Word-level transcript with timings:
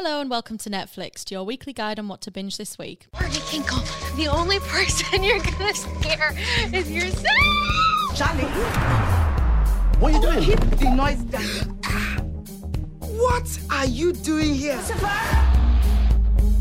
Hello 0.00 0.20
and 0.20 0.30
welcome 0.30 0.56
to 0.58 0.70
Netflixed, 0.70 1.32
your 1.32 1.42
weekly 1.42 1.72
guide 1.72 1.98
on 1.98 2.06
what 2.06 2.20
to 2.20 2.30
binge 2.30 2.56
this 2.56 2.78
week. 2.78 3.08
Barney 3.10 3.34
Kinkle, 3.34 3.82
the 4.14 4.28
only 4.28 4.60
person 4.60 5.24
you're 5.24 5.40
gonna 5.40 5.74
scare 5.74 6.38
is 6.72 6.88
yourself. 6.88 7.26
Charlie, 8.14 8.44
What 9.98 10.14
are 10.14 10.20
you 10.20 10.24
oh, 10.24 10.32
doing? 10.34 10.44
keep 10.44 10.60
the 10.78 10.90
noise 10.94 11.18
down. 11.24 11.42
What 13.00 13.58
are 13.72 13.86
you 13.86 14.12
doing 14.12 14.54
here? 14.54 14.80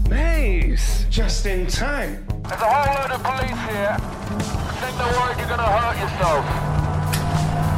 Maze, 0.10 1.06
just 1.12 1.46
in 1.46 1.68
time. 1.68 2.26
There's 2.42 2.60
a 2.60 2.66
whole 2.66 2.96
load 2.96 3.12
of 3.12 3.22
police 3.22 3.52
here. 3.70 3.98
Think 4.82 4.98
the 4.98 5.06
word 5.14 5.38
you're 5.38 5.48
gonna 5.48 5.78
hurt 5.78 5.98
yourself. 6.02 6.44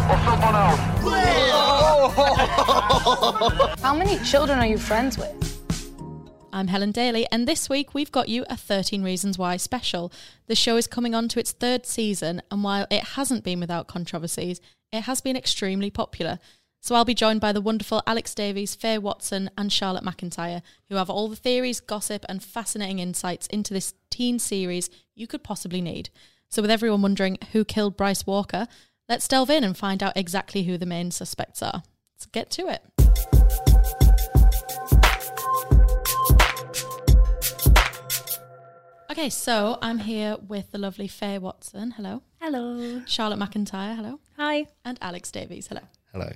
Or 0.09 0.17
someone 0.23 0.55
else. 0.55 0.88
How 3.81 3.95
many 3.95 4.17
children 4.25 4.59
are 4.59 4.65
you 4.65 4.77
friends 4.77 5.17
with? 5.17 5.33
I'm 6.51 6.67
Helen 6.67 6.91
Daly, 6.91 7.25
and 7.31 7.47
this 7.47 7.69
week 7.69 7.93
we've 7.93 8.11
got 8.11 8.27
you 8.27 8.43
a 8.49 8.57
13 8.57 9.01
Reasons 9.01 9.37
Why 9.37 9.55
special. 9.57 10.11
The 10.47 10.55
show 10.55 10.75
is 10.75 10.87
coming 10.87 11.15
on 11.15 11.29
to 11.29 11.39
its 11.39 11.53
third 11.53 11.85
season, 11.85 12.41
and 12.51 12.63
while 12.63 12.85
it 12.91 13.03
hasn't 13.03 13.45
been 13.45 13.61
without 13.61 13.87
controversies, 13.87 14.59
it 14.91 15.01
has 15.01 15.21
been 15.21 15.37
extremely 15.37 15.89
popular. 15.89 16.39
So 16.81 16.95
I'll 16.95 17.05
be 17.05 17.13
joined 17.13 17.39
by 17.39 17.53
the 17.53 17.61
wonderful 17.61 18.03
Alex 18.05 18.33
Davies, 18.33 18.75
Faye 18.75 18.97
Watson, 18.97 19.49
and 19.57 19.71
Charlotte 19.71 20.03
McIntyre, 20.03 20.61
who 20.89 20.95
have 20.95 21.09
all 21.09 21.29
the 21.29 21.35
theories, 21.35 21.79
gossip, 21.79 22.25
and 22.27 22.43
fascinating 22.43 22.99
insights 22.99 23.47
into 23.47 23.73
this 23.73 23.93
teen 24.09 24.37
series 24.39 24.89
you 25.15 25.27
could 25.27 25.43
possibly 25.43 25.81
need. 25.81 26.09
So, 26.49 26.61
with 26.63 26.71
everyone 26.71 27.03
wondering 27.03 27.37
who 27.51 27.63
killed 27.63 27.95
Bryce 27.95 28.25
Walker, 28.25 28.67
let's 29.09 29.27
delve 29.27 29.49
in 29.49 29.63
and 29.63 29.75
find 29.75 30.01
out 30.03 30.13
exactly 30.15 30.63
who 30.63 30.77
the 30.77 30.85
main 30.85 31.11
suspects 31.11 31.61
are. 31.61 31.83
Let's 32.13 32.27
get 32.27 32.49
to 32.51 32.67
it. 32.67 32.83
Okay, 39.11 39.29
so 39.29 39.77
I'm 39.81 39.97
here 39.97 40.37
with 40.47 40.71
the 40.71 40.77
lovely 40.77 41.07
Faye 41.07 41.39
Watson. 41.39 41.91
Hello. 41.91 42.21
Hello. 42.39 43.01
Charlotte 43.05 43.39
McIntyre. 43.39 43.95
Hello. 43.95 44.19
Hi. 44.37 44.67
And 44.85 44.97
Alex 45.01 45.31
Davies. 45.31 45.67
Hello. 45.67 45.81
Hello. 46.13 46.31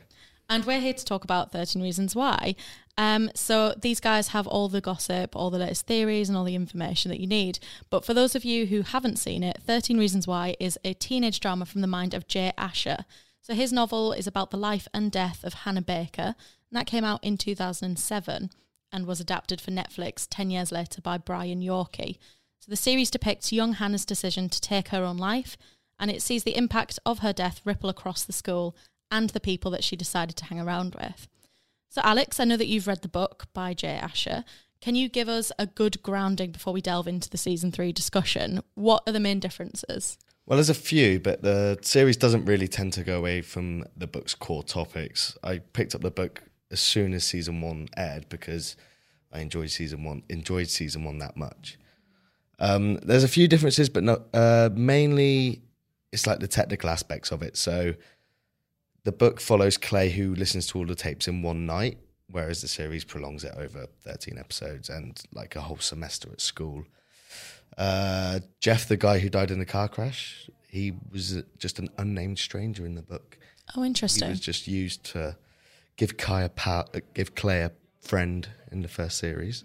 And 0.50 0.66
we're 0.66 0.80
here 0.82 0.94
to 0.94 1.06
talk 1.06 1.24
about 1.24 1.52
13 1.52 1.82
Reasons 1.82 2.16
Why. 2.16 2.56
Um, 2.98 3.32
so 3.34 3.74
these 3.82 4.00
guys 4.00 4.30
have 4.30 4.46
all 4.46 4.70
the 4.70 4.82
gossip, 4.82 5.36
all 5.36 5.50
the 5.50 5.58
latest 5.58 5.88
theories, 5.88 6.30
and 6.30 6.38
all 6.38 6.44
the 6.44 6.56
information 6.56 7.10
that 7.10 7.20
you 7.20 7.28
need. 7.28 7.60
But 7.90 8.06
for 8.06 8.14
those 8.14 8.36
of 8.36 8.46
you 8.46 8.68
who 8.68 8.82
haven't 8.82 9.18
seen 9.18 9.44
it, 9.44 9.60
13 9.66 9.98
Reasons 9.98 10.28
Why 10.28 10.56
is 10.60 10.78
a 10.84 10.94
teenage 10.94 11.40
drama 11.40 11.66
from 11.66 11.82
the 11.82 11.88
mind 11.88 12.14
of 12.14 12.28
Jay 12.28 12.52
Asher. 12.58 13.06
So 13.42 13.54
his 13.54 13.74
novel 13.74 14.14
is 14.14 14.28
about 14.28 14.52
the 14.52 14.58
life 14.58 14.88
and 14.94 15.12
death 15.12 15.44
of 15.44 15.54
Hannah 15.54 15.82
Baker, 15.82 16.36
and 16.70 16.80
that 16.80 16.88
came 16.88 17.04
out 17.04 17.24
in 17.24 17.38
2007 17.38 18.50
and 18.92 19.06
was 19.06 19.20
adapted 19.20 19.60
for 19.60 19.72
Netflix 19.72 20.28
10 20.30 20.52
years 20.52 20.72
later 20.72 21.02
by 21.02 21.18
Brian 21.18 21.62
Yorkey. 21.62 22.20
So 22.60 22.70
the 22.70 22.78
series 22.78 23.12
depicts 23.12 23.52
young 23.52 23.74
Hannah's 23.74 24.06
decision 24.06 24.48
to 24.50 24.62
take 24.62 24.90
her 24.90 25.04
own 25.04 25.18
life, 25.18 25.58
and 26.00 26.10
it 26.12 26.22
sees 26.22 26.44
the 26.44 26.56
impact 26.56 27.00
of 27.06 27.20
her 27.20 27.34
death 27.34 27.60
ripple 27.66 27.90
across 27.90 28.24
the 28.24 28.34
school 28.34 28.76
and 29.12 29.30
the 29.32 29.40
people 29.40 29.72
that 29.72 29.84
she 29.84 29.96
decided 29.96 30.36
to 30.38 30.46
hang 30.46 30.59
around 30.59 30.96
with. 30.96 31.28
So, 31.90 32.02
Alex, 32.03 32.40
I 32.40 32.46
know 32.46 32.58
that 32.58 32.68
you've 32.68 32.88
read 32.88 33.02
the 33.02 33.08
book 33.08 33.46
by 33.53 33.74
Jay 33.74 33.96
Asher. 33.96 34.44
Can 34.81 34.96
you 34.96 35.08
give 35.08 35.30
us 35.30 35.52
a 35.58 35.66
good 35.66 36.02
grounding 36.03 36.52
before 36.52 36.74
we 36.74 36.81
delve 36.81 37.08
into 37.08 37.30
the 37.30 37.38
season 37.38 37.72
three 37.72 37.91
discussion? 37.91 38.62
What 38.74 39.03
are 39.08 39.14
the 39.14 39.19
main 39.19 39.40
differences? 39.40 40.18
Well, 40.46 40.58
there's 40.58 40.69
a 40.69 40.74
few, 40.74 41.19
but 41.19 41.41
the 41.41 41.80
series 41.81 42.18
doesn't 42.18 42.46
really 42.46 42.68
tend 42.68 42.94
to 42.94 43.03
go 43.03 43.18
away 43.18 43.41
from 43.41 43.86
the 43.96 44.08
book's 44.08 44.36
core 44.36 44.64
topics. 44.64 45.38
I 45.41 45.59
picked 45.59 45.96
up 45.96 46.02
the 46.02 46.12
book 46.12 46.44
as 46.70 46.81
soon 46.81 47.14
as 47.14 47.24
season 47.24 47.62
one 47.62 47.88
aired 47.96 48.28
because 48.28 48.75
I 49.31 49.40
enjoyed 49.40 49.70
season 49.70 50.03
one. 50.03 50.24
Enjoyed 50.30 50.68
season 50.68 51.06
one 51.06 51.20
that 51.20 51.38
much. 51.38 51.78
Um, 52.59 52.96
there's 52.97 53.24
a 53.24 53.30
few 53.30 53.47
differences, 53.47 53.88
but 53.88 54.03
not 54.03 54.24
uh, 54.34 54.70
mainly. 54.74 55.62
It's 56.12 56.28
like 56.28 56.40
the 56.40 56.47
technical 56.47 56.90
aspects 56.90 57.31
of 57.31 57.41
it. 57.41 57.56
So, 57.56 57.94
the 59.03 59.12
book 59.12 59.40
follows 59.40 59.78
Clay, 59.78 60.09
who 60.09 60.34
listens 60.36 60.68
to 60.68 60.78
all 60.80 60.86
the 60.86 60.96
tapes 60.96 61.28
in 61.28 61.41
one 61.41 61.66
night, 61.66 61.97
whereas 62.30 62.62
the 62.62 62.68
series 62.68 63.03
prolongs 63.03 63.44
it 63.44 63.53
over 63.58 63.88
13 64.02 64.38
episodes 64.38 64.90
and 64.90 65.22
like 65.34 65.56
a 65.56 65.62
whole 65.62 65.78
semester 65.78 66.30
at 66.31 66.41
school. 66.41 66.86
Uh, 67.78 68.40
Jeff, 68.59 68.88
the 68.88 68.97
guy 68.97 69.19
who 69.19 69.30
died 69.30 69.52
in 69.52 69.59
the 69.59 69.66
car 69.66 69.88
crash, 69.88 70.50
he 70.69 70.94
was 71.12 71.44
just 71.58 71.80
an 71.80 71.90
unnamed 71.97 72.40
stranger 72.40 72.86
in 72.86 72.96
the 72.96 73.02
book. 73.02 73.38
Oh, 73.75 73.84
interesting. 73.84 74.28
He 74.28 74.31
was 74.31 74.40
just 74.40 74.68
used 74.68 75.03
to 75.06 75.38
give 75.97 76.18
Kai 76.18 76.44
a 76.44 76.50
pow- 76.50 76.85
give 77.14 77.35
Clay 77.35 77.62
a 77.62 77.72
friend 78.00 78.47
in 78.72 78.81
the 78.81 78.88
first 78.88 79.18
series. 79.18 79.64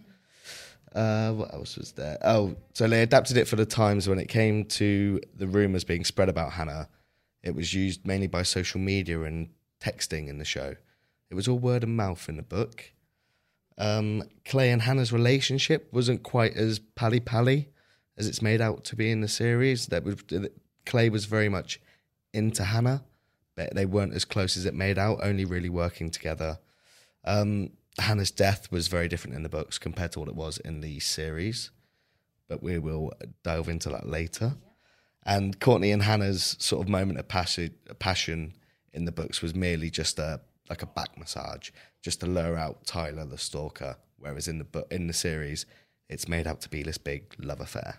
Uh, 0.94 1.32
what 1.32 1.52
else 1.52 1.76
was 1.76 1.92
there? 1.92 2.18
Oh, 2.24 2.56
so 2.72 2.88
they 2.88 3.02
adapted 3.02 3.36
it 3.36 3.46
for 3.46 3.56
the 3.56 3.66
times 3.66 4.08
when 4.08 4.18
it 4.18 4.28
came 4.28 4.64
to 4.64 5.20
the 5.36 5.46
rumors 5.46 5.84
being 5.84 6.04
spread 6.04 6.28
about 6.28 6.52
Hannah. 6.52 6.88
It 7.42 7.54
was 7.54 7.74
used 7.74 8.06
mainly 8.06 8.26
by 8.26 8.42
social 8.42 8.80
media 8.80 9.22
and 9.22 9.50
texting 9.80 10.28
in 10.28 10.38
the 10.38 10.44
show. 10.44 10.74
It 11.30 11.34
was 11.34 11.48
all 11.48 11.58
word 11.58 11.82
of 11.82 11.88
mouth 11.88 12.28
in 12.28 12.36
the 12.36 12.42
book. 12.42 12.92
Um, 13.76 14.24
Clay 14.44 14.70
and 14.70 14.82
Hannah's 14.82 15.12
relationship 15.12 15.88
wasn't 15.92 16.22
quite 16.22 16.54
as 16.56 16.80
pally 16.96 17.20
pally 17.20 17.68
as 18.16 18.26
it's 18.26 18.42
made 18.42 18.60
out 18.60 18.84
to 18.84 18.96
be 18.96 19.10
in 19.10 19.20
the 19.20 19.28
series. 19.28 19.86
That 19.86 20.04
was, 20.04 20.16
Clay 20.84 21.08
was 21.10 21.26
very 21.26 21.48
much 21.48 21.80
into 22.32 22.64
Hannah, 22.64 23.04
but 23.54 23.74
they 23.74 23.86
weren't 23.86 24.14
as 24.14 24.24
close 24.24 24.56
as 24.56 24.66
it 24.66 24.74
made 24.74 24.98
out. 24.98 25.20
Only 25.22 25.44
really 25.44 25.68
working 25.68 26.10
together. 26.10 26.58
Um, 27.24 27.70
Hannah's 27.98 28.30
death 28.30 28.70
was 28.72 28.88
very 28.88 29.08
different 29.08 29.36
in 29.36 29.42
the 29.42 29.48
books 29.48 29.78
compared 29.78 30.12
to 30.12 30.20
what 30.20 30.28
it 30.28 30.34
was 30.34 30.58
in 30.58 30.80
the 30.80 30.98
series, 31.00 31.70
but 32.48 32.62
we 32.62 32.78
will 32.78 33.12
delve 33.44 33.68
into 33.68 33.88
that 33.90 34.08
later. 34.08 34.54
And 35.28 35.60
Courtney 35.60 35.92
and 35.92 36.02
Hannah's 36.02 36.56
sort 36.58 36.82
of 36.82 36.88
moment 36.88 37.18
of 37.18 37.28
passion, 37.28 37.72
passion 38.00 38.54
in 38.92 39.04
the 39.04 39.12
books 39.12 39.42
was 39.42 39.54
merely 39.54 39.90
just 39.90 40.18
a 40.18 40.40
like 40.68 40.82
a 40.82 40.86
back 40.86 41.16
massage, 41.18 41.70
just 42.02 42.20
to 42.20 42.26
lure 42.26 42.56
out 42.56 42.84
Tyler 42.84 43.24
the 43.24 43.38
stalker. 43.38 43.96
Whereas 44.18 44.48
in 44.48 44.58
the 44.58 44.64
book 44.64 44.88
in 44.90 45.06
the 45.06 45.12
series, 45.12 45.66
it's 46.08 46.26
made 46.28 46.46
out 46.46 46.60
to 46.62 46.68
be 46.68 46.82
this 46.82 46.98
big 46.98 47.34
love 47.38 47.60
affair. 47.60 47.96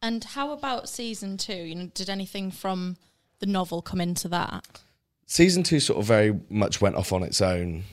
and 0.00 0.22
how 0.22 0.52
about 0.52 0.88
season 0.88 1.36
two? 1.36 1.52
You 1.52 1.74
know, 1.74 1.90
did 1.92 2.08
anything 2.08 2.50
from 2.50 2.96
the 3.40 3.46
novel 3.46 3.82
come 3.82 4.00
into 4.00 4.28
that? 4.28 4.80
season 5.28 5.62
two 5.62 5.78
sort 5.78 5.98
of 5.98 6.06
very 6.06 6.40
much 6.48 6.80
went 6.80 6.96
off 6.96 7.12
on 7.12 7.22
its 7.22 7.40
own 7.40 7.84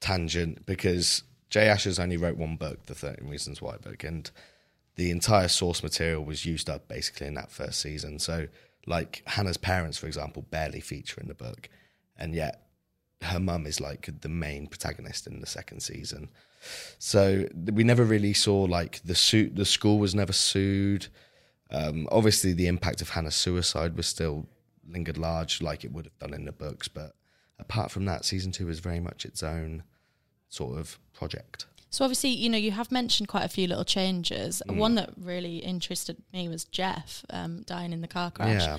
tangent 0.00 0.64
because 0.64 1.24
Jay 1.50 1.68
Asher's 1.68 1.98
only 1.98 2.16
wrote 2.16 2.36
one 2.36 2.56
book, 2.56 2.86
the 2.86 2.94
13 2.94 3.28
Reasons 3.28 3.60
Why 3.60 3.76
book, 3.76 4.04
and 4.04 4.30
the 4.98 5.12
entire 5.12 5.46
source 5.46 5.80
material 5.80 6.24
was 6.24 6.44
used 6.44 6.68
up 6.68 6.88
basically 6.88 7.28
in 7.28 7.34
that 7.34 7.52
first 7.52 7.80
season. 7.80 8.18
So, 8.18 8.48
like 8.84 9.22
Hannah's 9.26 9.56
parents, 9.56 9.96
for 9.96 10.08
example, 10.08 10.44
barely 10.50 10.80
feature 10.80 11.20
in 11.20 11.28
the 11.28 11.34
book, 11.34 11.68
and 12.16 12.34
yet 12.34 12.64
her 13.22 13.38
mum 13.38 13.64
is 13.64 13.80
like 13.80 14.10
the 14.20 14.28
main 14.28 14.66
protagonist 14.66 15.28
in 15.28 15.40
the 15.40 15.46
second 15.46 15.80
season. 15.80 16.28
So 16.98 17.46
we 17.72 17.84
never 17.84 18.02
really 18.02 18.34
saw 18.34 18.62
like 18.62 19.00
the 19.04 19.14
suit. 19.14 19.54
The 19.54 19.64
school 19.64 19.98
was 20.00 20.16
never 20.16 20.32
sued. 20.32 21.06
Um, 21.70 22.08
obviously, 22.10 22.52
the 22.52 22.66
impact 22.66 23.00
of 23.00 23.10
Hannah's 23.10 23.36
suicide 23.36 23.96
was 23.96 24.06
still 24.08 24.48
lingered 24.88 25.18
large, 25.18 25.62
like 25.62 25.84
it 25.84 25.92
would 25.92 26.06
have 26.06 26.18
done 26.18 26.34
in 26.34 26.44
the 26.44 26.52
books. 26.52 26.88
But 26.88 27.14
apart 27.60 27.92
from 27.92 28.04
that, 28.06 28.24
season 28.24 28.50
two 28.50 28.68
is 28.68 28.80
very 28.80 29.00
much 29.00 29.24
its 29.24 29.44
own 29.44 29.84
sort 30.48 30.76
of 30.76 30.98
project. 31.12 31.66
So 31.90 32.04
obviously, 32.04 32.30
you 32.30 32.48
know, 32.50 32.58
you 32.58 32.72
have 32.72 32.92
mentioned 32.92 33.28
quite 33.28 33.44
a 33.44 33.48
few 33.48 33.66
little 33.66 33.84
changes. 33.84 34.62
Mm. 34.68 34.76
One 34.76 34.94
that 34.96 35.10
really 35.16 35.58
interested 35.58 36.16
me 36.32 36.48
was 36.48 36.64
Jeff 36.64 37.24
um, 37.30 37.62
dying 37.62 37.92
in 37.92 38.00
the 38.02 38.08
car 38.08 38.30
crash. 38.30 38.62
Yeah. 38.62 38.78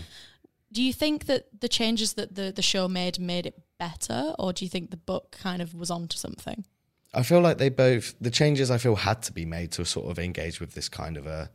Do 0.72 0.84
you 0.84 0.94
think 0.94 1.26
that 1.26 1.48
the 1.60 1.68
changes 1.68 2.14
that 2.14 2.36
the, 2.36 2.52
the 2.52 2.62
show 2.62 2.88
made 2.88 3.20
made 3.20 3.48
it 3.48 3.60
better, 3.80 4.36
or 4.38 4.54
do 4.54 4.64
you 4.64 4.70
think 4.70 4.92
the 4.92 4.98
book 4.98 5.36
kind 5.42 5.62
of 5.62 5.74
was 5.74 5.90
onto 5.90 6.18
something? 6.18 6.66
I 7.12 7.24
feel 7.24 7.42
like 7.42 7.58
they 7.58 7.70
both 7.70 8.14
the 8.22 8.30
changes 8.30 8.70
I 8.70 8.78
feel 8.78 8.96
had 8.96 9.24
to 9.24 9.32
be 9.34 9.46
made 9.46 9.72
to 9.74 9.86
sort 9.86 10.12
of 10.12 10.20
engage 10.20 10.60
with 10.60 10.74
this 10.76 10.88
kind 10.88 11.18
of 11.18 11.26
a 11.26 11.50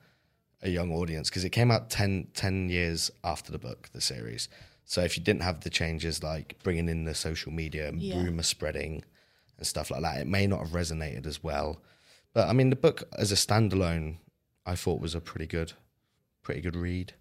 a 0.62 0.70
young 0.70 0.90
audience 0.90 1.28
because 1.28 1.44
it 1.44 1.50
came 1.50 1.70
out 1.70 1.90
10, 1.90 2.28
10 2.32 2.70
years 2.70 3.10
after 3.22 3.52
the 3.52 3.58
book, 3.58 3.90
the 3.92 4.00
series. 4.00 4.48
So 4.86 5.02
if 5.02 5.16
you 5.16 5.22
didn't 5.22 5.42
have 5.42 5.60
the 5.60 5.68
changes 5.70 6.22
like 6.22 6.56
bringing 6.62 6.88
in 6.88 7.04
the 7.04 7.14
social 7.14 7.52
media 7.52 7.86
and 7.88 8.00
Yeah. 8.00 8.22
rumor 8.22 8.42
spreading 8.42 9.04
and 9.58 9.66
stuff 9.66 9.90
like 9.90 10.02
that, 10.02 10.18
it 10.20 10.26
may 10.26 10.46
not 10.46 10.60
have 10.60 10.70
resonated 10.70 11.26
as 11.26 11.42
well. 11.42 11.80
But 12.32 12.48
I 12.48 12.52
mean, 12.52 12.70
the 12.70 12.76
book 12.76 13.04
as 13.18 13.30
a 13.32 13.36
standalone, 13.36 14.16
I 14.66 14.74
thought 14.74 15.00
was 15.00 15.14
a 15.14 15.20
pretty 15.20 15.46
good, 15.46 15.72
pretty 16.42 16.60
good 16.60 16.76
read, 16.76 17.12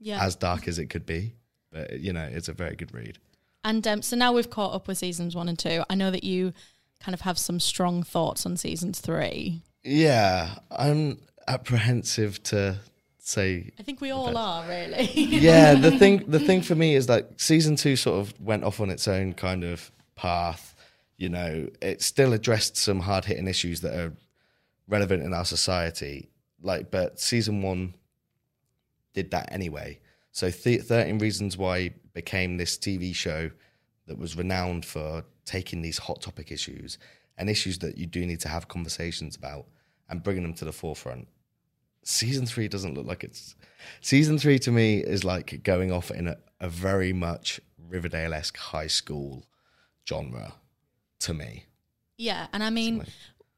Yeah. 0.00 0.24
as 0.24 0.34
dark 0.36 0.66
as 0.68 0.78
it 0.78 0.86
could 0.86 1.04
be. 1.06 1.34
But 1.70 2.00
you 2.00 2.12
know, 2.12 2.28
it's 2.30 2.48
a 2.48 2.52
very 2.52 2.76
good 2.76 2.92
read. 2.94 3.18
And 3.64 3.86
um, 3.86 4.02
so 4.02 4.16
now 4.16 4.32
we've 4.32 4.50
caught 4.50 4.74
up 4.74 4.88
with 4.88 4.98
seasons 4.98 5.36
one 5.36 5.48
and 5.48 5.58
two. 5.58 5.84
I 5.88 5.94
know 5.94 6.10
that 6.10 6.24
you 6.24 6.52
kind 7.00 7.14
of 7.14 7.20
have 7.22 7.38
some 7.38 7.60
strong 7.60 8.02
thoughts 8.02 8.44
on 8.46 8.56
seasons 8.56 9.00
three. 9.00 9.62
Yeah, 9.84 10.54
I'm 10.70 11.18
apprehensive 11.48 12.42
to 12.44 12.76
say 13.18 13.70
I 13.78 13.82
think 13.82 14.00
we 14.00 14.10
all 14.10 14.36
are, 14.36 14.66
really. 14.68 15.10
yeah 15.14 15.74
the 15.74 15.90
thing 15.98 16.24
the 16.28 16.40
thing 16.40 16.60
for 16.62 16.74
me 16.74 16.94
is 16.96 17.08
like 17.08 17.28
season 17.36 17.76
two 17.76 17.94
sort 17.96 18.18
of 18.20 18.34
went 18.40 18.64
off 18.64 18.80
on 18.80 18.90
its 18.90 19.06
own 19.06 19.32
kind 19.32 19.62
of 19.64 19.90
path 20.16 20.71
you 21.22 21.28
know 21.28 21.68
it 21.80 22.02
still 22.02 22.32
addressed 22.32 22.76
some 22.76 22.98
hard-hitting 22.98 23.46
issues 23.46 23.80
that 23.82 23.94
are 23.94 24.12
relevant 24.88 25.22
in 25.22 25.32
our 25.32 25.44
society. 25.44 26.28
Like 26.60 26.90
but 26.90 27.20
season 27.20 27.62
one 27.62 27.94
did 29.14 29.30
that 29.30 29.52
anyway. 29.52 30.00
So 30.32 30.50
th- 30.50 30.82
13 30.82 31.18
reasons 31.18 31.56
why 31.56 31.94
became 32.12 32.56
this 32.56 32.76
tv 32.76 33.14
show 33.14 33.52
that 34.08 34.18
was 34.18 34.36
renowned 34.36 34.84
for 34.84 35.24
taking 35.44 35.80
these 35.80 35.98
hot 35.98 36.20
topic 36.20 36.50
issues 36.50 36.98
and 37.38 37.48
issues 37.48 37.78
that 37.78 37.96
you 37.96 38.06
do 38.06 38.26
need 38.26 38.40
to 38.40 38.48
have 38.48 38.66
conversations 38.66 39.36
about 39.36 39.66
and 40.08 40.24
bringing 40.24 40.42
them 40.42 40.54
to 40.54 40.64
the 40.64 40.72
forefront. 40.72 41.28
Season 42.02 42.46
three 42.46 42.66
doesn't 42.66 42.94
look 42.94 43.06
like 43.06 43.22
it's 43.22 43.54
season 44.00 44.38
three 44.38 44.58
to 44.58 44.72
me 44.72 44.98
is 44.98 45.22
like 45.22 45.62
going 45.62 45.92
off 45.92 46.10
in 46.10 46.26
a, 46.26 46.36
a 46.60 46.68
very 46.68 47.12
much 47.12 47.60
Riverdale-esque 47.78 48.56
high 48.56 48.88
school 48.88 49.46
genre 50.08 50.54
to 51.22 51.34
me. 51.34 51.66
Yeah, 52.18 52.46
and 52.52 52.62
I 52.62 52.70
mean, 52.70 53.04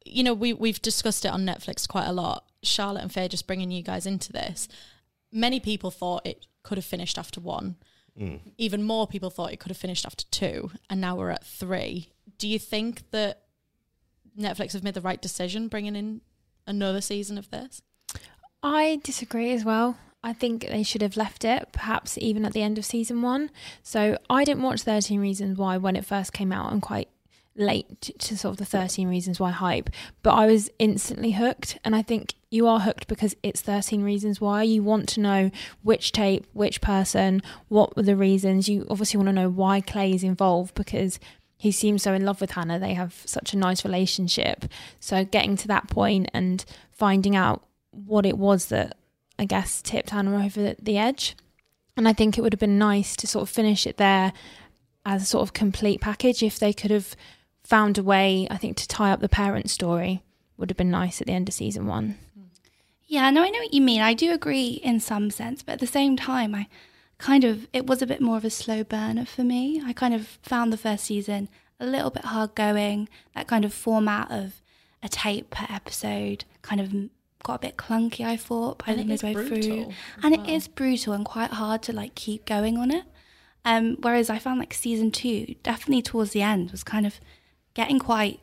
you 0.05 0.23
know, 0.23 0.35
we 0.35 0.53
we've 0.53 0.81
discussed 0.81 1.25
it 1.25 1.29
on 1.29 1.45
Netflixed 1.45 1.89
quite 1.89 2.07
a 2.07 2.13
lot. 2.13 2.47
Charlotte 2.63 3.03
and 3.03 3.13
Faye 3.13 3.29
just 3.29 3.47
bringing 3.47 3.71
you 3.71 3.83
guys 3.83 4.07
into 4.07 4.33
this. 4.33 4.69
Many 5.33 5.61
people 5.61 5.91
thought 5.91 6.27
it 6.27 6.47
could 6.63 6.79
have 6.79 6.85
finished 6.85 7.19
after 7.19 7.41
one. 7.41 7.77
Mm. 8.19 8.41
Even 8.59 8.83
more 8.85 9.07
people 9.07 9.31
thought 9.31 9.53
it 9.53 9.59
could 9.59 9.71
have 9.71 9.77
finished 9.77 10.07
after 10.07 10.25
two, 10.31 10.71
and 10.89 11.01
now 11.01 11.17
we're 11.17 11.31
at 11.31 11.45
three. 11.45 12.11
Do 12.39 12.49
you 12.49 12.59
think 12.59 13.11
that 13.11 13.43
Netflix 14.39 14.73
have 14.73 14.85
made 14.85 14.95
the 14.95 15.01
right 15.01 15.21
decision 15.21 15.69
bringing 15.69 15.97
in 15.97 16.21
another 16.67 17.01
season 17.01 17.39
of 17.39 17.51
this? 17.51 17.83
I 18.63 19.01
disagree 19.03 19.53
as 19.53 19.65
well. 19.65 19.99
I 20.23 20.33
think 20.33 20.67
they 20.67 20.83
should 20.83 21.03
have 21.03 21.19
left 21.19 21.45
it, 21.45 21.69
perhaps 21.73 22.17
even 22.17 22.47
at 22.47 22.55
the 22.55 22.63
end 22.63 22.79
of 22.79 22.87
season 22.87 23.21
one. 23.21 23.51
So 23.83 24.17
I 24.31 24.45
didn't 24.45 24.63
watch 24.63 24.81
13 24.81 25.21
Reasons 25.21 25.59
Why 25.59 25.77
when 25.77 25.97
it 25.97 26.07
first 26.07 26.33
came 26.33 26.51
out. 26.51 26.73
I'm 26.73 26.81
quite 26.81 27.09
late 27.57 28.01
to, 28.19 28.37
sort 28.37 28.53
of 28.53 28.59
the 28.59 28.65
13 28.65 29.09
Reasons 29.09 29.39
Why 29.39 29.51
hype, 29.51 29.91
but 30.23 30.33
I 30.33 30.47
was 30.47 30.71
instantly 30.79 31.33
hooked. 31.33 31.79
And 31.85 31.95
I 31.95 32.03
think 32.03 32.35
you 32.51 32.67
are 32.67 32.81
hooked 32.81 33.07
because 33.07 33.37
it's 33.43 33.61
13 33.61 34.03
Reasons 34.03 34.41
Why. 34.41 34.63
You 34.63 34.83
want 34.83 35.09
to 35.11 35.21
know 35.21 35.51
which 35.83 36.13
tape, 36.13 36.47
which 36.53 36.81
person, 36.81 37.43
what 37.69 37.97
were 37.97 38.03
the 38.03 38.17
reasons. 38.17 38.69
You 38.69 38.87
obviously 38.91 39.19
want 39.19 39.29
to 39.29 39.33
know 39.33 39.49
why 39.49 39.81
Clay 39.81 40.13
is 40.13 40.25
involved 40.25 40.75
because 40.75 41.19
he 41.57 41.71
seems 41.71 42.03
so 42.03 42.13
in 42.13 42.25
love 42.25 42.41
with 42.41 42.53
Hannah. 42.53 42.79
They 42.79 42.95
have 42.95 43.23
such 43.25 43.55
a 43.55 43.59
nice 43.59 43.85
relationship. 43.85 44.67
So 45.01 45.25
getting 45.25 45.57
to 45.59 45.69
that 45.69 45.89
point 45.89 46.31
and 46.35 46.65
finding 46.91 47.37
out 47.37 47.65
what 47.91 48.27
it 48.27 48.37
was 48.37 48.67
that 48.67 48.97
I 49.39 49.45
guess 49.45 49.81
tipped 49.83 50.11
Hannah 50.11 50.45
over 50.45 50.75
the 50.81 50.99
edge. 50.99 51.37
And 51.97 52.09
I 52.09 52.13
think 52.13 52.37
it 52.37 52.41
would 52.41 52.53
have 52.53 52.61
been 52.61 52.79
nice 52.79 53.17
to 53.17 53.27
sort 53.27 53.43
of 53.43 53.49
finish 53.49 53.87
it 53.87 53.99
there 53.99 54.33
as 55.07 55.23
a 55.23 55.27
sort 55.27 55.43
of 55.43 55.53
complete 55.53 56.01
package 56.01 56.43
if 56.43 56.59
they 56.59 56.73
could 56.73 56.91
have 56.91 57.15
found 57.65 57.99
a 57.99 58.03
way, 58.03 58.47
I 58.51 58.57
think, 58.57 58.77
to 58.79 58.89
tie 58.89 59.11
up 59.11 59.21
the 59.21 59.29
parent 59.29 59.71
story 59.71 60.23
would 60.57 60.71
have 60.71 60.77
been 60.77 60.91
nice 60.91 61.21
at 61.21 61.27
the 61.27 61.33
end 61.33 61.49
of 61.49 61.55
season 61.55 61.87
one. 61.87 62.17
Yeah, 63.07 63.31
no, 63.31 63.43
I 63.43 63.51
know 63.51 63.59
what 63.59 63.75
you 63.75 63.81
mean. 63.83 64.01
I 64.01 64.15
do 64.15 64.33
agree 64.33 64.81
in 64.83 64.99
some 65.01 65.31
sense, 65.31 65.63
but 65.63 65.73
at 65.75 65.81
the 65.81 65.87
same 65.87 66.17
time, 66.17 66.55
I 66.55 66.69
kind 67.19 67.45
of 67.45 67.69
it 67.73 67.87
was 67.87 68.03
a 68.03 68.07
bit 68.07 68.21
more 68.21 68.37
of 68.37 68.45
a 68.45 68.51
slow 68.51 68.83
burner 68.83 69.25
for 69.25 69.45
me. 69.45 69.83
I 69.85 69.93
kind 69.93 70.15
of 70.15 70.27
found 70.43 70.73
the 70.73 70.77
first 70.79 71.05
season 71.05 71.49
a 71.79 71.87
little 71.87 72.11
bit 72.11 72.25
hard 72.27 72.55
going. 72.55 73.09
That 73.35 73.47
kind 73.47 73.65
of 73.65 73.75
format 73.75 74.31
of 74.31 74.63
a 75.03 75.09
tape 75.09 75.51
per 75.51 75.67
episode 75.69 76.45
kind 76.63 76.81
of 76.81 76.93
got 77.43 77.57
a 77.57 77.67
bit 77.67 77.77
clunky. 77.77 78.25
I 78.25 78.37
thought 78.37 78.79
by 78.79 78.93
And 78.93 78.99
the 78.99 79.03
it 79.03 79.15
is 79.15 79.23
midway 79.23 79.35
brutal 79.49 79.63
through, 79.85 79.95
and 80.23 80.37
well. 80.37 80.47
it 80.47 80.51
is 80.53 80.67
brutal 80.69 81.13
and 81.13 81.25
quite 81.25 81.51
hard 81.51 81.83
to 81.83 81.93
like 81.93 82.15
keep 82.15 82.47
going 82.47 82.79
on 82.79 82.91
it. 82.91 83.05
Um, 83.67 83.97
whereas 84.01 84.29
I 84.31 84.39
found 84.39 84.59
like 84.59 84.75
season 84.75 85.11
two, 85.11 85.55
definitely 85.63 86.03
towards 86.03 86.33
the 86.33 86.43
end, 86.43 86.71
was 86.71 86.83
kind 86.85 87.07
of 87.07 87.21
getting 87.75 87.99
quite 87.99 88.41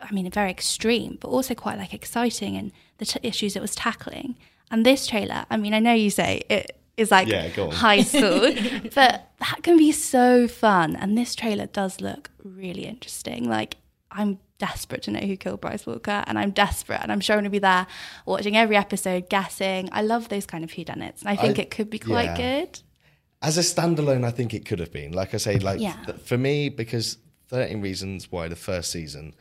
I 0.00 0.12
mean, 0.12 0.28
very 0.32 0.50
extreme, 0.50 1.16
but 1.20 1.28
also 1.28 1.54
quite 1.54 1.78
like 1.78 1.94
exciting 1.94 2.56
and 2.56 2.72
the 2.98 3.04
t- 3.04 3.20
issues 3.22 3.54
it 3.54 3.62
was 3.62 3.74
tackling. 3.76 4.36
And 4.68 4.84
this 4.84 5.06
trailer, 5.06 5.46
I 5.48 5.56
mean, 5.56 5.74
I 5.74 5.78
know 5.78 5.92
you 5.92 6.10
say 6.10 6.42
it 6.50 6.76
is 6.96 7.12
like 7.12 7.28
Yeah, 7.28 7.48
high 7.70 8.02
school, 8.12 8.52
but 8.96 9.30
that 9.38 9.58
can 9.62 9.76
be 9.78 9.92
so 9.92 10.48
fun. 10.48 10.96
And 10.96 11.16
this 11.16 11.36
trailer 11.36 11.66
does 11.66 12.00
look 12.00 12.30
really 12.42 12.84
interesting. 12.86 13.48
Like, 13.48 13.76
I'm 14.10 14.40
desperate 14.58 15.02
to 15.04 15.12
know 15.12 15.20
who 15.20 15.36
killed 15.36 15.60
Bryce 15.60 15.86
Walker, 15.86 16.24
and 16.26 16.36
I'm 16.38 16.50
desperate, 16.50 17.00
and 17.00 17.12
I'm 17.12 17.20
sure 17.20 17.34
I'm 17.34 17.38
going 17.38 17.44
to 17.44 17.50
be 17.50 17.58
there 17.60 17.86
watching 18.26 18.56
every 18.56 18.76
episode, 18.76 19.28
guessing. 19.28 19.88
I 19.92 20.02
love 20.02 20.28
those 20.30 20.46
kind 20.46 20.64
of 20.64 20.70
whodunits, 20.72 21.20
and 21.20 21.28
I 21.28 21.36
think 21.36 21.58
I- 21.58 21.62
it 21.62 21.70
could 21.70 21.90
be 21.90 21.98
quite 22.00 22.36
yeah. 22.38 22.60
good. 22.64 22.80
As 23.40 23.56
a 23.56 23.60
standalone, 23.60 24.24
I 24.24 24.30
think 24.30 24.52
it 24.52 24.64
could 24.66 24.78
have 24.80 24.92
been. 24.92 25.12
Like 25.12 25.32
I 25.34 25.36
say, 25.36 25.58
like 25.60 25.80
Yeah. 25.80 25.96
th- 26.06 26.18
for 26.20 26.36
me, 26.38 26.68
because 26.68 27.18
13 27.52 27.82
Reasons 27.82 28.32
Why 28.32 28.48
the 28.48 28.56
first 28.56 28.90
season, 28.90 29.34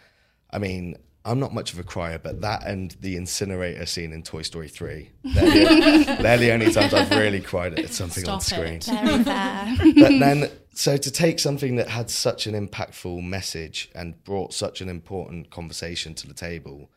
I 0.52 0.60
mean, 0.60 0.98
I'm 1.24 1.40
not 1.40 1.54
much 1.54 1.72
of 1.72 1.80
a 1.80 1.84
crier, 1.84 2.20
but 2.20 2.42
that 2.42 2.66
and 2.68 2.92
the 3.00 3.16
incinerator 3.16 3.86
scene 3.86 4.12
in 4.12 4.22
Toy 4.22 4.42
Story 4.42 4.68
3, 4.68 5.10
they're 5.24 5.46
the, 5.46 6.18
they're 6.22 6.38
the 6.38 6.52
only 6.52 6.72
times 6.74 6.94
I've 6.94 7.10
really 7.12 7.40
cried 7.40 7.80
at 7.80 7.90
something 7.94 8.28
on 8.28 8.42
Stop 8.42 8.60
screen. 8.60 8.76
it. 8.76 8.86
Very 8.86 9.24
fair. 9.24 9.76
but 9.96 10.20
then 10.20 10.52
so 10.74 10.98
to 10.98 11.12
take 11.12 11.40
something 11.40 11.78
that 11.78 11.88
had 11.88 12.10
such 12.10 12.48
an 12.48 12.68
impactful 12.68 13.24
message 13.24 13.90
and 13.96 14.22
brought 14.24 14.54
such 14.54 14.82
an 14.82 14.90
important 14.90 15.50
conversation 15.50 16.14
to 16.16 16.28
the 16.28 16.34
table 16.34 16.90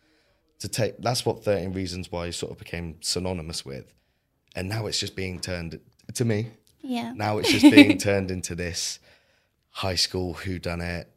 to 0.61 0.69
take 0.69 0.97
that's 0.99 1.27
what 1.27 1.45
13 1.45 1.73
reasons 1.73 2.11
why 2.11 2.31
sort 2.31 2.53
of 2.53 2.59
became 2.59 2.97
synonymous 3.01 3.65
with 3.65 3.93
and 4.55 4.69
now 4.69 4.87
it's 4.87 5.01
just 5.01 5.17
being 5.17 5.41
turned 5.41 5.81
to 6.15 6.25
me 6.25 6.51
yeah. 6.83 7.13
now 7.15 7.39
it's 7.39 7.51
just 7.51 7.71
being 7.75 7.99
turned 7.99 8.31
into 8.31 8.55
this 8.55 9.01
high 9.75 9.95
school 9.97 10.35
who 10.35 10.59
done 10.59 10.81
it 10.81 11.09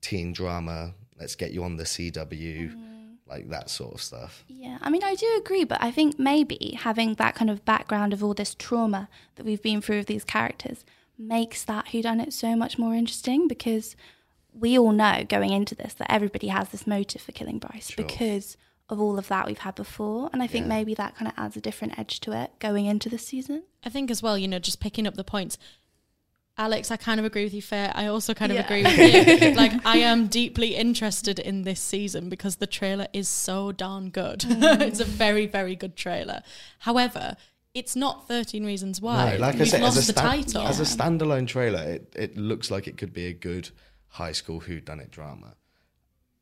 teen 0.00 0.32
drama 0.32 0.94
let's 1.18 1.34
get 1.34 1.50
you 1.52 1.62
on 1.64 1.76
the 1.76 1.84
cw 1.84 2.72
mm. 2.74 3.14
like 3.26 3.48
that 3.48 3.70
sort 3.70 3.94
of 3.94 4.02
stuff 4.02 4.44
Yeah, 4.48 4.78
I 4.80 4.90
mean, 4.90 5.02
I 5.04 5.14
do 5.14 5.26
agree, 5.38 5.64
but 5.64 5.82
I 5.82 5.90
think 5.90 6.18
maybe 6.18 6.76
having 6.80 7.14
that 7.14 7.34
kind 7.34 7.50
of 7.50 7.64
background 7.64 8.12
of 8.12 8.22
all 8.22 8.34
this 8.34 8.54
trauma 8.54 9.08
that 9.36 9.44
we've 9.46 9.62
been 9.62 9.80
through 9.80 9.98
with 9.98 10.06
these 10.06 10.24
characters 10.24 10.84
makes 11.18 11.62
that 11.64 11.86
whodunit 11.86 12.32
so 12.32 12.54
much 12.56 12.78
more 12.78 12.94
interesting 12.94 13.46
because 13.48 13.96
we 14.52 14.78
all 14.78 14.92
know 14.92 15.24
going 15.28 15.50
into 15.50 15.74
this 15.74 15.94
that 15.94 16.10
everybody 16.10 16.48
has 16.48 16.68
this 16.70 16.86
motive 16.86 17.22
for 17.22 17.32
killing 17.32 17.58
Bryce 17.58 17.90
Sure. 17.90 18.04
because 18.04 18.56
of 18.88 19.00
all 19.00 19.18
of 19.18 19.28
that 19.28 19.46
we've 19.46 19.58
had 19.58 19.74
before. 19.74 20.28
And 20.32 20.42
I 20.42 20.46
think 20.46 20.64
Yeah. 20.64 20.74
maybe 20.76 20.94
that 20.94 21.14
kind 21.16 21.28
of 21.28 21.34
adds 21.38 21.56
a 21.56 21.60
different 21.60 21.98
edge 21.98 22.20
to 22.20 22.32
it 22.32 22.50
going 22.58 22.84
into 22.86 23.08
this 23.08 23.26
season. 23.26 23.62
I 23.84 23.88
think 23.88 24.10
as 24.10 24.22
well, 24.22 24.36
you 24.36 24.48
know, 24.48 24.58
just 24.58 24.80
picking 24.80 25.06
up 25.06 25.14
the 25.14 25.24
points. 25.24 25.56
Alex, 26.58 26.90
I 26.90 26.96
kind 26.96 27.18
of 27.18 27.24
agree 27.24 27.44
with 27.44 27.54
you, 27.54 27.62
Fair. 27.62 27.90
I 27.94 28.06
also 28.06 28.34
kind 28.34 28.52
of 28.52 28.56
Yeah. 28.56 28.64
agree 28.64 28.82
with 28.82 29.42
you. 29.42 29.54
like, 29.56 29.72
I 29.86 29.98
am 29.98 30.26
deeply 30.26 30.74
interested 30.74 31.38
in 31.38 31.62
this 31.62 31.80
season 31.80 32.28
because 32.28 32.56
the 32.56 32.66
trailer 32.66 33.06
is 33.12 33.28
so 33.28 33.72
darn 33.72 34.10
good. 34.10 34.40
Mm. 34.62 34.80
it's 34.82 35.00
a 35.00 35.04
very, 35.04 35.46
very 35.46 35.74
good 35.74 35.96
trailer. 35.96 36.42
However, 36.80 37.36
it's 37.74 37.96
not 37.96 38.28
13 38.28 38.66
Reasons 38.66 39.00
Why. 39.00 39.32
No, 39.32 39.38
like 39.38 39.54
I 39.54 39.58
We've 39.60 39.68
said, 39.68 39.80
lost 39.80 39.96
as 39.96 40.08
a, 40.10 40.12
the 40.12 40.18
stan- 40.20 40.30
title. 40.44 40.62
as 40.62 40.78
a 40.80 40.82
standalone 40.84 41.46
trailer, 41.46 41.82
it, 41.82 42.12
it 42.16 42.36
looks 42.36 42.70
like 42.70 42.86
it 42.86 42.98
could 42.98 43.12
be 43.14 43.26
a 43.26 43.32
good 43.32 43.70
high 44.08 44.32
school 44.32 44.60
whodunit 44.60 45.10
drama. 45.10 45.54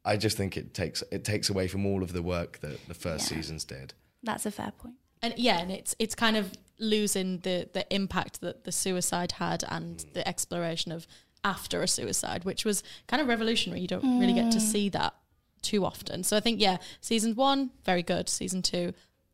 I 0.05 0.17
just 0.17 0.37
think 0.37 0.57
it 0.57 0.75
takes 0.75 1.03
it 1.13 1.25
takes 1.25 1.49
away 1.51 1.69
from 1.69 1.87
all 1.87 2.03
of 2.03 2.13
the 2.13 2.23
work 2.23 2.59
that 2.61 2.87
the 2.89 2.95
first 2.95 3.31
Yeah. 3.31 3.37
seasons 3.37 3.65
did. 3.65 3.95
That's 4.25 4.45
a 4.45 4.51
fair 4.51 4.73
point. 4.77 4.97
and 5.23 5.35
yeah, 5.37 5.61
and 5.61 5.71
it's 5.71 5.95
it's 5.99 6.15
kind 6.17 6.37
of 6.37 6.53
losing 6.81 7.39
the 7.41 7.69
the 7.73 7.85
impact 7.95 8.41
that 8.41 8.65
the 8.65 8.73
suicide 8.73 9.33
had 9.33 9.63
and 9.69 9.99
Mm. 9.99 10.13
the 10.15 10.27
exploration 10.27 10.91
of 10.93 11.07
after 11.45 11.83
a 11.83 11.89
suicide, 11.89 12.45
which 12.45 12.65
was 12.65 12.83
kind 13.07 13.21
of 13.23 13.29
revolutionary. 13.29 13.81
You 13.81 13.87
don't 13.89 14.19
really 14.21 14.33
get 14.35 14.51
to 14.53 14.59
Mm. 14.59 14.73
see 14.73 14.89
that 14.91 15.15
too 15.63 15.85
often. 15.85 16.25
So 16.25 16.37
I 16.37 16.41
think 16.41 16.61
yeah, 16.61 16.79
season 17.01 17.35
one 17.37 17.71
very 17.85 18.03
good. 18.03 18.29
Season 18.29 18.63
two, 18.63 18.93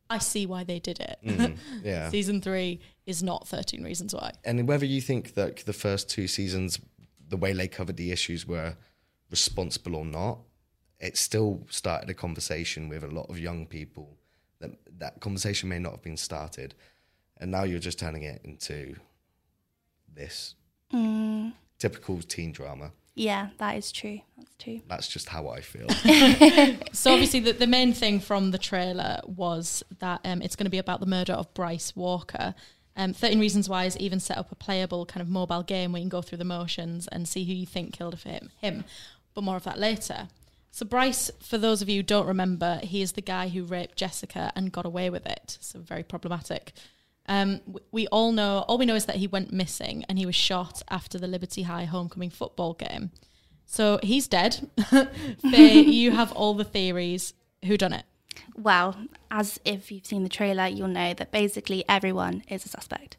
I 0.09 0.19
see 0.19 0.45
why 0.45 0.63
they 0.63 0.79
did 0.79 0.99
it. 0.99 1.17
Mm, 1.23 1.57
Yeah. 1.83 2.09
season 2.09 2.41
three 2.41 2.79
is 3.05 3.21
not 3.23 3.47
Thirteen 3.47 3.83
Reasons 3.83 4.13
Why. 4.13 4.31
and 4.45 4.67
whether 4.67 4.85
you 4.85 5.01
think 5.01 5.33
that 5.35 5.57
the 5.65 5.73
first 5.73 6.09
two 6.09 6.27
seasons, 6.27 6.79
the 7.29 7.37
way 7.37 7.53
they 7.53 7.67
covered 7.67 7.97
the 7.97 8.11
issues 8.11 8.45
were 8.45 8.75
responsible 9.29 9.95
or 9.95 10.05
not, 10.05 10.39
it 10.99 11.17
still 11.17 11.65
started 11.69 12.09
a 12.09 12.13
conversation 12.13 12.89
with 12.89 13.03
a 13.03 13.07
lot 13.07 13.29
of 13.29 13.37
young 13.39 13.65
people. 13.67 14.17
That 14.59 14.71
that 14.99 15.19
conversation 15.19 15.69
may 15.69 15.79
not 15.79 15.91
have 15.91 16.01
been 16.01 16.17
started, 16.17 16.73
and 17.39 17.51
now 17.51 17.63
you're 17.63 17.79
just 17.79 17.99
turning 17.99 18.23
it 18.23 18.41
into 18.43 18.95
this 20.13 20.55
Mm. 20.93 21.53
typical 21.79 22.21
teen 22.21 22.51
drama. 22.53 22.91
Yeah, 23.13 23.49
that 23.57 23.75
is 23.77 23.91
true. 23.91 24.21
That's 24.37 24.55
true. 24.59 24.81
That's 24.87 25.07
just 25.07 25.27
how 25.29 25.47
I 25.49 25.61
feel. 25.61 25.87
So 26.93 27.11
obviously, 27.13 27.39
the, 27.41 27.51
the 27.53 27.67
main 27.67 27.93
thing 27.93 28.19
from 28.19 28.51
the 28.51 28.57
trailer 28.57 29.19
was 29.25 29.83
that 29.99 30.21
um, 30.23 30.41
it's 30.41 30.55
going 30.55 30.65
to 30.65 30.71
be 30.71 30.77
about 30.77 30.99
the 30.99 31.05
murder 31.07 31.33
of 31.33 31.53
Bryce 31.53 31.95
Walker. 31.95 32.55
Um, 32.95 33.13
13 33.13 33.39
Reasons 33.39 33.67
Why 33.69 33.83
has 33.83 33.97
even 33.97 34.19
set 34.19 34.37
up 34.37 34.51
a 34.51 34.55
playable 34.55 35.05
kind 35.05 35.21
of 35.21 35.29
mobile 35.29 35.61
game 35.63 35.91
where 35.91 35.99
you 35.99 36.03
can 36.05 36.09
go 36.09 36.21
through 36.21 36.39
the 36.39 36.45
motions 36.45 37.07
and 37.07 37.27
see 37.27 37.43
who 37.45 37.53
you 37.53 37.65
think 37.65 37.93
killed 37.93 38.15
him. 38.15 38.49
him. 38.61 38.85
But 39.33 39.43
more 39.43 39.55
of 39.55 39.63
that 39.65 39.77
later. 39.77 40.29
So 40.71 40.85
Bryce, 40.85 41.29
for 41.41 41.57
those 41.57 41.81
of 41.81 41.89
you 41.89 41.97
who 41.97 42.03
don't 42.03 42.27
remember, 42.27 42.79
he 42.83 43.01
is 43.01 43.11
the 43.13 43.21
guy 43.21 43.49
who 43.49 43.63
raped 43.63 43.97
Jessica 43.97 44.51
and 44.55 44.71
got 44.71 44.85
away 44.85 45.09
with 45.09 45.25
it. 45.25 45.57
So 45.59 45.79
very 45.79 46.03
problematic. 46.03 46.71
Um, 47.27 47.61
we 47.91 48.07
all 48.07 48.31
know, 48.31 48.63
all 48.67 48.77
we 48.77 48.85
know 48.85 48.95
is 48.95 49.05
that 49.05 49.17
he 49.17 49.27
went 49.27 49.51
missing 49.51 50.05
and 50.07 50.17
he 50.17 50.25
was 50.25 50.35
shot 50.35 50.81
after 50.89 51.19
the 51.19 51.27
Liberty 51.27 51.63
High 51.63 51.85
homecoming 51.85 52.29
football 52.29 52.73
game. 52.73 53.11
So 53.65 53.99
he's 54.01 54.27
dead. 54.27 54.69
Faye, 55.51 55.81
you 55.81 56.11
have 56.11 56.31
all 56.31 56.53
the 56.53 56.63
theories. 56.63 57.33
Who 57.65 57.77
done 57.77 57.93
it? 57.93 58.05
Well, 58.55 58.95
as 59.29 59.59
if 59.65 59.91
you've 59.91 60.05
seen 60.05 60.23
the 60.23 60.29
trailer, 60.29 60.67
you'll 60.67 60.87
know 60.87 61.13
that 61.13 61.31
basically 61.31 61.83
everyone 61.89 62.43
is 62.47 62.65
a 62.65 62.69
suspect. 62.69 63.17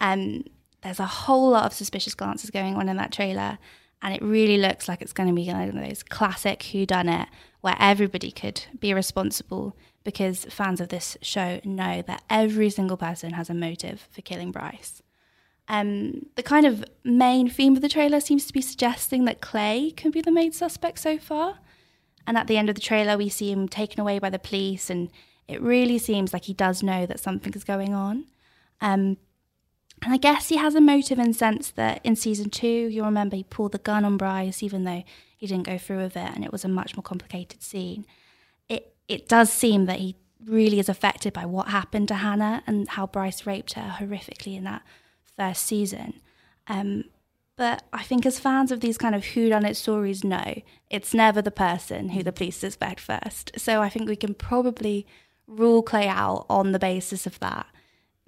Um, 0.00 0.44
there's 0.82 1.00
a 1.00 1.06
whole 1.06 1.50
lot 1.50 1.66
of 1.66 1.72
suspicious 1.72 2.14
glances 2.14 2.50
going 2.50 2.74
on 2.74 2.88
in 2.88 2.96
that 2.96 3.12
trailer, 3.12 3.58
and 4.04 4.14
it 4.14 4.22
really 4.22 4.58
looks 4.58 4.86
like 4.86 5.00
it's 5.00 5.14
going 5.14 5.30
to 5.30 5.34
be 5.34 5.48
one 5.48 5.68
of 5.70 5.74
those 5.74 6.02
classic 6.02 6.62
who 6.64 6.84
done 6.84 7.08
it 7.08 7.26
where 7.62 7.76
everybody 7.80 8.30
could 8.30 8.62
be 8.78 8.92
responsible 8.92 9.74
because 10.04 10.44
fans 10.50 10.78
of 10.78 10.90
this 10.90 11.16
show 11.22 11.58
know 11.64 12.02
that 12.06 12.22
every 12.28 12.68
single 12.68 12.98
person 12.98 13.32
has 13.32 13.48
a 13.48 13.54
motive 13.54 14.06
for 14.12 14.20
killing 14.20 14.52
Bryce. 14.52 15.00
Um, 15.68 16.26
the 16.34 16.42
kind 16.42 16.66
of 16.66 16.84
main 17.02 17.48
theme 17.48 17.74
of 17.74 17.80
the 17.80 17.88
trailer 17.88 18.20
seems 18.20 18.46
to 18.46 18.52
be 18.52 18.60
suggesting 18.60 19.24
that 19.24 19.40
Clay 19.40 19.90
can 19.90 20.10
be 20.10 20.20
the 20.20 20.30
main 20.30 20.52
suspect 20.52 20.98
so 20.98 21.16
far. 21.16 21.60
And 22.26 22.36
at 22.36 22.46
the 22.46 22.58
end 22.58 22.68
of 22.68 22.74
the 22.74 22.82
trailer, 22.82 23.16
we 23.16 23.30
see 23.30 23.50
him 23.50 23.66
taken 23.66 24.00
away 24.00 24.18
by 24.18 24.28
the 24.28 24.38
police, 24.38 24.90
and 24.90 25.10
it 25.48 25.62
really 25.62 25.96
seems 25.96 26.34
like 26.34 26.44
he 26.44 26.52
does 26.52 26.82
know 26.82 27.06
that 27.06 27.20
something 27.20 27.54
is 27.54 27.64
going 27.64 27.94
on. 27.94 28.26
Um, 28.82 29.16
and 30.04 30.12
I 30.12 30.18
guess 30.18 30.50
he 30.50 30.56
has 30.56 30.74
a 30.74 30.80
motive 30.80 31.18
in 31.18 31.32
sense 31.32 31.70
that 31.72 32.00
in 32.04 32.14
season 32.14 32.50
two, 32.50 32.68
you'll 32.68 33.06
remember 33.06 33.36
he 33.36 33.44
pulled 33.44 33.72
the 33.72 33.78
gun 33.78 34.04
on 34.04 34.18
Bryce, 34.18 34.62
even 34.62 34.84
though 34.84 35.02
he 35.36 35.46
didn't 35.46 35.66
go 35.66 35.78
through 35.78 36.02
with 36.02 36.16
it, 36.16 36.30
and 36.34 36.44
it 36.44 36.52
was 36.52 36.64
a 36.64 36.68
much 36.68 36.94
more 36.94 37.02
complicated 37.02 37.62
scene. 37.62 38.04
It 38.68 38.94
it 39.08 39.28
does 39.28 39.50
seem 39.50 39.86
that 39.86 40.00
he 40.00 40.16
really 40.44 40.78
is 40.78 40.90
affected 40.90 41.32
by 41.32 41.46
what 41.46 41.68
happened 41.68 42.08
to 42.08 42.16
Hannah 42.16 42.62
and 42.66 42.86
how 42.90 43.06
Bryce 43.06 43.46
raped 43.46 43.72
her 43.74 43.96
horrifically 43.98 44.56
in 44.56 44.64
that 44.64 44.82
first 45.36 45.62
season. 45.62 46.20
Um, 46.68 47.04
but 47.56 47.84
I 47.92 48.02
think 48.02 48.26
as 48.26 48.38
fans 48.38 48.72
of 48.72 48.80
these 48.80 48.98
kind 48.98 49.14
of 49.14 49.22
whodunit 49.22 49.76
stories 49.76 50.22
know, 50.22 50.60
it's 50.90 51.14
never 51.14 51.40
the 51.40 51.50
person 51.50 52.10
who 52.10 52.22
the 52.22 52.32
police 52.32 52.56
suspect 52.56 53.00
first. 53.00 53.52
So 53.56 53.80
I 53.80 53.88
think 53.88 54.08
we 54.08 54.16
can 54.16 54.34
probably 54.34 55.06
rule 55.46 55.82
Clay 55.82 56.08
out 56.08 56.46
on 56.50 56.72
the 56.72 56.78
basis 56.78 57.26
of 57.26 57.38
that. 57.40 57.66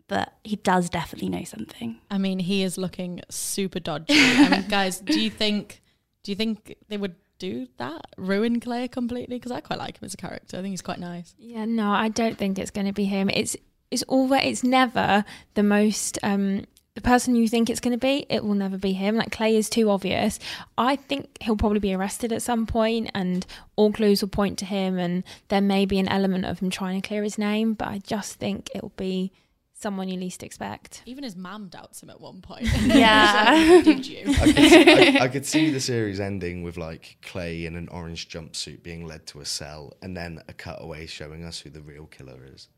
But 0.08 0.32
he 0.44 0.56
does 0.56 0.88
definitely 0.88 1.28
know 1.28 1.44
something. 1.44 1.98
I 2.10 2.18
mean, 2.18 2.38
he 2.38 2.62
is 2.62 2.78
looking 2.78 3.20
super 3.28 3.80
dodgy. 3.80 4.14
I 4.16 4.48
mean, 4.48 4.64
guys, 4.68 5.00
do 5.00 5.20
you 5.20 5.30
think 5.30 5.82
do 6.22 6.32
you 6.32 6.36
think 6.36 6.76
they 6.88 6.96
would 6.96 7.14
do 7.38 7.68
that? 7.78 8.06
Ruin 8.16 8.60
Clay 8.60 8.88
completely? 8.88 9.36
Because 9.36 9.52
I 9.52 9.60
quite 9.60 9.78
like 9.78 9.98
him 10.00 10.06
as 10.06 10.14
a 10.14 10.16
character. 10.16 10.56
I 10.58 10.62
think 10.62 10.72
he's 10.72 10.82
quite 10.82 11.00
nice. 11.00 11.34
Yeah, 11.38 11.64
no, 11.64 11.90
I 11.90 12.08
don't 12.08 12.38
think 12.38 12.58
it's 12.58 12.70
going 12.70 12.86
to 12.86 12.92
be 12.92 13.04
him. 13.04 13.30
It's 13.30 13.56
it's 13.90 14.02
always 14.04 14.42
it's 14.44 14.64
never 14.64 15.24
the 15.54 15.62
most 15.62 16.18
um 16.22 16.64
the 16.96 17.02
person 17.02 17.36
you 17.36 17.46
think 17.46 17.68
it's 17.68 17.78
going 17.78 17.92
to 17.92 17.98
be. 17.98 18.26
It 18.28 18.42
will 18.42 18.54
never 18.54 18.78
be 18.78 18.94
him. 18.94 19.16
Like 19.16 19.30
Clay 19.30 19.54
is 19.54 19.68
too 19.68 19.90
obvious. 19.90 20.38
I 20.78 20.96
think 20.96 21.28
he'll 21.42 21.56
probably 21.56 21.78
be 21.78 21.94
arrested 21.94 22.32
at 22.32 22.42
some 22.42 22.66
point, 22.66 23.10
and 23.14 23.46
all 23.76 23.92
clues 23.92 24.22
will 24.22 24.30
point 24.30 24.58
to 24.60 24.64
him, 24.64 24.98
and 24.98 25.22
there 25.48 25.60
may 25.60 25.84
be 25.84 25.98
an 25.98 26.08
element 26.08 26.46
of 26.46 26.60
him 26.60 26.70
trying 26.70 27.00
to 27.00 27.06
clear 27.06 27.22
his 27.22 27.38
name. 27.38 27.74
But 27.74 27.88
I 27.88 27.98
just 27.98 28.34
think 28.34 28.70
it'll 28.74 28.92
be 28.96 29.30
someone 29.78 30.08
you 30.08 30.18
least 30.18 30.42
expect. 30.42 31.02
Even 31.06 31.22
his 31.22 31.36
mum 31.36 31.68
doubts 31.68 32.02
him 32.02 32.10
at 32.10 32.20
one 32.20 32.40
point. 32.40 32.66
Yeah. 32.86 33.54
So, 33.54 33.82
Did 33.82 34.06
you? 34.06 34.24
I 34.40 34.52
could, 34.52 34.70
see, 34.70 34.90
I, 34.90 35.18
I 35.24 35.28
could 35.28 35.44
see 35.46 35.70
the 35.70 35.80
series 35.80 36.18
ending 36.18 36.62
with 36.62 36.76
like 36.76 37.18
Clay 37.22 37.66
in 37.66 37.76
an 37.76 37.88
orange 37.88 38.28
jumpsuit 38.28 38.82
being 38.82 39.06
led 39.06 39.26
to 39.28 39.40
a 39.40 39.44
cell, 39.44 39.92
and 40.00 40.16
then 40.16 40.40
a 40.48 40.52
cutaway 40.52 41.06
showing 41.06 41.44
us 41.44 41.60
who 41.60 41.70
the 41.70 41.82
real 41.82 42.06
killer 42.06 42.40
is. 42.54 42.68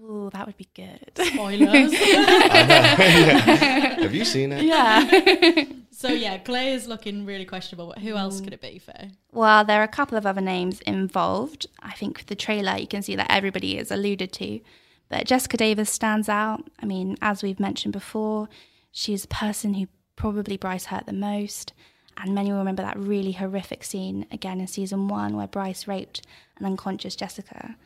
Ooh, 0.00 0.30
that 0.32 0.46
would 0.46 0.56
be 0.56 0.68
good. 0.74 1.12
Spoilers. 1.14 1.94
Have 3.98 4.14
you 4.14 4.24
seen 4.24 4.52
it? 4.52 4.64
yeah. 4.64 5.64
so 5.90 6.08
yeah, 6.08 6.38
Clay 6.38 6.72
is 6.72 6.88
looking 6.88 7.24
really 7.24 7.44
questionable. 7.44 7.92
But 7.94 7.98
who 7.98 8.14
mm. 8.14 8.18
else 8.18 8.40
could 8.40 8.52
it 8.52 8.60
be, 8.60 8.78
Faye? 8.78 9.12
Well, 9.30 9.64
there 9.64 9.80
are 9.80 9.84
a 9.84 9.88
couple 9.88 10.18
of 10.18 10.26
other 10.26 10.40
names 10.40 10.80
involved. 10.80 11.66
I 11.80 11.92
think 11.92 12.18
with 12.18 12.26
the 12.26 12.34
trailer, 12.34 12.76
you 12.76 12.88
can 12.88 13.02
see 13.02 13.14
that 13.16 13.30
everybody 13.30 13.78
is 13.78 13.90
alluded 13.92 14.32
to. 14.34 14.60
But 15.12 15.26
Jessica 15.26 15.58
Davis 15.58 15.90
stands 15.90 16.30
out. 16.30 16.66
I 16.80 16.86
mean, 16.86 17.18
as 17.20 17.42
we've 17.42 17.60
mentioned 17.60 17.92
before, 17.92 18.48
she's 18.92 19.20
the 19.20 19.28
person 19.28 19.74
who 19.74 19.86
probably 20.16 20.56
Bryce 20.56 20.86
hurt 20.86 21.04
the 21.04 21.12
most. 21.12 21.74
And 22.16 22.34
many 22.34 22.50
will 22.50 22.60
remember 22.60 22.82
that 22.82 22.98
really 22.98 23.32
horrific 23.32 23.84
scene 23.84 24.24
again 24.30 24.58
in 24.58 24.66
season 24.66 25.08
one 25.08 25.36
where 25.36 25.46
Bryce 25.46 25.86
raped 25.86 26.22
an 26.56 26.64
unconscious 26.64 27.14
Jessica, 27.14 27.76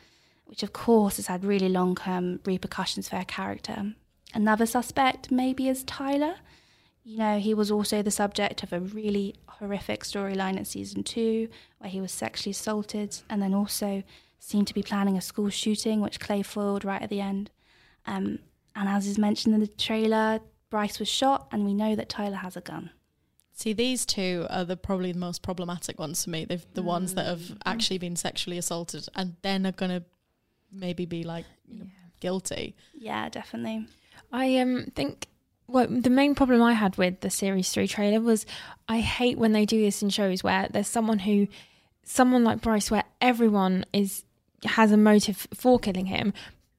which 0.44 0.62
of 0.62 0.72
course 0.72 1.16
has 1.16 1.26
had 1.26 1.44
really 1.44 1.68
long 1.68 1.96
term 1.96 2.38
repercussions 2.44 3.08
for 3.08 3.16
her 3.16 3.24
character. 3.24 3.94
Another 4.32 4.64
suspect 4.64 5.32
maybe 5.32 5.68
is 5.68 5.82
Tyler. 5.82 6.36
You 7.02 7.18
know, 7.18 7.40
he 7.40 7.54
was 7.54 7.72
also 7.72 8.02
the 8.02 8.12
subject 8.12 8.62
of 8.62 8.72
a 8.72 8.78
really 8.78 9.34
horrific 9.48 10.04
storyline 10.04 10.56
in 10.56 10.64
season 10.64 11.02
two 11.02 11.48
where 11.78 11.90
he 11.90 12.00
was 12.00 12.12
sexually 12.12 12.52
assaulted 12.52 13.16
and 13.28 13.42
then 13.42 13.52
also 13.52 14.04
seemed 14.38 14.66
to 14.68 14.74
be 14.74 14.82
planning 14.82 15.16
a 15.16 15.20
school 15.20 15.50
shooting, 15.50 16.00
which 16.00 16.20
Clay 16.20 16.42
foiled 16.42 16.84
right 16.84 17.02
at 17.02 17.10
the 17.10 17.20
end. 17.20 17.50
Um, 18.06 18.38
and 18.74 18.88
as 18.88 19.06
is 19.06 19.18
mentioned 19.18 19.54
in 19.54 19.60
the 19.60 19.66
trailer, 19.66 20.40
Bryce 20.70 20.98
was 20.98 21.08
shot, 21.08 21.48
and 21.52 21.64
we 21.64 21.74
know 21.74 21.94
that 21.96 22.08
Tyler 22.08 22.36
has 22.36 22.56
a 22.56 22.60
gun. 22.60 22.90
See, 23.52 23.72
these 23.72 24.04
two 24.04 24.46
are 24.50 24.64
the 24.64 24.76
probably 24.76 25.12
the 25.12 25.18
most 25.18 25.42
problematic 25.42 25.98
ones 25.98 26.22
for 26.24 26.30
me. 26.30 26.44
They're 26.44 26.60
the 26.74 26.82
ones 26.82 27.14
that 27.14 27.24
have 27.26 27.40
Mm. 27.40 27.58
actually 27.64 27.98
been 27.98 28.14
sexually 28.16 28.58
assaulted 28.58 29.08
and 29.14 29.36
then 29.40 29.64
are 29.66 29.72
gonna 29.72 30.04
maybe 30.70 31.06
be 31.06 31.24
like 31.24 31.46
you 31.66 31.78
know, 31.78 31.86
guilty. 32.20 32.76
Yeah, 32.94 33.30
definitely. 33.30 33.86
I 34.30 34.58
um 34.58 34.92
think 34.94 35.28
well 35.66 35.86
the 35.88 36.10
main 36.10 36.34
problem 36.34 36.60
I 36.60 36.74
had 36.74 36.98
with 36.98 37.20
the 37.20 37.30
series 37.30 37.70
three 37.70 37.88
trailer 37.88 38.20
was 38.20 38.44
I 38.88 39.00
hate 39.00 39.38
when 39.38 39.52
they 39.52 39.64
do 39.64 39.80
this 39.80 40.02
in 40.02 40.10
shows 40.10 40.44
where 40.44 40.68
there's 40.70 40.86
someone 40.88 41.20
who 41.20 41.48
someone 42.04 42.44
like 42.44 42.60
Bryce 42.60 42.90
where 42.90 43.04
everyone 43.22 43.86
is 43.94 44.24
has 44.64 44.92
a 44.92 44.96
motive 44.96 45.46
for 45.54 45.78
killing 45.78 46.06
him. 46.06 46.32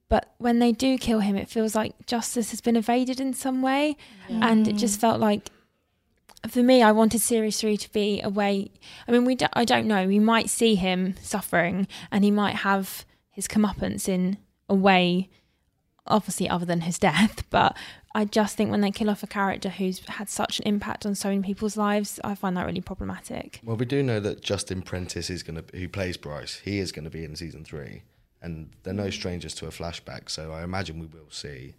But 0.10 0.34
when 0.38 0.60
they 0.60 0.72
do 0.72 0.98
kill 0.98 1.20
him, 1.20 1.36
it 1.36 1.50
feels 1.50 1.76
like 1.76 2.06
justice 2.06 2.52
has 2.52 2.62
been 2.62 2.78
evaded 2.78 3.20
in 3.20 3.34
some 3.34 3.62
way, 3.62 3.98
and 4.30 4.68
it 4.68 4.78
just 4.78 4.98
mm. 4.98 5.02
felt 5.02 5.20
like, 5.20 5.50
for 6.48 6.64
me, 6.64 6.82
I 6.82 6.94
wanted 6.94 7.20
Series 7.20 7.60
Three 7.60 7.76
to 7.76 7.92
be 7.92 8.22
a 8.22 8.30
way. 8.30 8.72
I 9.06 9.12
mean, 9.12 9.26
we 9.26 9.36
do, 9.36 9.48
I 9.52 9.66
don't 9.66 9.86
know. 9.86 10.08
We 10.08 10.20
might 10.20 10.50
see 10.50 10.76
him 10.76 11.16
suffering, 11.22 11.88
and 12.10 12.24
he 12.24 12.32
might 12.32 12.56
have 12.56 13.06
his 13.30 13.50
comeuppance 13.50 14.08
in 14.08 14.38
a 14.70 14.76
way 14.76 15.30
obviously 16.08 16.50
other 16.50 16.66
than 16.66 16.82
his 16.82 16.98
death 17.08 17.44
but 17.50 17.76
i 18.18 18.26
just 18.26 18.58
think 18.58 18.70
when 18.72 18.82
they 18.82 18.92
kill 18.92 19.10
off 19.10 19.24
a 19.24 19.28
character 19.28 19.70
who's 19.70 20.00
had 20.08 20.28
such 20.30 20.60
an 20.60 20.68
impact 20.68 21.06
on 21.06 21.14
so 21.16 21.30
many 21.30 21.42
people's 21.42 21.78
lives 21.78 22.20
i 22.24 22.34
find 22.36 22.58
that 22.58 22.66
really 22.66 22.82
problematic 22.82 23.60
Well, 23.64 23.78
we 23.78 23.86
do 23.86 24.04
know 24.04 24.20
that 24.20 24.42
Justin 24.42 24.82
Prentice 24.82 25.30
is 25.30 25.42
going 25.44 25.62
to, 25.64 25.78
who 25.78 25.88
plays 25.88 26.18
Bryce, 26.18 26.56
he 26.70 26.80
is 26.80 26.92
going 26.92 27.06
to 27.06 27.12
be 27.20 27.24
in 27.24 27.36
season 27.36 27.64
three, 27.64 28.04
and 28.42 28.70
they're 28.84 28.94
no 29.06 29.10
strangers 29.10 29.54
to 29.56 29.66
a 29.68 29.70
flashback. 29.80 30.30
So 30.30 30.52
I 30.52 30.64
imagine 30.64 31.00
we 31.00 31.08
will 31.08 31.32
see 31.32 31.76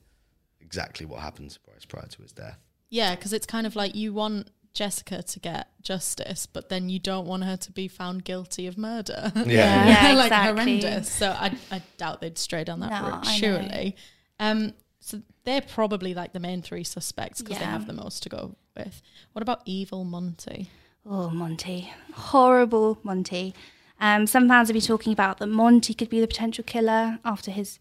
exactly 0.60 1.06
what 1.06 1.20
happened 1.20 1.50
to 1.52 1.60
Bryce 1.60 1.84
prior 1.84 2.06
to 2.06 2.22
his 2.22 2.32
death. 2.32 2.58
Yeah, 2.90 3.14
because 3.14 3.32
it's 3.32 3.46
kind 3.46 3.66
of 3.66 3.74
like 3.76 3.94
you 3.94 4.12
want 4.12 4.48
Jessica 4.74 5.22
to 5.22 5.38
get 5.40 5.68
justice, 5.82 6.46
but 6.46 6.68
then 6.68 6.88
you 6.88 6.98
don't 6.98 7.26
want 7.26 7.44
her 7.44 7.56
to 7.56 7.72
be 7.72 7.88
found 7.88 8.24
guilty 8.24 8.66
of 8.66 8.76
murder. 8.78 9.32
Yeah. 9.34 9.44
Yeah, 9.88 10.12
like 10.14 10.26
exactly. 10.26 10.80
horrendous. 10.80 11.10
So 11.10 11.30
I, 11.30 11.56
I 11.70 11.82
doubt 11.96 12.20
they'd 12.20 12.38
stray 12.38 12.64
down 12.64 12.80
that 12.80 12.90
No, 12.90 13.08
route. 13.08 13.26
I 13.26 13.32
know. 13.32 13.38
Surely. 13.38 13.96
Um, 14.40 14.72
so 15.08 15.22
they're 15.44 15.62
probably 15.62 16.12
like 16.12 16.32
the 16.32 16.40
main 16.40 16.60
three 16.62 16.84
suspects 16.84 17.40
because 17.40 17.58
they 17.58 17.64
have 17.64 17.86
the 17.86 17.92
most 17.92 18.22
to 18.24 18.28
go 18.28 18.56
with. 18.76 19.00
What 19.32 19.42
about 19.42 19.62
Evil 19.64 20.04
Monty? 20.04 20.70
Oh, 21.06 21.30
Monty. 21.30 21.90
Horrible 22.12 22.98
Monty. 23.02 23.54
Um, 24.00 24.26
some 24.26 24.46
fans 24.48 24.68
have 24.68 24.74
been 24.74 24.82
talking 24.82 25.12
about 25.12 25.38
that 25.38 25.46
Monty 25.46 25.94
could 25.94 26.10
be 26.10 26.20
the 26.20 26.28
potential 26.28 26.62
killer 26.62 27.18
after 27.24 27.50
his 27.50 27.78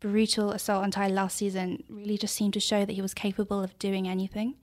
brutal 0.00 0.52
assault 0.52 0.82
on 0.82 0.90
Tyler 0.90 1.14
last 1.14 1.36
season 1.36 1.84
really 1.88 2.16
just 2.16 2.34
seemed 2.34 2.54
to 2.54 2.60
show 2.60 2.84
that 2.84 2.94
he 2.94 3.02
was 3.02 3.12
capable 3.12 3.62
of 3.62 3.78
doing 3.78 4.08
anything. 4.08 4.54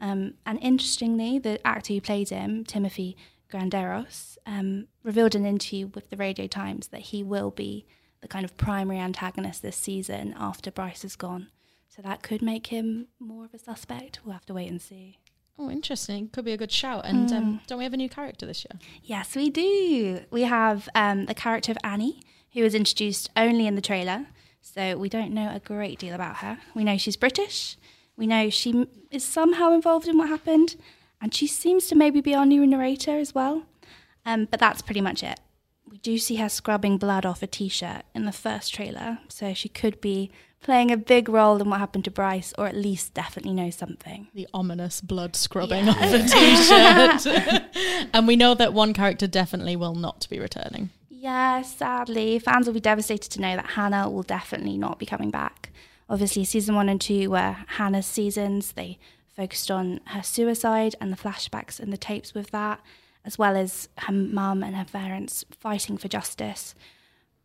Um, 0.00 0.34
and 0.44 0.58
interestingly, 0.60 1.38
the 1.38 1.64
actor 1.66 1.94
who 1.94 2.00
played 2.00 2.28
him, 2.28 2.64
Timothy 2.64 3.16
Granaderos, 3.50 4.36
um, 4.44 4.88
revealed 5.02 5.34
in 5.34 5.42
an 5.42 5.48
interview 5.48 5.86
with 5.86 6.10
the 6.10 6.16
Radio 6.16 6.46
Times 6.46 6.88
that 6.88 7.00
he 7.00 7.22
will 7.22 7.50
be 7.50 7.86
the 8.20 8.28
kind 8.28 8.44
of 8.44 8.56
primary 8.56 8.98
antagonist 8.98 9.62
this 9.62 9.76
season 9.76 10.34
after 10.38 10.70
Bryce 10.70 11.04
is 11.04 11.16
gone. 11.16 11.48
So 11.94 12.02
that 12.02 12.22
could 12.22 12.42
make 12.42 12.68
him 12.68 13.06
more 13.20 13.44
of 13.44 13.54
a 13.54 13.58
suspect. 13.58 14.20
We'll 14.24 14.32
have 14.32 14.46
to 14.46 14.54
wait 14.54 14.68
and 14.68 14.82
see. 14.82 15.18
Oh, 15.56 15.70
interesting. 15.70 16.28
Could 16.28 16.44
be 16.44 16.52
a 16.52 16.56
good 16.56 16.72
shout. 16.72 17.06
And 17.06 17.32
um, 17.32 17.60
don't 17.68 17.78
we 17.78 17.84
have 17.84 17.92
a 17.92 17.96
new 17.96 18.08
character 18.08 18.46
this 18.46 18.64
year? 18.64 18.80
Yes, 19.04 19.36
we 19.36 19.48
do. 19.48 20.20
We 20.32 20.42
have 20.42 20.88
um, 20.96 21.26
the 21.26 21.34
character 21.34 21.70
of 21.70 21.78
Annie, 21.84 22.20
who 22.52 22.62
was 22.62 22.74
introduced 22.74 23.30
only 23.36 23.68
in 23.68 23.76
the 23.76 23.80
trailer. 23.80 24.26
So 24.60 24.96
we 24.96 25.08
don't 25.08 25.32
know 25.32 25.54
a 25.54 25.60
great 25.60 26.00
deal 26.00 26.14
about 26.14 26.38
her. 26.38 26.58
We 26.74 26.82
know 26.82 26.96
she's 26.96 27.16
British. 27.16 27.76
We 28.16 28.26
know 28.26 28.50
she 28.50 28.70
m- 28.70 28.88
is 29.12 29.22
somehow 29.22 29.72
involved 29.72 30.08
in 30.08 30.18
what 30.18 30.28
happened. 30.28 30.74
And 31.20 31.32
she 31.32 31.46
seems 31.46 31.86
to 31.86 31.94
maybe 31.94 32.20
be 32.20 32.34
our 32.34 32.44
new 32.46 32.66
narrator 32.66 33.18
as 33.18 33.36
well. 33.36 33.66
Um, 34.26 34.48
but 34.50 34.58
that's 34.58 34.82
pretty 34.82 35.00
much 35.00 35.22
it. 35.22 35.38
We 35.88 35.98
do 35.98 36.18
see 36.18 36.36
her 36.36 36.48
scrubbing 36.48 36.98
blood 36.98 37.24
off 37.24 37.42
a 37.42 37.46
t 37.46 37.68
shirt 37.68 38.02
in 38.16 38.24
the 38.24 38.32
first 38.32 38.74
trailer. 38.74 39.18
So 39.28 39.54
she 39.54 39.68
could 39.68 40.00
be 40.00 40.32
playing 40.64 40.90
a 40.90 40.96
big 40.96 41.28
role 41.28 41.60
in 41.60 41.68
what 41.68 41.78
happened 41.78 42.04
to 42.06 42.10
Bryce, 42.10 42.52
or 42.58 42.66
at 42.66 42.74
least 42.74 43.14
definitely 43.14 43.52
know 43.52 43.70
something. 43.70 44.28
The 44.34 44.48
ominous 44.52 45.00
blood 45.00 45.36
scrubbing 45.36 45.88
off 45.88 46.00
a 46.00 46.22
t-shirt. 46.22 47.68
and 48.12 48.26
we 48.26 48.34
know 48.34 48.54
that 48.54 48.72
one 48.72 48.94
character 48.94 49.26
definitely 49.26 49.76
will 49.76 49.94
not 49.94 50.26
be 50.28 50.40
returning. 50.40 50.90
Yeah, 51.10 51.62
sadly, 51.62 52.38
fans 52.38 52.66
will 52.66 52.74
be 52.74 52.80
devastated 52.80 53.30
to 53.32 53.40
know 53.40 53.56
that 53.56 53.72
Hannah 53.72 54.10
will 54.10 54.22
definitely 54.22 54.78
not 54.78 54.98
be 54.98 55.06
coming 55.06 55.30
back. 55.30 55.70
Obviously, 56.08 56.44
season 56.44 56.74
one 56.74 56.88
and 56.88 57.00
two 57.00 57.30
were 57.30 57.56
Hannah's 57.68 58.06
seasons. 58.06 58.72
They 58.72 58.98
focused 59.36 59.70
on 59.70 60.00
her 60.06 60.22
suicide 60.22 60.94
and 61.00 61.12
the 61.12 61.16
flashbacks 61.16 61.78
and 61.78 61.92
the 61.92 61.98
tapes 61.98 62.32
with 62.32 62.50
that, 62.52 62.80
as 63.24 63.38
well 63.38 63.54
as 63.54 63.88
her 63.98 64.12
mum 64.12 64.62
and 64.62 64.76
her 64.76 64.84
parents 64.84 65.44
fighting 65.50 65.98
for 65.98 66.08
justice 66.08 66.74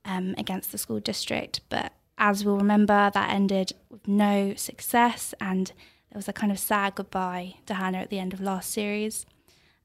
um, 0.05 0.35
against 0.37 0.71
the 0.71 0.77
school 0.77 0.99
district. 1.01 1.61
But 1.69 1.93
as 2.19 2.45
we'll 2.45 2.57
remember, 2.57 3.09
that 3.13 3.29
ended 3.31 3.71
with 3.89 4.07
no 4.07 4.53
success, 4.55 5.33
and 5.39 5.67
there 6.11 6.17
was 6.17 6.27
a 6.27 6.33
kind 6.33 6.51
of 6.51 6.59
sad 6.59 6.95
goodbye 6.95 7.55
to 7.65 7.75
Hannah 7.75 7.99
at 7.99 8.09
the 8.09 8.19
end 8.19 8.33
of 8.33 8.41
last 8.41 8.71
series. 8.71 9.25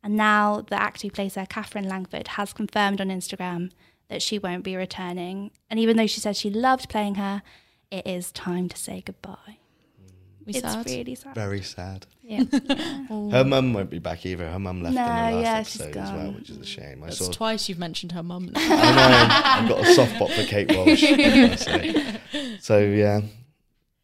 And 0.03 0.17
now 0.17 0.61
the 0.61 0.81
actor 0.81 1.07
who 1.07 1.11
plays 1.11 1.37
her, 1.37 1.47
Katherine 1.47 1.89
Langford, 1.89 2.29
has 2.29 2.53
confirmed 2.53 3.01
on 3.01 3.09
Instagram 3.09 3.71
that 4.09 4.21
she 4.21 4.39
won't 4.39 4.65
be 4.65 4.77
returning. 4.77 5.51
And 5.71 5.81
even 5.81 5.97
though 5.97 6.07
she 6.07 6.21
said 6.21 6.37
she 6.37 6.51
loved 6.51 6.91
playing 6.91 7.15
her, 7.15 7.43
it 7.91 8.07
is 8.07 8.33
time 8.33 8.69
to 8.69 8.77
say 8.77 9.03
goodbye. 9.05 9.59
We 10.45 10.55
it's 10.55 10.61
sad? 10.61 10.87
really 10.87 11.15
sad. 11.15 11.35
Very 11.35 11.63
sad. 11.63 12.07
Yeah. 12.27 12.43
Her 13.09 13.45
mum 13.45 13.75
won't 13.75 13.91
be 13.91 13.99
back 13.99 14.25
either. 14.25 14.49
Her 14.51 14.59
mum 14.59 14.83
left 14.83 14.95
No, 14.95 15.03
in 15.03 15.07
the 15.07 15.13
last 15.13 15.43
yeah, 15.45 15.59
episode 15.59 15.97
as 15.99 16.11
well, 16.11 16.33
which 16.33 16.49
is 16.49 16.57
a 16.57 16.65
shame. 16.65 17.03
I 17.03 17.07
That's 17.07 17.19
saw. 17.19 17.31
twice 17.31 17.69
you've 17.69 17.79
mentioned 17.79 18.13
her 18.13 18.23
mum. 18.23 18.47
now. 18.47 18.61
I 18.63 18.69
know. 18.97 19.45
I've 19.45 19.69
got 19.69 19.81
a 19.87 19.95
soft 19.95 20.15
spot 20.17 20.31
for 20.31 20.43
Kate 20.45 20.75
Walsh. 20.75 21.03
what 21.03 21.19
can 21.21 21.51
I 21.51 21.57
say? 21.57 22.21
So 22.61 22.79
yeah, 22.79 23.21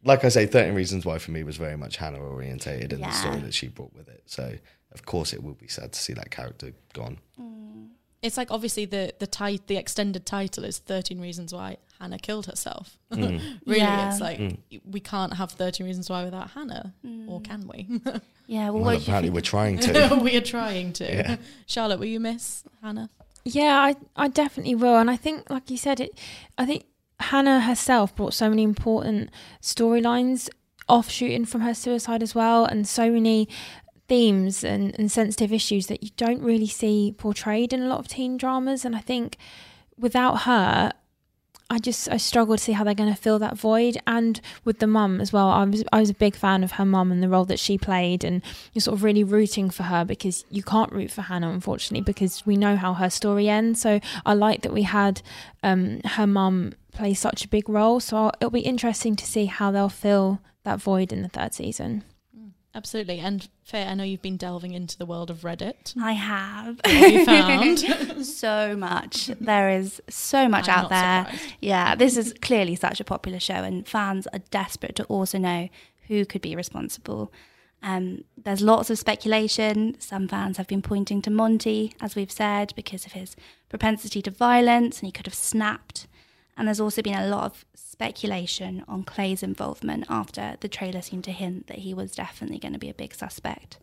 like 0.04 0.24
I 0.24 0.28
say, 0.28 0.44
Thirteen 0.44 0.74
Reasons 0.74 1.06
Why 1.06 1.16
for 1.18 1.30
me 1.30 1.42
was 1.44 1.56
very 1.56 1.76
much 1.78 1.96
Hannah 1.96 2.18
orientated 2.20 2.92
in 2.92 3.00
the 3.00 3.10
story 3.10 3.40
that 3.40 3.54
she 3.54 3.68
brought 3.68 3.94
with 3.94 4.08
it. 4.08 4.22
So 4.26 4.52
of 4.92 5.06
course 5.06 5.32
it 5.32 5.42
will 5.42 5.54
be 5.54 5.68
sad 5.68 5.92
to 5.92 5.98
see 5.98 6.12
that 6.12 6.30
character 6.30 6.72
gone. 6.92 7.18
Mm. 7.40 7.59
It's 8.22 8.36
like 8.36 8.50
obviously 8.50 8.84
the 8.84 9.14
the 9.18 9.26
tit- 9.26 9.66
the 9.66 9.76
extended 9.76 10.26
title 10.26 10.64
is 10.64 10.78
13 10.78 11.20
reasons 11.20 11.54
why 11.54 11.78
Hannah 11.98 12.18
killed 12.18 12.46
herself. 12.46 12.98
Mm. 13.12 13.40
really, 13.66 13.80
Yeah. 13.80 14.10
it's 14.10 14.20
like 14.20 14.38
mm. 14.38 14.58
we 14.84 15.00
can't 15.00 15.34
have 15.34 15.52
13 15.52 15.86
reasons 15.86 16.10
why 16.10 16.24
without 16.24 16.50
Hannah, 16.50 16.94
mm. 17.04 17.28
or 17.28 17.40
can 17.40 17.66
we? 17.66 18.00
Yeah, 18.46 18.70
well, 18.70 18.72
Well, 18.72 18.82
what 18.82 18.90
did 18.94 19.00
you 19.02 19.04
apparently 19.04 19.30
we're 19.30 19.42
trying 19.42 19.78
to. 19.78 20.18
we 20.24 20.36
are 20.36 20.40
trying 20.40 20.92
to. 20.94 21.04
Yeah. 21.04 21.36
Charlotte, 21.66 22.00
will 22.00 22.06
you 22.06 22.18
miss 22.18 22.64
Hannah? 22.82 23.08
Yeah, 23.44 23.78
I 23.78 23.94
I 24.16 24.26
definitely 24.26 24.74
will, 24.74 24.96
and 24.96 25.08
I 25.08 25.16
think, 25.16 25.48
like 25.48 25.70
you 25.70 25.76
said, 25.76 26.00
it. 26.00 26.18
I 26.58 26.66
think 26.66 26.84
Hannah 27.20 27.60
herself 27.60 28.14
brought 28.16 28.34
so 28.34 28.50
many 28.50 28.64
important 28.64 29.30
storylines 29.62 30.48
off 30.88 31.08
shooting 31.08 31.44
from 31.44 31.60
her 31.60 31.74
suicide 31.74 32.24
as 32.24 32.34
well, 32.34 32.64
and 32.64 32.88
so 32.88 33.08
many 33.10 33.48
themes 34.10 34.64
and, 34.64 34.98
and 34.98 35.08
sensitive 35.10 35.52
issues 35.52 35.86
that 35.86 36.02
you 36.02 36.10
don't 36.16 36.42
really 36.42 36.66
see 36.66 37.14
portrayed 37.16 37.72
in 37.72 37.80
a 37.80 37.86
lot 37.86 38.00
of 38.00 38.08
teen 38.08 38.36
dramas. 38.36 38.84
And 38.84 38.96
I 38.96 38.98
think 38.98 39.36
without 39.96 40.42
her, 40.42 40.92
I 41.72 41.78
just 41.78 42.10
I 42.10 42.16
struggle 42.16 42.56
to 42.56 42.62
see 42.62 42.72
how 42.72 42.82
they're 42.82 42.92
going 42.92 43.14
to 43.14 43.20
fill 43.20 43.38
that 43.38 43.56
void. 43.56 43.98
And 44.08 44.40
with 44.64 44.80
the 44.80 44.88
mum 44.88 45.20
as 45.20 45.32
well, 45.32 45.48
I 45.48 45.62
was 45.62 45.84
I 45.92 46.00
was 46.00 46.10
a 46.10 46.14
big 46.14 46.34
fan 46.34 46.64
of 46.64 46.72
her 46.72 46.84
mum 46.84 47.12
and 47.12 47.22
the 47.22 47.28
role 47.28 47.44
that 47.44 47.60
she 47.60 47.78
played, 47.78 48.24
and 48.24 48.42
you're 48.72 48.80
sort 48.80 48.96
of 48.96 49.04
really 49.04 49.22
rooting 49.22 49.70
for 49.70 49.84
her 49.84 50.04
because 50.04 50.44
you 50.50 50.64
can't 50.64 50.90
root 50.90 51.12
for 51.12 51.22
Hannah, 51.22 51.50
unfortunately, 51.50 52.02
because 52.02 52.44
we 52.44 52.56
know 52.56 52.74
how 52.74 52.94
her 52.94 53.10
story 53.10 53.48
ends. 53.48 53.80
So 53.80 54.00
I 54.26 54.34
like 54.34 54.62
that 54.62 54.72
we 54.72 54.82
had 54.82 55.22
um, 55.62 56.00
her 56.04 56.26
mum 56.26 56.72
play 56.90 57.14
such 57.14 57.44
a 57.44 57.48
big 57.48 57.68
role. 57.68 58.00
So 58.00 58.16
I'll, 58.16 58.32
it'll 58.40 58.50
be 58.50 58.60
interesting 58.60 59.14
to 59.14 59.24
see 59.24 59.46
how 59.46 59.70
they'll 59.70 59.88
fill 59.88 60.40
that 60.64 60.80
void 60.80 61.12
in 61.12 61.22
the 61.22 61.28
third 61.28 61.54
season. 61.54 62.02
Absolutely. 62.74 63.18
And 63.18 63.48
Faye, 63.64 63.84
I 63.84 63.94
know 63.94 64.04
you've 64.04 64.22
been 64.22 64.36
delving 64.36 64.72
into 64.72 64.96
the 64.96 65.06
world 65.06 65.28
of 65.28 65.38
Reddit. 65.38 65.96
I 66.00 66.12
have. 66.12 66.76
What 66.76 66.86
have 66.94 67.12
you 67.12 67.24
found? 67.24 68.24
so 68.26 68.76
much. 68.76 69.26
There 69.40 69.70
is 69.70 70.00
so 70.08 70.48
much 70.48 70.68
I'm 70.68 70.84
out 70.84 70.90
there. 70.90 71.24
surprised. 71.24 71.54
Yeah, 71.60 71.94
this 71.96 72.16
is 72.16 72.32
clearly 72.40 72.76
such 72.76 73.00
a 73.00 73.04
popular 73.04 73.40
show, 73.40 73.54
and 73.54 73.86
fans 73.88 74.28
are 74.32 74.38
desperate 74.50 74.94
to 74.96 75.04
also 75.04 75.38
know 75.38 75.68
who 76.06 76.24
could 76.24 76.42
be 76.42 76.54
responsible. 76.54 77.32
Um, 77.82 78.24
there's 78.36 78.60
lots 78.60 78.90
of 78.90 78.98
speculation. 78.98 79.96
Some 79.98 80.28
fans 80.28 80.56
have 80.56 80.66
been 80.68 80.82
pointing 80.82 81.22
to 81.22 81.30
Monty, 81.30 81.94
as 82.00 82.14
we've 82.14 82.30
said, 82.30 82.72
because 82.76 83.06
of 83.06 83.12
his 83.12 83.34
propensity 83.68 84.22
to 84.22 84.30
violence, 84.30 84.98
and 85.00 85.06
he 85.06 85.12
could 85.12 85.26
have 85.26 85.34
snapped. 85.34 86.06
And 86.60 86.68
there's 86.68 86.78
also 86.78 87.00
been 87.00 87.14
a 87.14 87.26
lot 87.26 87.44
of 87.44 87.64
speculation 87.74 88.84
on 88.86 89.02
Clay's 89.02 89.42
involvement 89.42 90.04
after 90.10 90.56
the 90.60 90.68
trailer 90.68 91.00
seemed 91.00 91.24
to 91.24 91.32
hint 91.32 91.68
that 91.68 91.78
he 91.78 91.94
was 91.94 92.14
definitely 92.14 92.58
going 92.58 92.74
to 92.74 92.78
be 92.78 92.90
a 92.90 92.94
big 92.94 93.14
suspect. 93.14 93.78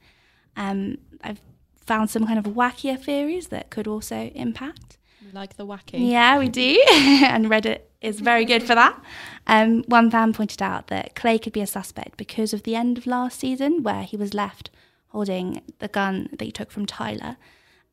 Um, 0.55 0.99
I've 1.23 1.41
found 1.75 2.11
some 2.11 2.27
kind 2.27 2.37
of 2.37 2.53
wackier 2.53 3.03
theories 3.03 3.47
that 3.47 3.71
could 3.71 3.87
also 3.87 4.29
impact. 4.35 4.99
We 5.25 5.31
like 5.31 5.57
the 5.57 5.65
wacky. 5.65 6.07
Yeah, 6.07 6.37
we 6.37 6.49
do. 6.49 6.79
and 7.23 7.47
Reddit 7.47 7.79
is 7.99 8.19
very 8.19 8.45
good 8.45 8.61
for 8.61 8.75
that. 8.75 9.01
Um, 9.47 9.81
one 9.87 10.11
fan 10.11 10.31
pointed 10.31 10.61
out 10.61 10.85
that 10.89 11.15
Clay 11.15 11.39
could 11.39 11.53
be 11.53 11.61
a 11.61 11.67
suspect 11.67 12.15
because 12.15 12.53
of 12.53 12.61
the 12.61 12.75
end 12.75 12.99
of 12.99 13.07
last 13.07 13.39
season, 13.39 13.81
where 13.81 14.03
he 14.03 14.15
was 14.15 14.35
left 14.35 14.69
holding 15.07 15.63
the 15.79 15.87
gun 15.87 16.29
that 16.31 16.45
he 16.45 16.51
took 16.51 16.69
from 16.69 16.85
Tyler. 16.85 17.37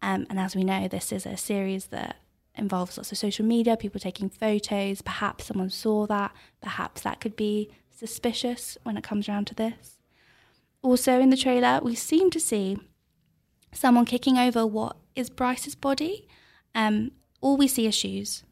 Um, 0.03 0.27
and 0.29 0.39
as 0.39 0.55
we 0.55 0.63
know, 0.63 0.89
this 0.89 1.11
is 1.11 1.25
a 1.25 1.39
series 1.39 1.87
that 1.87 2.17
involves 2.57 2.97
lots 2.97 3.13
of 3.13 3.19
social 3.19 3.45
media, 3.45 3.77
people 3.77 4.01
taking 4.01 4.29
photos. 4.29 5.03
Perhaps 5.03 5.47
someone 5.47 5.71
saw 5.71 6.07
that. 6.07 6.33
Perhaps 6.61 7.03
that 7.03 7.21
could 7.21 7.37
be 7.37 7.71
suspicious 7.91 8.79
when 8.83 8.97
it 8.97 9.05
comes 9.05 9.29
around 9.29 9.47
to 9.49 9.55
this. 9.55 9.99
Also, 10.83 11.21
in 11.21 11.31
the 11.31 11.37
trailer, 11.37 11.81
we 11.83 11.95
seem 11.95 12.31
to 12.31 12.41
see 12.41 12.79
someone 13.73 14.05
kicking 14.05 14.39
over 14.39 14.67
what 14.67 14.97
is 15.17 15.31
Bryce's 15.31 15.75
body. 15.75 16.29
Um, 16.75 17.13
all 17.41 17.57
we 17.57 17.69
see 17.69 17.89
are 17.89 17.93
shoes, 17.93 18.45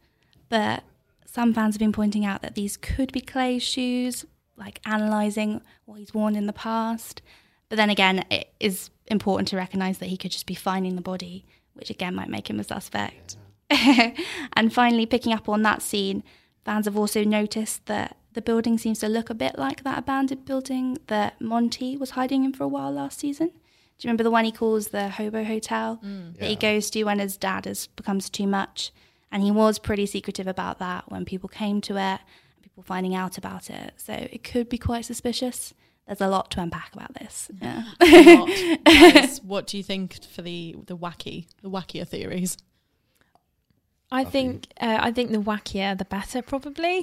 but 0.49 0.83
some 1.27 1.55
fans 1.55 1.75
have 1.75 1.81
been 1.81 1.93
pointing 1.93 2.25
out 2.25 2.43
that 2.43 2.55
these 2.55 2.77
could 2.77 3.13
be 3.13 3.21
Clay's 3.21 3.63
shoes, 3.63 4.25
like 4.57 4.81
analysing 4.85 5.63
what 5.85 5.99
he's 5.99 6.15
worn 6.15 6.37
in 6.37 6.47
the 6.47 6.53
past. 6.53 7.23
But 7.69 7.77
then 7.77 7.91
again, 7.91 8.25
it 8.31 8.53
is 8.61 8.91
important 9.07 9.49
to 9.49 9.57
recognise 9.57 9.99
that 9.99 10.09
he 10.09 10.17
could 10.17 10.31
just 10.31 10.47
be 10.47 10.55
finding 10.55 10.95
the 10.95 11.03
body, 11.03 11.45
which 11.73 11.91
again 11.91 12.15
might 12.15 12.29
make 12.29 12.51
him 12.51 12.61
a 12.61 12.65
suspect. 12.65 13.37
and 14.55 14.73
finally, 14.73 15.07
picking 15.07 15.33
up 15.33 15.49
on 15.49 15.63
that 15.63 15.83
scene, 15.83 16.23
fans 16.65 16.87
have 16.87 16.97
also 16.97 17.25
noticed 17.25 17.87
that 17.87 18.17
the 18.35 18.43
building 18.43 18.79
seems 18.79 18.99
to 19.01 19.09
look 19.09 19.31
a 19.31 19.35
bit 19.35 19.59
like 19.59 19.85
that 19.85 19.99
abandoned 19.99 20.45
building 20.45 20.99
that 21.09 21.41
Monty 21.41 21.97
was 21.97 22.11
hiding 22.11 22.45
in 22.45 22.53
for 22.53 22.65
a 22.65 22.69
while 22.69 22.91
last 22.91 23.19
season. 23.19 23.49
Do 23.49 24.07
you 24.07 24.09
remember 24.09 24.25
the 24.25 24.31
one 24.31 24.45
he 24.45 24.53
calls 24.53 24.89
the 24.89 25.11
Hobo 25.11 25.45
Hotel 25.45 26.01
mm. 26.05 26.37
that 26.39 26.49
he 26.49 26.57
goes 26.57 26.91
to 26.91 27.05
when 27.05 27.19
his 27.19 27.37
dad 27.37 27.67
has 27.67 27.87
becomes 27.89 28.31
too 28.31 28.47
much? 28.47 28.91
And 29.31 29.43
he 29.43 29.51
was 29.51 29.79
pretty 29.79 30.07
secretive 30.07 30.47
about 30.47 30.79
that 30.79 31.11
when 31.11 31.25
people 31.25 31.49
came 31.49 31.81
to 31.83 31.97
it, 31.97 32.21
people 32.63 32.83
finding 32.83 33.15
out 33.15 33.39
about 33.39 33.71
it. 33.71 33.95
So 33.97 34.13
it 34.13 34.45
could 34.45 34.69
be 34.69 34.77
quite 34.77 35.05
suspicious. 35.05 35.73
There's 36.07 36.21
a 36.21 36.29
lot 36.29 36.51
to 36.53 36.61
unpack 36.61 36.93
about 36.95 37.15
this. 37.15 37.51
Yeah. 37.63 37.85
What, 38.01 38.85
guys, 38.85 39.41
what 39.45 39.67
do 39.67 39.77
you 39.77 39.83
think 39.83 40.25
for 40.25 40.43
the 40.43 40.77
the 40.87 40.97
wacky, 40.97 41.47
the 41.63 41.71
wackier 41.71 42.07
theories? 42.07 42.59
I 44.15 44.25
think 44.25 44.67
uh, 44.81 44.99
I 45.01 45.11
think 45.11 45.31
the 45.33 45.39
wackier 45.39 45.97
the 45.97 46.05
better, 46.05 46.43
probably. 46.43 46.99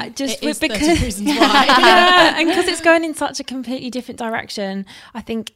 Uh, 0.00 0.08
just 0.10 0.42
It 0.42 0.48
is 0.48 0.60
with- 0.60 0.72
30 0.72 0.88
reasons 1.04 1.28
why. 1.28 1.64
yeah, 1.68 2.38
and 2.38 2.48
because 2.48 2.66
it's 2.66 2.80
going 2.80 3.04
in 3.04 3.14
such 3.24 3.38
a 3.40 3.44
completely 3.44 3.90
different 3.90 4.18
direction, 4.18 4.84
I 5.14 5.20
think 5.20 5.52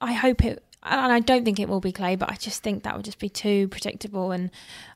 I 0.00 0.12
hope 0.12 0.44
it. 0.44 0.62
And 0.82 1.10
I 1.12 1.18
don't 1.20 1.44
think 1.44 1.58
it 1.58 1.68
will 1.68 1.80
be 1.80 1.90
Clay, 1.90 2.14
but 2.14 2.30
I 2.30 2.36
just 2.36 2.62
think 2.62 2.84
that 2.84 2.94
would 2.94 3.04
just 3.04 3.18
be 3.18 3.28
too 3.28 3.66
predictable. 3.68 4.30
And 4.30 4.50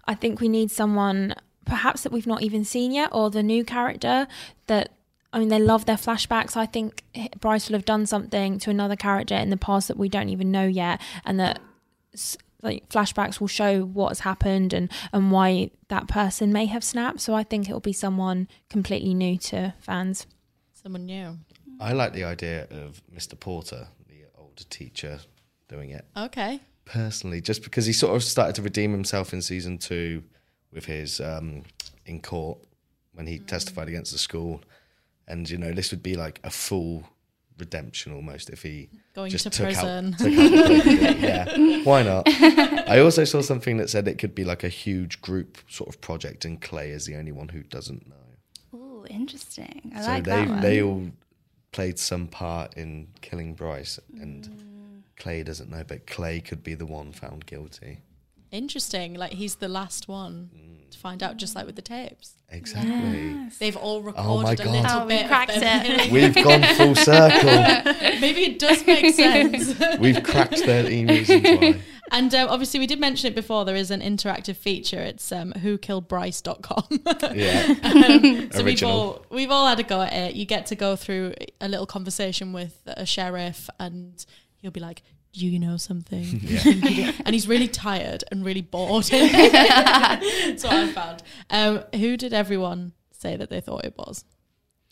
I 0.06 0.14
think 0.14 0.40
we 0.40 0.48
need 0.48 0.70
someone, 0.70 1.34
perhaps 1.64 2.02
that 2.04 2.12
we've 2.12 2.28
not 2.28 2.42
even 2.42 2.64
seen 2.64 2.92
yet, 2.92 3.08
or 3.12 3.28
the 3.30 3.42
new 3.42 3.64
character 3.64 4.28
that. 4.68 4.92
I 5.32 5.38
mean, 5.38 5.48
they 5.48 5.60
love 5.60 5.86
their 5.86 5.96
flashbacks. 5.96 6.56
I 6.56 6.66
think 6.66 7.04
Bryce 7.40 7.68
will 7.68 7.76
have 7.76 7.84
done 7.84 8.04
something 8.04 8.58
to 8.60 8.70
another 8.70 8.96
character 8.96 9.36
in 9.36 9.50
the 9.50 9.56
past 9.56 9.86
that 9.86 9.96
we 9.96 10.08
don't 10.08 10.28
even 10.28 10.50
know 10.50 10.66
yet, 10.66 11.00
and 11.24 11.38
that 11.38 11.60
s- 12.12 12.36
like 12.62 12.88
flashbacks 12.88 13.40
will 13.40 13.48
show 13.48 13.82
what 13.84 14.08
has 14.08 14.20
happened 14.20 14.72
and 14.72 14.90
and 15.12 15.30
why 15.32 15.70
that 15.88 16.08
person 16.08 16.52
may 16.52 16.66
have 16.66 16.84
snapped. 16.84 17.20
So 17.20 17.34
I 17.34 17.42
think 17.42 17.68
it 17.68 17.72
will 17.72 17.80
be 17.80 17.92
someone 17.92 18.48
completely 18.68 19.14
new 19.14 19.36
to 19.38 19.74
fans. 19.78 20.26
Someone 20.74 21.06
new. 21.06 21.38
I 21.78 21.92
like 21.92 22.12
the 22.12 22.24
idea 22.24 22.66
of 22.70 23.00
Mr. 23.14 23.38
Porter, 23.38 23.88
the 24.08 24.24
old 24.38 24.58
a 24.60 24.64
teacher 24.64 25.18
doing 25.68 25.90
it 25.90 26.04
Okay. 26.16 26.60
personally, 26.84 27.40
just 27.40 27.62
because 27.62 27.86
he 27.86 27.92
sort 27.92 28.14
of 28.16 28.22
started 28.22 28.54
to 28.56 28.62
redeem 28.62 28.92
himself 28.92 29.32
in 29.32 29.40
season 29.40 29.78
two 29.78 30.22
with 30.72 30.84
his 30.86 31.20
um, 31.20 31.62
in 32.06 32.20
court 32.20 32.58
when 33.14 33.26
he 33.26 33.38
testified 33.38 33.88
against 33.88 34.12
the 34.12 34.18
school, 34.18 34.62
and 35.26 35.48
you 35.48 35.56
know 35.58 35.72
this 35.72 35.90
would 35.90 36.02
be 36.02 36.16
like 36.16 36.40
a 36.44 36.50
full 36.50 37.04
redemption 37.60 38.12
almost 38.12 38.50
if 38.50 38.62
he 38.62 38.88
Going 39.14 39.30
just 39.30 39.44
to 39.44 39.50
took 39.50 39.64
prison. 39.66 40.14
Out, 40.14 40.18
took 40.18 40.32
out 40.32 40.50
the 40.50 41.16
yeah, 41.20 41.82
why 41.84 42.02
not? 42.02 42.28
I 42.88 43.00
also 43.00 43.24
saw 43.24 43.40
something 43.42 43.76
that 43.76 43.90
said 43.90 44.08
it 44.08 44.18
could 44.18 44.34
be 44.34 44.44
like 44.44 44.64
a 44.64 44.68
huge 44.68 45.20
group 45.22 45.58
sort 45.68 45.88
of 45.88 46.00
project, 46.00 46.44
and 46.44 46.60
Clay 46.60 46.90
is 46.90 47.06
the 47.06 47.16
only 47.16 47.32
one 47.32 47.48
who 47.48 47.62
doesn't 47.62 48.08
know. 48.08 48.14
Oh, 48.74 49.04
interesting. 49.08 49.92
I 49.94 50.00
so 50.00 50.06
like 50.08 50.24
they 50.24 50.30
that 50.30 50.48
one. 50.48 50.60
they 50.60 50.82
all 50.82 51.10
played 51.72 51.98
some 51.98 52.26
part 52.26 52.74
in 52.76 53.08
killing 53.20 53.54
Bryce, 53.54 54.00
and 54.20 54.44
Mm. 54.48 55.02
Clay 55.16 55.42
doesn't 55.42 55.70
know, 55.70 55.84
but 55.86 56.06
Clay 56.06 56.40
could 56.40 56.62
be 56.62 56.74
the 56.74 56.86
one 56.86 57.12
found 57.12 57.44
guilty. 57.46 58.00
Interesting. 58.52 59.14
Like 59.14 59.32
he's 59.32 59.56
the 59.56 59.68
last 59.68 60.08
one 60.08 60.50
Mm. 60.54 60.90
to 60.90 60.98
find 60.98 61.22
out, 61.22 61.36
just 61.36 61.54
like 61.54 61.66
with 61.66 61.76
the 61.76 61.82
tapes. 61.82 62.34
Exactly. 62.48 63.48
They've 63.60 63.76
all 63.76 64.02
recorded 64.02 64.28
Oh 64.28 64.42
my 64.42 64.50
recorded 64.50 64.60
a 64.60 64.64
God. 64.64 64.72
little 64.82 65.00
Oh, 65.00 65.06
we 65.06 65.08
bit. 65.14 65.22
of 65.22 65.28
cracked 65.28 65.60
them 65.60 65.86
it. 65.86 65.86
killing. 65.86 66.12
We've 66.34 66.34
gone 66.44 66.62
full 66.76 66.94
circle. 66.96 68.20
Maybe 68.20 68.42
it 68.44 68.58
does 68.58 68.84
make 68.86 69.14
sense. 69.14 69.98
We've 70.00 70.22
cracked 70.22 70.58
13 70.58 71.08
reasons 71.08 71.42
why. 71.44 71.80
And 72.12 72.34
um, 72.34 72.48
obviously, 72.48 72.80
we 72.80 72.88
did 72.88 72.98
mention 72.98 73.28
it 73.28 73.36
before. 73.36 73.64
There 73.64 73.76
is 73.76 73.92
an 73.92 74.00
interactive 74.00 74.56
feature. 74.56 74.98
It's 74.98 75.30
um, 75.30 75.52
whokilledbryce.com. 75.52 77.36
Yeah. 77.36 77.74
Um, 77.84 78.50
so 78.52 78.64
we've 78.64 78.82
all 78.82 79.24
we've 79.30 79.50
all 79.52 79.68
had 79.68 79.78
a 79.78 79.84
go 79.84 80.00
at 80.02 80.12
it. 80.12 80.34
You 80.34 80.44
get 80.44 80.66
to 80.66 80.74
go 80.74 80.96
through 80.96 81.34
a 81.60 81.68
little 81.68 81.86
conversation 81.86 82.52
with 82.52 82.80
a 82.88 83.06
sheriff, 83.06 83.70
and 83.78 84.26
he'll 84.56 84.72
be 84.72 84.80
like, 84.80 85.02
"Do 85.32 85.46
you 85.46 85.58
know 85.58 85.76
something?" 85.76 86.24
and 87.24 87.34
he's 87.34 87.46
really 87.48 87.68
tired 87.68 88.24
and 88.30 88.44
really 88.44 88.62
bored. 88.62 89.04
That's 89.10 90.64
what 90.64 90.72
I 90.72 90.88
found. 90.92 91.22
Um, 91.50 91.84
who 91.94 92.16
did 92.16 92.32
everyone 92.32 92.92
say 93.12 93.36
that 93.36 93.50
they 93.50 93.60
thought 93.60 93.84
it 93.84 93.94
was? 93.96 94.24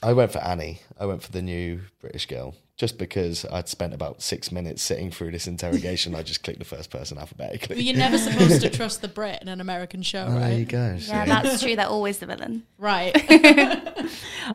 I 0.03 0.13
went 0.13 0.31
for 0.33 0.39
Annie. 0.39 0.81
I 0.99 1.07
went 1.07 1.23
for 1.23 1.33
the 1.33 1.43
new 1.43 1.81
British 2.01 2.27
girl. 2.27 2.55
Just 2.77 2.97
because 2.99 3.45
I'd 3.47 3.69
spent 3.69 3.93
about 3.93 4.23
six 4.23 4.53
minutes 4.53 4.81
sitting 4.85 5.11
through 5.11 5.33
this 5.33 5.49
interrogation, 5.49 6.15
I 6.15 6.23
just 6.23 6.45
clicked 6.45 6.61
the 6.61 6.65
first 6.65 6.91
person 6.91 7.19
alphabetically. 7.19 7.75
But 7.75 7.83
you're 7.85 7.97
never 7.97 8.17
supposed 8.17 8.61
to 8.61 8.71
trust 8.71 9.03
the 9.03 9.09
Brit 9.09 9.43
in 9.43 9.49
an 9.49 9.61
American 9.61 10.03
show, 10.03 10.27
Oh, 10.29 10.39
there 10.39 10.57
you 10.57 10.65
go. 10.65 10.97
yeah, 10.97 11.25
see? 11.25 11.29
that's 11.29 11.61
true. 11.63 11.75
They're 11.75 11.87
always 11.89 12.19
the 12.19 12.27
villain. 12.27 12.63
Right. 12.79 13.11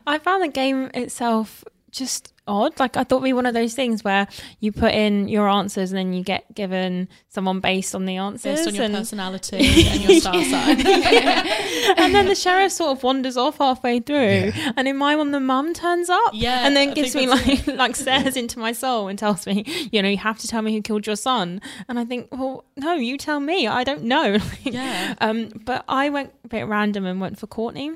I 0.06 0.18
found 0.22 0.42
the 0.42 0.48
game 0.48 0.90
itself 0.94 1.64
just 1.90 2.32
odd. 2.46 2.78
Like 2.78 2.96
I 2.96 3.04
thought 3.04 3.16
it'd 3.16 3.24
be 3.24 3.32
one 3.32 3.46
of 3.46 3.54
those 3.54 3.74
things 3.74 4.04
where 4.04 4.26
you 4.60 4.72
put 4.72 4.92
in 4.92 5.28
your 5.28 5.48
answers 5.48 5.92
and 5.92 5.98
then 5.98 6.12
you 6.12 6.22
get 6.22 6.54
given 6.54 7.08
someone 7.28 7.60
based 7.60 7.94
on 7.94 8.04
the 8.06 8.16
answers. 8.16 8.58
Based 8.58 8.68
on 8.68 8.74
your 8.74 8.84
and, 8.84 8.94
personality 8.94 9.56
and 9.88 10.02
your 10.02 10.20
star 10.20 10.42
sign. 10.44 10.86
and 10.86 12.14
then 12.14 12.26
the 12.26 12.34
sheriff 12.34 12.72
sort 12.72 12.96
of 12.96 13.02
wanders 13.02 13.36
off 13.36 13.58
halfway 13.58 14.00
through. 14.00 14.52
And 14.76 14.86
in 14.88 14.96
my 14.96 15.16
one, 15.16 15.30
the 15.30 15.40
mum 15.40 15.74
turns 15.74 16.10
up. 16.10 16.30
Yeah, 16.32 16.66
And 16.66 16.76
then 16.76 16.90
I 16.90 16.94
gives 16.94 17.14
me 17.14 17.26
think 17.26 17.66
like 17.66 17.76
like 17.78 17.96
stares 17.96 18.36
into 18.36 18.58
my 18.58 18.72
soul 18.72 19.08
and 19.08 19.18
tells 19.18 19.46
me, 19.46 19.64
you 19.92 20.02
know, 20.02 20.08
you 20.08 20.18
have 20.18 20.38
to 20.38 20.48
tell 20.48 20.62
me 20.62 20.74
who 20.74 20.82
killed 20.82 21.06
your 21.06 21.16
son. 21.16 21.60
And 21.88 21.98
I 21.98 22.04
think, 22.04 22.28
well, 22.32 22.64
no, 22.76 22.94
you 22.94 23.18
tell 23.18 23.40
me. 23.40 23.66
I 23.66 23.84
don't 23.84 24.04
know. 24.04 24.38
Yeah. 24.62 25.14
Um, 25.20 25.50
but 25.64 25.84
I 25.88 26.08
went 26.10 26.32
a 26.44 26.48
bit 26.48 26.66
random 26.66 27.04
and 27.04 27.20
went 27.20 27.38
for 27.38 27.46
Courtney. 27.46 27.92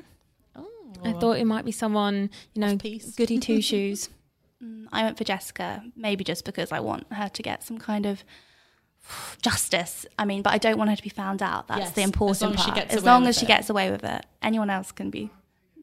Oh. 0.55 0.67
I 1.03 1.13
thought 1.13 1.37
it 1.37 1.45
might 1.45 1.65
be 1.65 1.71
someone, 1.71 2.29
you 2.53 2.61
know, 2.61 2.73
Off-piece. 2.73 3.15
goody 3.15 3.39
two 3.39 3.61
shoes. 3.61 4.09
Mm, 4.63 4.87
I 4.91 5.03
went 5.03 5.17
for 5.17 5.23
Jessica, 5.23 5.83
maybe 5.95 6.23
just 6.23 6.43
because 6.45 6.71
I 6.71 6.79
want 6.79 7.11
her 7.13 7.29
to 7.29 7.41
get 7.41 7.63
some 7.63 7.77
kind 7.77 8.05
of 8.05 8.23
justice. 9.41 10.05
I 10.17 10.25
mean, 10.25 10.41
but 10.41 10.53
I 10.53 10.57
don't 10.57 10.77
want 10.77 10.89
her 10.89 10.95
to 10.95 11.03
be 11.03 11.09
found 11.09 11.41
out. 11.41 11.67
That's 11.67 11.79
Yes, 11.79 11.91
the 11.91 12.01
as 12.01 12.07
important 12.07 12.41
long 12.41 12.53
as 12.53 12.59
she 12.59 12.65
part. 12.71 12.75
gets 12.75 12.95
as 12.95 13.03
long 13.03 13.27
as 13.27 13.37
she 13.39 13.45
gets 13.45 13.69
away 13.69 13.91
with 13.91 14.03
it, 14.03 14.25
anyone 14.41 14.69
else 14.69 14.91
can 14.91 15.09
be 15.09 15.29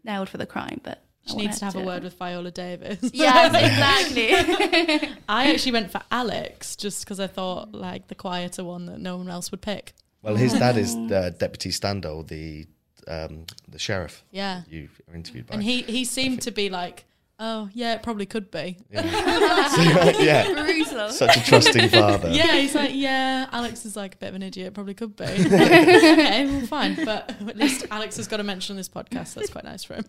nailed 0.05 0.29
for 0.29 0.39
the 0.39 0.47
crime. 0.47 0.81
But 0.83 1.03
She 1.27 1.35
want 1.35 1.47
needs 1.47 1.59
to 1.61 1.65
have 1.67 1.77
a 1.77 1.81
word 1.81 1.99
it. 1.99 2.05
with 2.05 2.15
Viola 2.19 2.51
Davis. 2.51 2.99
Yes, 3.15 3.55
exactly. 4.15 5.09
I 5.29 5.53
actually 5.53 5.73
went 5.73 5.91
for 5.91 6.03
Alex 6.11 6.77
just 6.77 7.05
because 7.05 7.21
I 7.21 7.27
thought 7.27 7.73
like 7.73 8.09
the 8.09 8.15
quieter 8.15 8.65
one 8.65 8.87
that 8.87 9.01
no 9.01 9.17
one 9.17 9.29
else 9.29 9.51
would 9.51 9.63
pick. 9.63 9.95
Well, 10.23 10.37
his 10.37 10.53
dad 10.55 10.77
is 10.77 10.95
uh, 10.97 11.31
Deputy 11.39 11.71
Standall, 11.71 12.27
the 12.27 12.67
um, 13.09 13.45
the 13.69 13.79
sheriff 13.79 14.25
Yeah. 14.33 14.63
you 14.69 14.89
were 15.07 15.15
interviewed 15.15 15.47
by. 15.47 15.55
And 15.55 15.63
he, 15.63 15.83
he 15.83 16.05
seemed 16.05 16.43
to 16.43 16.51
be 16.51 16.69
like, 16.69 17.05
oh, 17.39 17.69
yeah, 17.73 17.95
it 17.95 18.03
probably 18.03 18.27
could 18.27 18.51
be. 18.51 18.79
yeah. 18.91 19.03
yeah. 20.21 21.09
Such 21.11 21.37
a 21.37 21.45
trusting 21.45 21.89
father. 21.89 22.31
Yeah, 22.31 22.57
he's 22.57 22.75
like, 22.75 22.93
yeah, 22.95 23.49
Alex 23.53 23.85
is 23.85 23.97
like 23.97 24.15
a 24.15 24.19
bit 24.19 24.29
of 24.31 24.35
an 24.35 24.43
idiot, 24.43 24.75
probably 24.75 24.95
could 24.95 25.17
be. 25.17 25.25
okay, 25.25 26.47
well, 26.47 26.67
fine. 26.67 26.95
But 27.05 27.31
at 27.47 27.57
least 27.57 27.87
Alex 27.91 28.17
has 28.17 28.27
got 28.29 28.41
a 28.41 28.43
mention 28.43 28.75
on 28.75 28.77
this 28.77 28.89
podcast. 28.89 29.35
That's 29.35 29.51
quite 29.51 29.65
nice 29.65 29.85
for 29.85 29.95
him. 29.95 30.05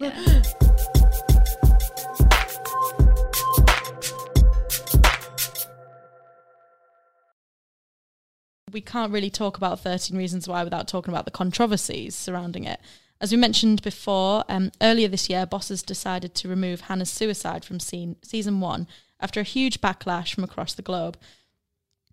We 8.71 8.81
can't 8.81 9.11
really 9.11 9.29
talk 9.29 9.57
about 9.57 9.79
13 9.79 10.17
Reasons 10.17 10.47
Why 10.47 10.63
without 10.63 10.87
talking 10.87 11.13
about 11.13 11.25
the 11.25 11.31
controversies 11.31 12.15
surrounding 12.15 12.65
it. 12.65 12.79
As 13.19 13.31
we 13.31 13.37
mentioned 13.37 13.81
before, 13.81 14.43
um, 14.47 14.71
earlier 14.81 15.07
this 15.07 15.29
year, 15.29 15.45
bosses 15.45 15.81
decided 15.81 16.35
to 16.35 16.47
remove 16.47 16.81
Hannah's 16.81 17.09
suicide 17.09 17.65
from 17.65 17.79
scene, 17.79 18.15
season 18.21 18.59
one 18.59 18.87
after 19.19 19.39
a 19.39 19.43
huge 19.43 19.81
backlash 19.81 20.33
from 20.33 20.43
across 20.43 20.75
the 20.75 20.83
globe. 20.83 21.17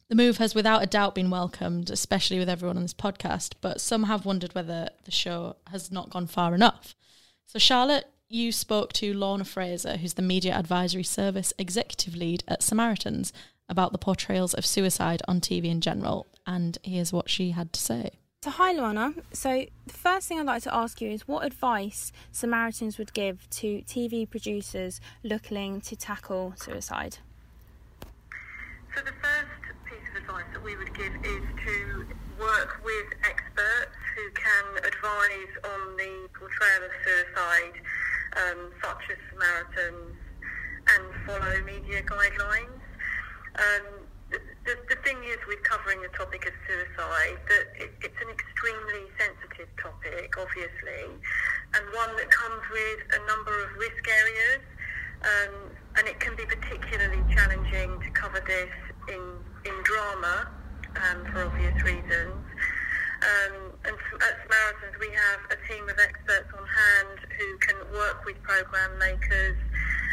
The 0.09 0.15
move 0.15 0.39
has 0.39 0.55
without 0.55 0.83
a 0.83 0.87
doubt 0.87 1.15
been 1.15 1.31
welcomed, 1.31 1.91
especially 1.91 2.39
with 2.39 2.49
everyone 2.49 2.77
on 2.77 2.83
this 2.83 2.95
podcast, 2.95 3.55
but 3.61 3.81
some 3.81 4.05
have 4.05 4.25
wondered 4.25 4.55
whether 4.55 4.89
the 5.05 5.11
show 5.11 5.57
has 5.69 5.91
not 5.93 6.11
gone 6.11 6.27
far 6.27 6.55
enough. 6.55 6.95
So, 7.47 7.59
Charlotte, 7.59 8.07
you 8.29 8.53
spoke 8.53 8.93
to 8.95 9.15
Lorna 9.15 9.45
Fraser, 9.45 9.99
who's 9.99 10.15
the 10.15 10.23
Media 10.23 10.55
Advisory 10.55 11.03
Service 11.03 11.53
Executive 11.59 12.17
Lead 12.17 12.45
at 12.49 12.63
Samaritans, 12.63 13.33
about 13.69 13.93
the 13.93 13.99
portrayals 13.99 14.55
of 14.55 14.67
suicide 14.67 15.23
on 15.29 15.41
TV 15.41 15.67
in 15.67 15.81
general, 15.81 16.27
and 16.47 16.79
here's 16.83 17.13
what 17.13 17.29
she 17.29 17.51
had 17.51 17.73
to 17.75 17.81
say. 17.81 18.11
So, 18.45 18.51
hi, 18.51 18.73
Lorna. 18.73 19.15
So, 19.33 19.65
the 19.87 19.95
first 19.95 20.29
thing 20.29 20.39
I'd 20.39 20.45
like 20.45 20.63
to 20.65 20.75
ask 20.75 21.01
you 21.01 21.11
is 21.11 21.27
what 21.27 21.47
advice 21.47 22.13
Samaritans 22.31 22.99
would 22.99 23.15
give 23.15 23.49
to 23.49 23.81
TV 23.87 24.29
producers 24.29 25.01
looking 25.23 25.81
to 25.81 25.97
tackle 25.97 26.53
suicide? 26.55 27.17
So 28.95 29.01
the 29.01 29.17
first 29.23 29.49
piece 29.87 29.97
of 30.11 30.23
advice 30.25 30.45
that 30.53 30.63
we 30.63 30.77
would 30.77 30.95
give 30.95 31.15
is 31.25 31.45
to 31.65 32.07
work 32.39 32.85
with 32.85 33.07
experts 33.25 33.97
who 34.15 34.31
can 34.33 34.77
advise 34.77 35.53
on 35.65 35.97
the 35.97 36.29
portrayal 36.39 36.85
of 36.85 36.93
suicide, 37.01 37.81
um, 38.37 38.73
such 38.83 39.05
as 39.11 39.17
Samaritans, 39.33 40.19
and 40.93 41.05
follow 41.25 41.65
media 41.65 42.03
guidelines. 42.03 42.83
Um, 43.57 44.05
the, 44.31 44.39
the, 44.65 44.75
the 44.95 44.99
thing 45.03 45.19
is 45.25 45.39
with 45.47 45.63
covering 45.63 46.03
the 46.03 46.09
topic 46.17 46.47
of 46.47 46.55
suicide 46.67 47.39
that 47.49 47.67
it, 47.79 47.91
it's 48.03 48.21
an 48.21 48.31
extremely 48.31 49.07
sensitive 49.19 49.69
topic, 49.81 50.34
obviously, 50.45 51.09
and 51.75 51.83
one 51.97 52.13
that 52.21 52.29
comes 52.31 52.63
with 52.71 53.01
a 53.17 53.21
number 53.27 53.55
of 53.65 53.69
risk 53.81 54.05
areas 54.05 54.61
um, 55.25 55.55
and 55.97 56.07
it 56.07 56.21
can 56.21 56.37
be 56.37 56.45
particularly 56.45 57.23
challenging 57.33 58.01
to 58.01 58.11
cover 58.13 58.41
this 58.47 58.73
in 59.09 59.23
in 59.65 59.77
drama 59.85 60.49
um, 61.01 61.25
for 61.33 61.45
obvious 61.49 61.75
reasons. 61.83 62.45
Um, 63.25 63.73
and 63.89 63.97
at 64.21 64.35
Samaritans, 64.45 65.01
we 65.01 65.09
have 65.09 65.41
a 65.49 65.59
team 65.65 65.89
of 65.89 65.97
experts 65.97 66.51
on 66.53 66.61
hand 66.61 67.19
who 67.33 67.49
can 67.65 67.77
work 67.97 68.25
with 68.27 68.37
program 68.43 68.99
makers 68.99 69.57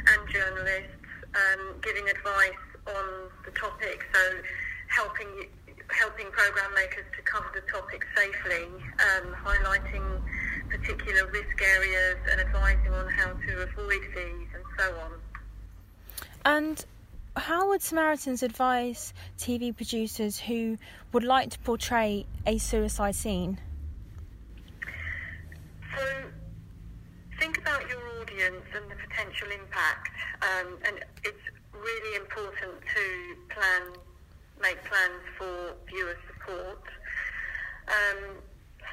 and 0.07 0.19
journalists, 0.31 0.95
um, 1.35 1.75
giving 1.83 2.07
advice 2.07 2.63
on 2.87 3.05
the 3.43 3.51
topic. 3.51 4.07
So 4.13 4.21
helping 4.87 5.27
you- 5.35 5.49
helping 6.01 6.31
program 6.31 6.73
makers 6.73 7.05
to 7.15 7.21
cover 7.21 7.45
the 7.53 7.61
topic 7.71 8.03
safely, 8.17 8.65
um, 8.65 9.35
highlighting 9.45 10.19
particular 10.67 11.27
risk 11.27 11.61
areas 11.61 12.17
and 12.31 12.41
advising 12.41 12.91
on 12.91 13.07
how 13.07 13.31
to 13.33 13.61
avoid 13.61 14.01
these 14.15 14.47
and 14.55 14.63
so 14.79 14.95
on. 14.99 15.11
And 16.43 16.85
how 17.35 17.69
would 17.69 17.83
Samaritans 17.83 18.41
advise 18.41 19.13
TV 19.37 19.75
producers 19.75 20.39
who 20.39 20.79
would 21.13 21.23
like 21.23 21.51
to 21.51 21.59
portray 21.59 22.25
a 22.47 22.57
suicide 22.57 23.13
scene? 23.13 23.59
So 25.95 26.05
think 27.39 27.59
about 27.59 27.87
your 27.87 28.01
audience 28.19 28.65
and 28.75 28.89
the 28.89 28.95
potential 28.95 29.49
impact, 29.51 30.09
um, 30.41 30.79
and 30.87 31.05
it's 31.23 31.45
really 31.73 32.15
important 32.15 32.73
to 32.95 33.53
plan, 33.53 33.93
make 34.61 34.77
plans 34.85 35.23
for 35.37 35.73
viewer 35.89 36.17
support. 36.29 36.85
Um, 37.89 38.37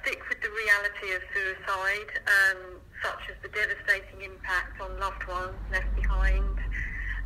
stick 0.03 0.21
with 0.29 0.41
the 0.41 0.51
reality 0.51 1.15
of 1.15 1.23
suicide, 1.35 2.11
um, 2.27 2.81
such 3.05 3.31
as 3.31 3.37
the 3.43 3.51
devastating 3.53 4.23
impact 4.25 4.81
on 4.81 4.99
loved 4.99 5.23
ones 5.29 5.55
left 5.71 5.93
behind, 5.95 6.57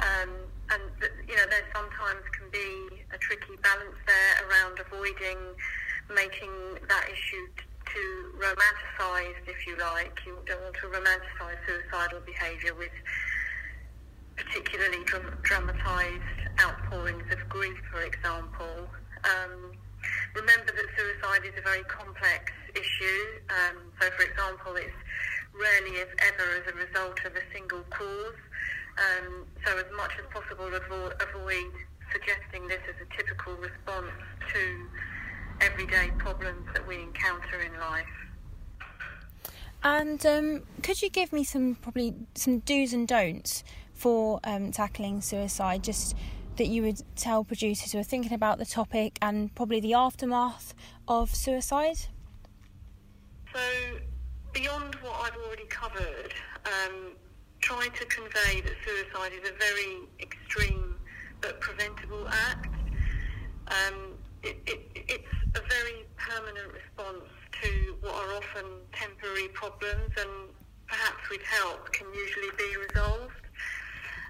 um, 0.02 0.30
and 0.70 0.82
you 1.28 1.36
know 1.36 1.46
there 1.48 1.66
sometimes 1.74 2.22
can 2.34 2.48
be 2.50 3.04
a 3.14 3.18
tricky 3.18 3.56
balance 3.62 3.98
there 4.06 4.34
around 4.48 4.80
avoiding 4.80 5.38
making 6.10 6.52
that 6.88 7.04
issue 7.08 7.44
t- 7.56 7.64
too 7.86 8.32
romanticised, 8.34 9.46
if 9.46 9.66
you 9.66 9.76
like. 9.78 10.18
You 10.26 10.36
don't 10.46 10.60
want 10.62 10.76
to 10.80 10.86
romanticise 10.88 11.60
suicidal 11.66 12.20
behaviour 12.26 12.74
with 12.74 12.92
particularly 14.36 15.04
dram- 15.04 15.38
dramatised 15.42 16.22
outpourings 16.60 17.24
of 17.32 17.48
grief, 17.48 17.78
for 17.90 18.02
example. 18.02 18.88
Um, 19.24 19.72
remember 20.34 20.72
that 20.72 20.86
suicide 20.96 21.46
is 21.46 21.54
a 21.58 21.62
very 21.62 21.84
complex 21.84 22.52
issue. 22.74 23.20
Um, 23.50 23.92
so, 24.00 24.10
for 24.10 24.22
example, 24.24 24.76
it's 24.76 24.96
rarely, 25.54 25.98
if 26.00 26.08
ever, 26.18 26.46
as 26.60 26.72
a 26.72 26.76
result 26.76 27.20
of 27.24 27.36
a 27.36 27.44
single 27.52 27.82
cause. 27.90 28.40
Um, 28.98 29.46
so, 29.64 29.78
as 29.78 29.86
much 29.96 30.12
as 30.18 30.26
possible, 30.32 30.66
avo- 30.66 31.14
avoid 31.22 31.72
suggesting 32.12 32.68
this 32.68 32.80
as 32.88 32.96
a 33.00 33.16
typical 33.16 33.54
response 33.56 34.12
to 34.52 34.88
everyday 35.60 36.10
problems 36.18 36.66
that 36.74 36.86
we 36.86 37.00
encounter 37.00 37.60
in 37.60 37.78
life. 37.80 38.04
And 39.84 40.24
um, 40.26 40.62
could 40.82 41.02
you 41.02 41.10
give 41.10 41.32
me 41.32 41.42
some 41.42 41.74
probably 41.76 42.14
some 42.34 42.60
do's 42.60 42.92
and 42.92 43.08
don'ts 43.08 43.64
for 43.94 44.40
um, 44.44 44.72
tackling 44.72 45.20
suicide? 45.20 45.84
Just 45.84 46.16
that 46.56 46.66
you 46.66 46.82
would 46.82 47.02
tell 47.16 47.44
producers 47.44 47.92
who 47.92 47.98
are 47.98 48.04
thinking 48.04 48.32
about 48.32 48.58
the 48.58 48.66
topic 48.66 49.18
and 49.22 49.54
probably 49.54 49.80
the 49.80 49.94
aftermath 49.94 50.74
of 51.08 51.34
suicide. 51.34 51.96
So, 53.52 53.60
beyond 54.52 54.94
what 54.96 55.14
I've 55.22 55.36
already 55.36 55.64
covered, 55.64 56.34
um, 56.66 57.12
try 57.60 57.88
to 57.88 58.04
convey 58.06 58.60
that 58.60 58.74
suicide 58.84 59.32
is 59.32 59.48
a 59.48 59.52
very 59.58 60.08
extreme 60.20 60.96
but 61.40 61.60
preventable 61.60 62.28
act. 62.28 62.68
Um, 63.68 64.14
it, 64.42 64.58
it, 64.66 64.90
it's 64.94 65.34
a 65.54 65.60
very 65.68 66.04
permanent 66.16 66.72
response 66.72 67.24
to 67.62 67.96
what 68.00 68.14
are 68.14 68.34
often 68.34 68.66
temporary 68.92 69.48
problems 69.48 70.10
and 70.18 70.30
perhaps 70.86 71.30
with 71.30 71.42
help 71.42 71.92
can 71.92 72.06
usually 72.14 72.50
be 72.58 72.76
resolved. 72.88 73.41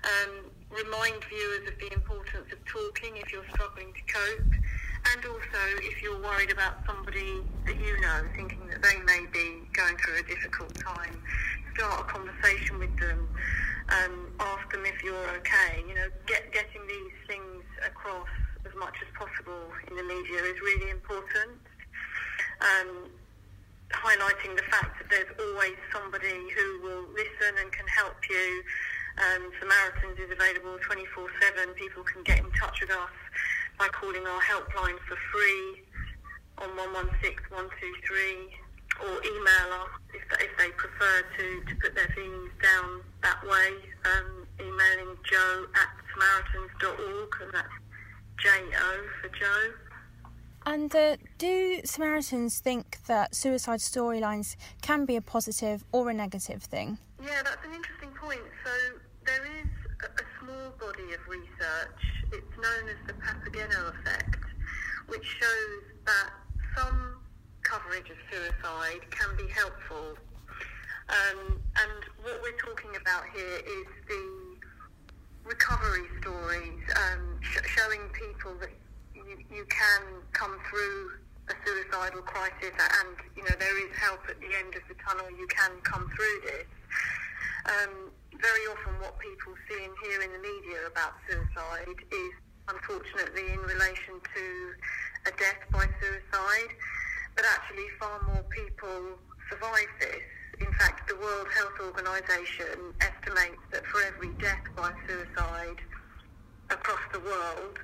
Um, 0.03 0.51
remind 0.71 1.23
viewers 1.29 1.69
of 1.69 1.79
the 1.79 1.93
importance 1.93 2.49
of 2.51 2.59
talking 2.65 3.17
if 3.17 3.31
you're 3.33 3.47
struggling 3.53 3.93
to 3.93 4.03
cope 4.13 4.53
and 5.13 5.25
also 5.27 5.63
if 5.83 6.03
you're 6.03 6.21
worried 6.21 6.51
about 6.51 6.81
somebody 6.87 7.43
that 7.67 7.77
you 7.77 8.01
know, 8.01 8.23
thinking 8.35 8.67
that 8.69 8.83
they 8.83 8.99
may 9.03 9.27
be 9.33 9.63
going 9.73 9.97
through 9.99 10.19
a 10.19 10.23
difficult 10.23 10.75
time, 10.75 11.21
start 11.75 12.01
a 12.01 12.05
conversation 12.05 12.79
with 12.79 12.97
them, 12.99 13.29
um, 13.91 14.33
ask 14.41 14.71
them 14.73 14.85
if 14.87 15.03
you're 15.03 15.29
okay. 15.39 15.83
You 15.87 15.95
know, 15.95 16.09
get, 16.27 16.53
getting 16.53 16.87
these 16.87 17.17
things 17.27 17.65
across 17.85 18.29
as 18.65 18.75
much 18.79 18.95
as 19.03 19.09
possible 19.19 19.71
in 19.91 19.97
the 19.97 20.03
media 20.05 20.39
is 20.39 20.61
really 20.61 20.91
important. 20.91 21.59
Um, 22.63 23.11
highlighting 23.91 24.57
the 24.57 24.65
fact 24.71 24.97
that 24.99 25.11
there's 25.11 25.29
always 25.39 25.77
somebody 25.93 26.49
who 26.57 26.81
will 26.83 27.05
listen 27.13 27.59
and 27.61 27.71
can 27.73 27.87
help 27.87 28.17
you. 28.31 28.63
Um, 29.19 29.51
Samaritans 29.61 30.19
is 30.19 30.31
available 30.33 30.79
24-7. 30.89 31.77
People 31.77 32.03
can 32.05 32.23
get 32.23 32.39
in 32.39 32.51
touch 32.53 32.81
with 32.81 32.91
us 32.91 33.13
by 33.79 33.89
calling 33.89 34.25
our 34.27 34.41
helpline 34.41 34.99
for 35.09 35.17
free 35.33 35.85
on 36.59 36.69
116 36.77 37.37
123 37.51 38.63
or 39.01 39.13
email 39.25 39.69
us 39.81 39.93
if, 40.15 40.23
if 40.41 40.53
they 40.59 40.69
prefer 40.77 41.25
to, 41.37 41.45
to 41.65 41.75
put 41.81 41.95
their 41.95 42.09
feelings 42.15 42.53
down 42.63 43.01
that 43.23 43.41
way, 43.45 43.73
um, 44.05 44.47
emailing 44.61 45.17
joe 45.25 45.67
at 45.75 45.89
samaritans.org 46.13 47.31
and 47.43 47.53
that's 47.55 47.73
J-O 48.43 49.07
for 49.21 49.29
Joe. 49.29 49.73
And 50.65 50.95
uh, 50.95 51.17
do 51.39 51.81
Samaritans 51.85 52.61
think 52.61 52.99
that 53.07 53.35
suicide 53.35 53.81
storylines 53.81 54.57
can 54.81 55.05
be 55.05 55.17
a 55.17 55.21
positive 55.21 55.85
or 55.93 56.11
a 56.11 56.15
negative 56.15 56.63
thing? 56.63 56.99
Yeah, 57.23 57.43
that's 57.43 57.65
an 57.65 57.75
interesting 57.75 58.11
point. 58.11 58.41
So 58.65 58.71
there 59.27 59.45
is 59.47 59.71
a, 60.03 60.25
small 60.41 60.71
body 60.81 61.15
of 61.15 61.23
research. 61.29 62.03
It's 62.33 62.57
known 62.59 62.89
as 62.91 62.99
the 63.07 63.15
Papageno 63.15 63.95
effect, 63.95 64.43
which 65.07 65.25
shows 65.25 65.83
that 66.07 66.31
some 66.77 67.23
coverage 67.63 68.11
of 68.11 68.17
suicide 68.31 69.07
can 69.11 69.31
be 69.37 69.47
helpful. 69.53 70.19
Um, 71.09 71.61
and 71.77 72.01
what 72.23 72.43
we're 72.43 72.59
talking 72.59 72.91
about 73.01 73.25
here 73.33 73.59
is 73.63 73.87
the 74.09 74.57
recovery 75.45 76.07
stories, 76.21 76.83
um, 76.97 77.39
sh- 77.43 77.67
showing 77.77 78.09
people 78.11 78.55
that 78.61 78.71
you, 79.15 79.23
you 79.55 79.65
can 79.69 80.03
come 80.33 80.59
through 80.71 81.13
a 81.49 81.55
suicidal 81.67 82.23
crisis 82.23 82.75
and, 82.75 83.17
you 83.37 83.43
know, 83.43 83.55
there 83.59 83.79
is 83.87 83.95
help 83.97 84.21
at 84.29 84.41
the 84.41 84.51
end 84.59 84.75
of 84.75 84.83
the 84.89 84.95
tunnel. 85.07 85.31
You 85.31 85.47
can 85.49 85.71
come 85.83 86.11
through 86.17 86.41
this. 86.47 86.67
Um, 87.67 88.11
very 88.41 88.65
often 88.73 88.97
what 89.01 89.19
people 89.19 89.53
see 89.69 89.85
and 89.85 89.93
hear 90.05 90.23
in 90.23 90.31
the 90.33 90.43
media 90.43 90.89
about 90.89 91.13
suicide 91.29 91.99
is 92.11 92.33
unfortunately 92.69 93.53
in 93.53 93.61
relation 93.61 94.17
to 94.23 94.45
a 95.27 95.33
death 95.37 95.61
by 95.71 95.85
suicide, 96.01 96.73
but 97.37 97.45
actually 97.45 97.87
far 97.99 98.23
more 98.33 98.45
people 98.49 99.19
survive 99.51 99.91
this. 100.01 100.25
In 100.61 100.73
fact, 100.79 101.09
the 101.09 101.17
World 101.17 101.49
Health 101.55 101.79
Organization 101.83 102.95
estimates 103.01 103.63
that 103.73 103.85
for 103.87 104.01
every 104.07 104.31
death 104.39 104.63
by 104.77 104.93
suicide 105.07 105.81
across 106.71 107.03
the 107.13 107.21
world, 107.21 107.79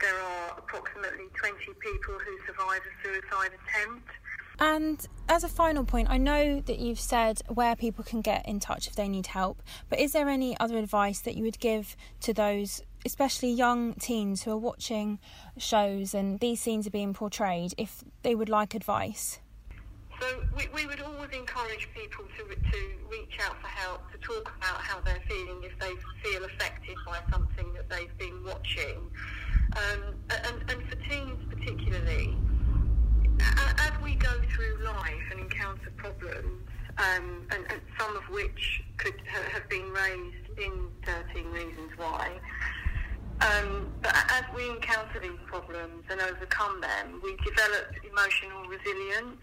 there 0.00 0.16
are 0.16 0.58
approximately 0.58 1.28
20 1.36 1.56
people 1.80 2.14
who 2.18 2.34
survive 2.46 2.82
a 2.84 2.94
suicide 3.04 3.52
attempt. 3.54 4.08
And 4.58 5.06
as 5.28 5.44
a 5.44 5.48
final 5.48 5.84
point, 5.84 6.08
I 6.08 6.18
know 6.18 6.60
that 6.60 6.78
you've 6.78 7.00
said 7.00 7.42
where 7.48 7.76
people 7.76 8.04
can 8.04 8.20
get 8.20 8.46
in 8.48 8.60
touch 8.60 8.86
if 8.86 8.94
they 8.94 9.08
need 9.08 9.26
help, 9.28 9.62
but 9.88 9.98
is 9.98 10.12
there 10.12 10.28
any 10.28 10.58
other 10.58 10.78
advice 10.78 11.20
that 11.20 11.34
you 11.34 11.42
would 11.42 11.58
give 11.58 11.96
to 12.20 12.32
those, 12.32 12.82
especially 13.04 13.50
young 13.50 13.94
teens 13.94 14.42
who 14.42 14.52
are 14.52 14.56
watching 14.56 15.18
shows 15.58 16.14
and 16.14 16.40
these 16.40 16.60
scenes 16.60 16.86
are 16.86 16.90
being 16.90 17.12
portrayed, 17.12 17.74
if 17.76 18.02
they 18.22 18.34
would 18.34 18.48
like 18.48 18.74
advice? 18.74 19.40
So 20.20 20.42
we, 20.56 20.66
we 20.74 20.86
would 20.86 21.02
always 21.02 21.30
encourage 21.32 21.88
people 21.94 22.24
to, 22.38 22.54
to 22.54 22.78
reach 23.10 23.38
out 23.42 23.60
for 23.60 23.68
help, 23.68 24.10
to 24.12 24.18
talk 24.18 24.50
about 24.56 24.80
how 24.80 25.00
they're 25.00 25.22
feeling 25.28 25.62
if 25.62 25.78
they 25.78 25.92
feel 26.22 26.44
affected 26.44 26.96
by 27.06 27.18
something 27.30 27.74
that 27.74 27.90
they've 27.90 28.16
been 28.16 28.42
watching. 28.42 29.10
Um, 29.76 30.14
and, 30.30 30.70
and 30.70 30.88
for 30.88 30.96
teens 31.10 31.42
particularly, 31.50 32.34
as 33.40 33.92
we 34.02 34.14
go 34.14 34.32
through 34.54 34.84
life 34.84 35.22
and 35.30 35.40
encounter 35.40 35.90
problems, 35.96 36.68
um, 36.98 37.46
and, 37.50 37.64
and, 37.70 37.80
some 37.98 38.16
of 38.16 38.22
which 38.30 38.82
could 38.96 39.14
ha- 39.30 39.50
have 39.52 39.68
been 39.68 39.90
raised 39.90 40.58
in 40.58 40.88
13 41.04 41.46
Reasons 41.52 41.92
Why, 41.96 42.30
um, 43.40 43.92
but 44.02 44.14
as 44.30 44.44
we 44.54 44.68
encounter 44.70 45.20
these 45.20 45.38
problems 45.46 46.04
and 46.10 46.20
overcome 46.20 46.80
them, 46.80 47.20
we 47.22 47.36
develop 47.44 47.92
emotional 48.08 48.64
resilience. 48.64 49.36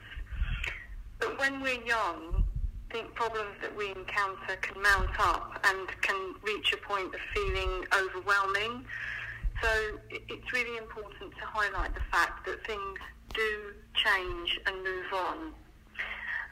But 1.19 1.37
when 1.39 1.61
we're 1.61 1.83
young, 1.83 2.43
I 2.89 2.93
think 2.93 3.13
problems 3.13 3.55
that 3.61 3.75
we 3.75 3.89
encounter 3.89 4.55
can 4.61 4.81
mount 4.81 5.19
up 5.19 5.63
and 5.63 5.87
can 6.01 6.33
reach 6.41 6.73
a 6.73 6.77
point 6.77 7.13
of 7.13 7.19
feeling 7.35 7.85
overwhelming. 7.95 8.85
So 9.61 9.69
it's 10.09 10.51
really 10.51 10.77
important 10.77 11.31
to 11.31 11.45
highlight 11.45 11.93
the 11.93 12.01
fact 12.11 12.45
that 12.47 12.65
things 12.65 12.99
do 13.33 13.73
change 13.95 14.59
and 14.65 14.75
move 14.83 15.13
on. 15.13 15.37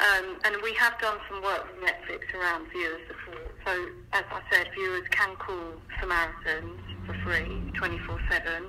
Um, 0.01 0.37
and 0.45 0.55
we 0.63 0.73
have 0.73 0.99
done 0.99 1.17
some 1.29 1.43
work 1.43 1.67
with 1.69 1.87
Netflix 1.87 2.33
around 2.33 2.71
viewer 2.71 2.97
support. 3.07 3.55
So, 3.65 3.85
as 4.13 4.23
I 4.31 4.41
said, 4.51 4.67
viewers 4.73 5.07
can 5.11 5.35
call 5.35 5.73
Samaritans 5.99 6.81
for 7.05 7.13
free, 7.23 7.61
24-7. 7.77 8.65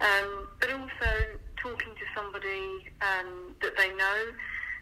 Um, 0.00 0.48
but 0.58 0.70
also 0.72 1.10
talking 1.56 1.94
to 1.94 2.04
somebody 2.14 2.90
um, 3.02 3.54
that 3.62 3.76
they 3.76 3.90
know, 3.94 4.18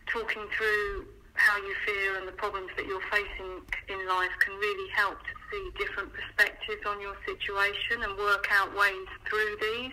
talking 0.06 0.42
through 0.56 1.06
how 1.34 1.56
you 1.58 1.74
feel 1.84 2.16
and 2.18 2.28
the 2.28 2.32
problems 2.32 2.70
that 2.76 2.86
you're 2.86 3.04
facing 3.12 3.60
in 3.88 4.08
life 4.08 4.32
can 4.40 4.54
really 4.54 4.90
help 4.92 5.18
to 5.20 5.34
see 5.52 5.70
different 5.78 6.10
perspectives 6.12 6.80
on 6.86 7.00
your 7.00 7.16
situation 7.26 8.02
and 8.02 8.16
work 8.16 8.48
out 8.50 8.74
ways 8.76 9.08
through 9.28 9.56
these. 9.60 9.92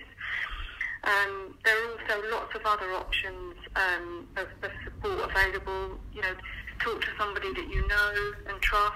Um, 1.04 1.56
there 1.66 1.76
are 1.76 1.92
also 1.92 2.30
lots 2.32 2.56
of 2.56 2.62
other 2.66 2.94
options 2.94 3.56
um, 3.76 4.28
of, 4.38 4.48
of, 4.64 4.72
support 4.86 5.30
available. 5.30 6.00
You 6.14 6.22
know, 6.22 6.34
talk 6.82 7.02
to 7.02 7.08
somebody 7.20 7.54
that 7.54 7.68
you 7.70 7.86
know 7.88 8.32
and 8.48 8.62
trust, 8.62 8.96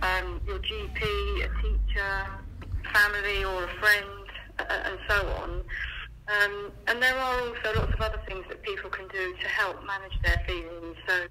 um, 0.00 0.40
your 0.46 0.58
GP, 0.58 1.44
a 1.44 1.62
teacher, 1.62 2.26
family 2.94 3.44
or 3.44 3.64
a 3.64 3.68
friend, 3.78 4.26
uh, 4.58 4.82
and 4.84 4.98
so 5.08 5.28
on. 5.42 5.50
Um, 6.28 6.72
and 6.86 7.02
there 7.02 7.14
are 7.14 7.40
also 7.40 7.80
lots 7.80 7.92
of 7.92 8.00
other 8.00 8.20
things 8.26 8.44
that 8.48 8.62
people 8.62 8.88
can 8.88 9.08
do 9.08 9.34
to 9.34 9.48
help 9.48 9.84
manage 9.84 10.18
their 10.22 10.42
feelings. 10.46 10.96
So 11.06 11.26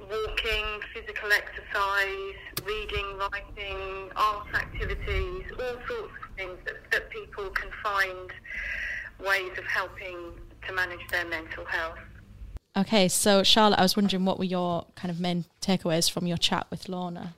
walking, 0.00 0.80
physical 0.94 1.30
exercise, 1.30 2.40
reading, 2.66 3.18
writing, 3.18 4.10
art 4.16 4.48
activities, 4.54 5.44
all 5.58 5.76
sorts 5.86 6.12
of 6.24 6.29
things 6.40 6.58
that, 6.64 6.90
that 6.92 7.10
people 7.10 7.50
can 7.50 7.68
find 7.82 8.32
ways 9.20 9.52
of 9.58 9.64
helping 9.64 10.32
to 10.66 10.72
manage 10.72 11.06
their 11.10 11.26
mental 11.26 11.64
health. 11.64 11.98
Okay, 12.76 13.08
so 13.08 13.42
Charlotte, 13.42 13.78
I 13.78 13.82
was 13.82 13.96
wondering 13.96 14.24
what 14.24 14.38
were 14.38 14.44
your 14.44 14.86
kind 14.94 15.10
of 15.10 15.20
main 15.20 15.44
takeaways 15.60 16.10
from 16.10 16.26
your 16.26 16.38
chat 16.38 16.66
with 16.70 16.88
Lorna? 16.88 17.34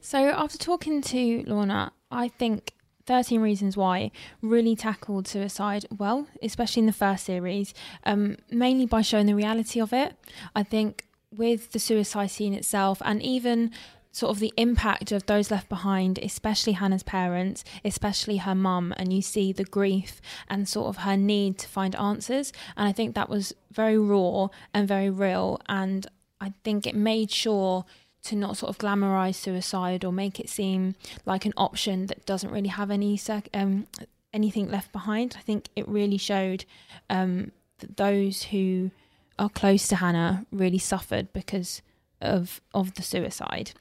So 0.00 0.18
after 0.18 0.58
talking 0.58 1.00
to 1.02 1.44
Lorna, 1.46 1.92
I 2.10 2.28
think 2.28 2.74
13 3.06 3.40
Reasons 3.40 3.76
Why 3.76 4.10
really 4.42 4.76
tackled 4.76 5.26
suicide 5.26 5.86
well, 5.96 6.26
especially 6.42 6.80
in 6.80 6.86
the 6.86 6.92
first 6.92 7.24
series, 7.24 7.72
um, 8.04 8.36
mainly 8.50 8.86
by 8.86 9.02
showing 9.02 9.26
the 9.26 9.34
reality 9.34 9.80
of 9.80 9.92
it. 9.92 10.14
I 10.54 10.62
think 10.62 11.06
with 11.34 11.72
the 11.72 11.78
suicide 11.78 12.30
scene 12.30 12.54
itself 12.54 13.00
and 13.04 13.22
even 13.22 13.70
sort 14.12 14.30
of 14.30 14.40
the 14.40 14.52
impact 14.56 15.12
of 15.12 15.26
those 15.26 15.50
left 15.50 15.68
behind, 15.68 16.18
especially 16.18 16.72
Hannah's 16.72 17.02
parents, 17.02 17.64
especially 17.84 18.38
her 18.38 18.54
mum, 18.54 18.92
and 18.96 19.12
you 19.12 19.22
see 19.22 19.52
the 19.52 19.64
grief 19.64 20.20
and 20.48 20.68
sort 20.68 20.88
of 20.88 21.04
her 21.04 21.16
need 21.16 21.58
to 21.58 21.68
find 21.68 21.94
answers. 21.96 22.52
And 22.76 22.88
I 22.88 22.92
think 22.92 23.14
that 23.14 23.28
was 23.28 23.54
very 23.70 23.98
raw 23.98 24.48
and 24.74 24.88
very 24.88 25.10
real. 25.10 25.60
And 25.68 26.06
I 26.40 26.52
think 26.64 26.86
it 26.86 26.94
made 26.94 27.30
sure 27.30 27.84
to 28.22 28.36
not 28.36 28.56
sort 28.56 28.70
of 28.70 28.78
glamorize 28.78 29.36
suicide 29.36 30.04
or 30.04 30.12
make 30.12 30.40
it 30.40 30.48
seem 30.48 30.94
like 31.24 31.46
an 31.46 31.54
option 31.56 32.06
that 32.06 32.26
doesn't 32.26 32.50
really 32.50 32.68
have 32.68 32.90
any 32.90 33.16
sec- 33.16 33.48
um, 33.54 33.86
anything 34.32 34.70
left 34.70 34.92
behind. 34.92 35.36
I 35.38 35.42
think 35.42 35.68
it 35.76 35.86
really 35.88 36.18
showed 36.18 36.64
um, 37.08 37.52
that 37.78 37.96
those 37.96 38.44
who 38.44 38.90
are 39.38 39.48
close 39.48 39.88
to 39.88 39.96
Hannah 39.96 40.44
really 40.52 40.78
suffered 40.78 41.32
because 41.32 41.80
of 42.20 42.60
of 42.74 42.94
the 42.94 43.02
suicide. 43.02 43.72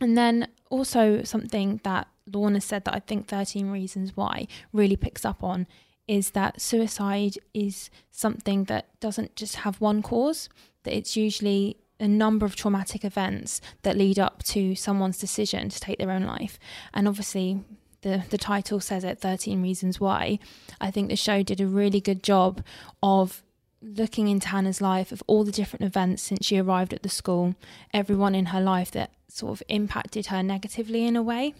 And 0.00 0.16
then 0.16 0.48
also 0.70 1.22
something 1.22 1.80
that 1.84 2.08
Lorna 2.30 2.60
said 2.60 2.84
that 2.84 2.94
I 2.94 3.00
think 3.00 3.28
13 3.28 3.70
Reasons 3.70 4.16
Why 4.16 4.46
really 4.72 4.96
picks 4.96 5.24
up 5.24 5.42
on 5.42 5.66
is 6.06 6.30
that 6.30 6.60
suicide 6.60 7.36
is 7.52 7.90
something 8.10 8.64
that 8.64 8.88
doesn't 9.00 9.34
just 9.36 9.56
have 9.56 9.80
one 9.80 10.02
cause, 10.02 10.48
that 10.84 10.96
it's 10.96 11.16
usually 11.16 11.78
a 11.98 12.06
number 12.06 12.44
of 12.44 12.54
traumatic 12.54 13.04
events 13.04 13.60
that 13.82 13.96
lead 13.96 14.18
up 14.18 14.42
to 14.42 14.74
someone's 14.74 15.18
decision 15.18 15.68
to 15.68 15.80
take 15.80 15.98
their 15.98 16.10
own 16.10 16.24
life. 16.24 16.58
And 16.92 17.08
obviously, 17.08 17.64
the, 18.02 18.22
the 18.30 18.38
title 18.38 18.80
says 18.80 19.02
it 19.02 19.18
13 19.18 19.62
Reasons 19.62 19.98
Why. 19.98 20.38
I 20.80 20.90
think 20.90 21.08
the 21.08 21.16
show 21.16 21.42
did 21.42 21.60
a 21.60 21.66
really 21.66 22.00
good 22.00 22.22
job 22.22 22.62
of 23.02 23.42
looking 23.82 24.28
into 24.28 24.48
Hannah's 24.48 24.80
life, 24.80 25.10
of 25.10 25.22
all 25.26 25.44
the 25.44 25.52
different 25.52 25.84
events 25.84 26.22
since 26.22 26.46
she 26.46 26.58
arrived 26.58 26.92
at 26.92 27.02
the 27.02 27.08
school, 27.08 27.54
everyone 27.92 28.34
in 28.34 28.46
her 28.46 28.60
life 28.60 28.90
that 28.92 29.10
sort 29.28 29.52
of 29.52 29.62
impacted 29.68 30.26
her 30.26 30.42
negatively 30.42 31.06
in 31.06 31.16
a 31.16 31.22
way. 31.22 31.54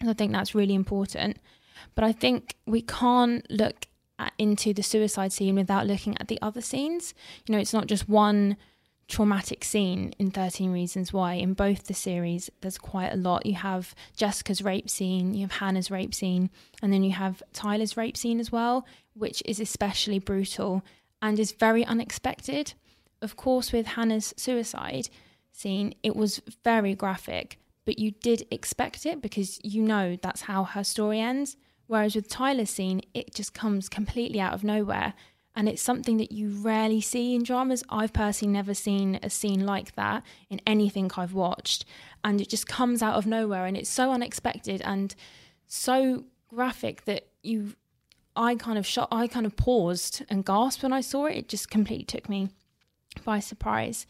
And 0.00 0.10
I 0.10 0.12
think 0.12 0.32
that's 0.32 0.54
really 0.54 0.74
important. 0.74 1.38
But 1.94 2.04
I 2.04 2.12
think 2.12 2.56
we 2.66 2.82
can't 2.82 3.48
look 3.50 3.86
at, 4.18 4.32
into 4.38 4.72
the 4.72 4.82
suicide 4.82 5.32
scene 5.32 5.54
without 5.54 5.86
looking 5.86 6.16
at 6.18 6.28
the 6.28 6.38
other 6.42 6.60
scenes. 6.60 7.14
You 7.46 7.52
know, 7.52 7.60
it's 7.60 7.72
not 7.72 7.86
just 7.86 8.08
one 8.08 8.56
traumatic 9.06 9.64
scene 9.64 10.14
in 10.18 10.30
13 10.30 10.72
Reasons 10.72 11.12
Why. 11.12 11.34
In 11.34 11.54
both 11.54 11.84
the 11.84 11.94
series, 11.94 12.50
there's 12.60 12.78
quite 12.78 13.12
a 13.12 13.16
lot. 13.16 13.46
You 13.46 13.54
have 13.54 13.94
Jessica's 14.16 14.62
rape 14.62 14.88
scene, 14.88 15.34
you 15.34 15.42
have 15.42 15.52
Hannah's 15.52 15.90
rape 15.90 16.14
scene, 16.14 16.50
and 16.82 16.92
then 16.92 17.04
you 17.04 17.12
have 17.12 17.42
Tyler's 17.52 17.96
rape 17.96 18.16
scene 18.16 18.40
as 18.40 18.50
well, 18.50 18.86
which 19.14 19.42
is 19.44 19.60
especially 19.60 20.18
brutal 20.18 20.82
and 21.20 21.38
is 21.38 21.52
very 21.52 21.84
unexpected. 21.84 22.74
Of 23.20 23.36
course, 23.36 23.72
with 23.72 23.86
Hannah's 23.86 24.34
suicide 24.36 25.08
scene, 25.54 25.94
it 26.02 26.16
was 26.16 26.42
very 26.62 26.94
graphic, 26.94 27.58
but 27.84 27.98
you 27.98 28.10
did 28.10 28.46
expect 28.50 29.06
it 29.06 29.22
because 29.22 29.60
you 29.62 29.82
know 29.82 30.16
that's 30.20 30.42
how 30.42 30.64
her 30.64 30.84
story 30.84 31.20
ends. 31.20 31.56
Whereas 31.86 32.14
with 32.14 32.28
Tyler's 32.28 32.70
scene, 32.70 33.02
it 33.12 33.34
just 33.34 33.54
comes 33.54 33.88
completely 33.88 34.40
out 34.40 34.54
of 34.54 34.64
nowhere. 34.64 35.14
And 35.56 35.68
it's 35.68 35.82
something 35.82 36.16
that 36.16 36.32
you 36.32 36.48
rarely 36.48 37.00
see 37.00 37.34
in 37.34 37.44
dramas. 37.44 37.84
I've 37.88 38.12
personally 38.12 38.52
never 38.52 38.74
seen 38.74 39.20
a 39.22 39.30
scene 39.30 39.64
like 39.64 39.94
that 39.94 40.24
in 40.50 40.60
anything 40.66 41.10
I've 41.16 41.34
watched. 41.34 41.84
And 42.24 42.40
it 42.40 42.48
just 42.48 42.66
comes 42.66 43.02
out 43.02 43.14
of 43.14 43.26
nowhere 43.26 43.64
and 43.66 43.76
it's 43.76 43.90
so 43.90 44.10
unexpected 44.10 44.82
and 44.84 45.14
so 45.66 46.24
graphic 46.48 47.04
that 47.04 47.28
you 47.42 47.74
I 48.36 48.56
kind 48.56 48.78
of 48.78 48.86
shot, 48.86 49.08
I 49.12 49.28
kind 49.28 49.46
of 49.46 49.54
paused 49.54 50.24
and 50.28 50.44
gasped 50.44 50.82
when 50.82 50.92
I 50.92 51.00
saw 51.00 51.26
it. 51.26 51.36
It 51.36 51.48
just 51.48 51.70
completely 51.70 52.04
took 52.04 52.28
me 52.28 52.48
by 53.24 53.38
surprise. 53.38 54.06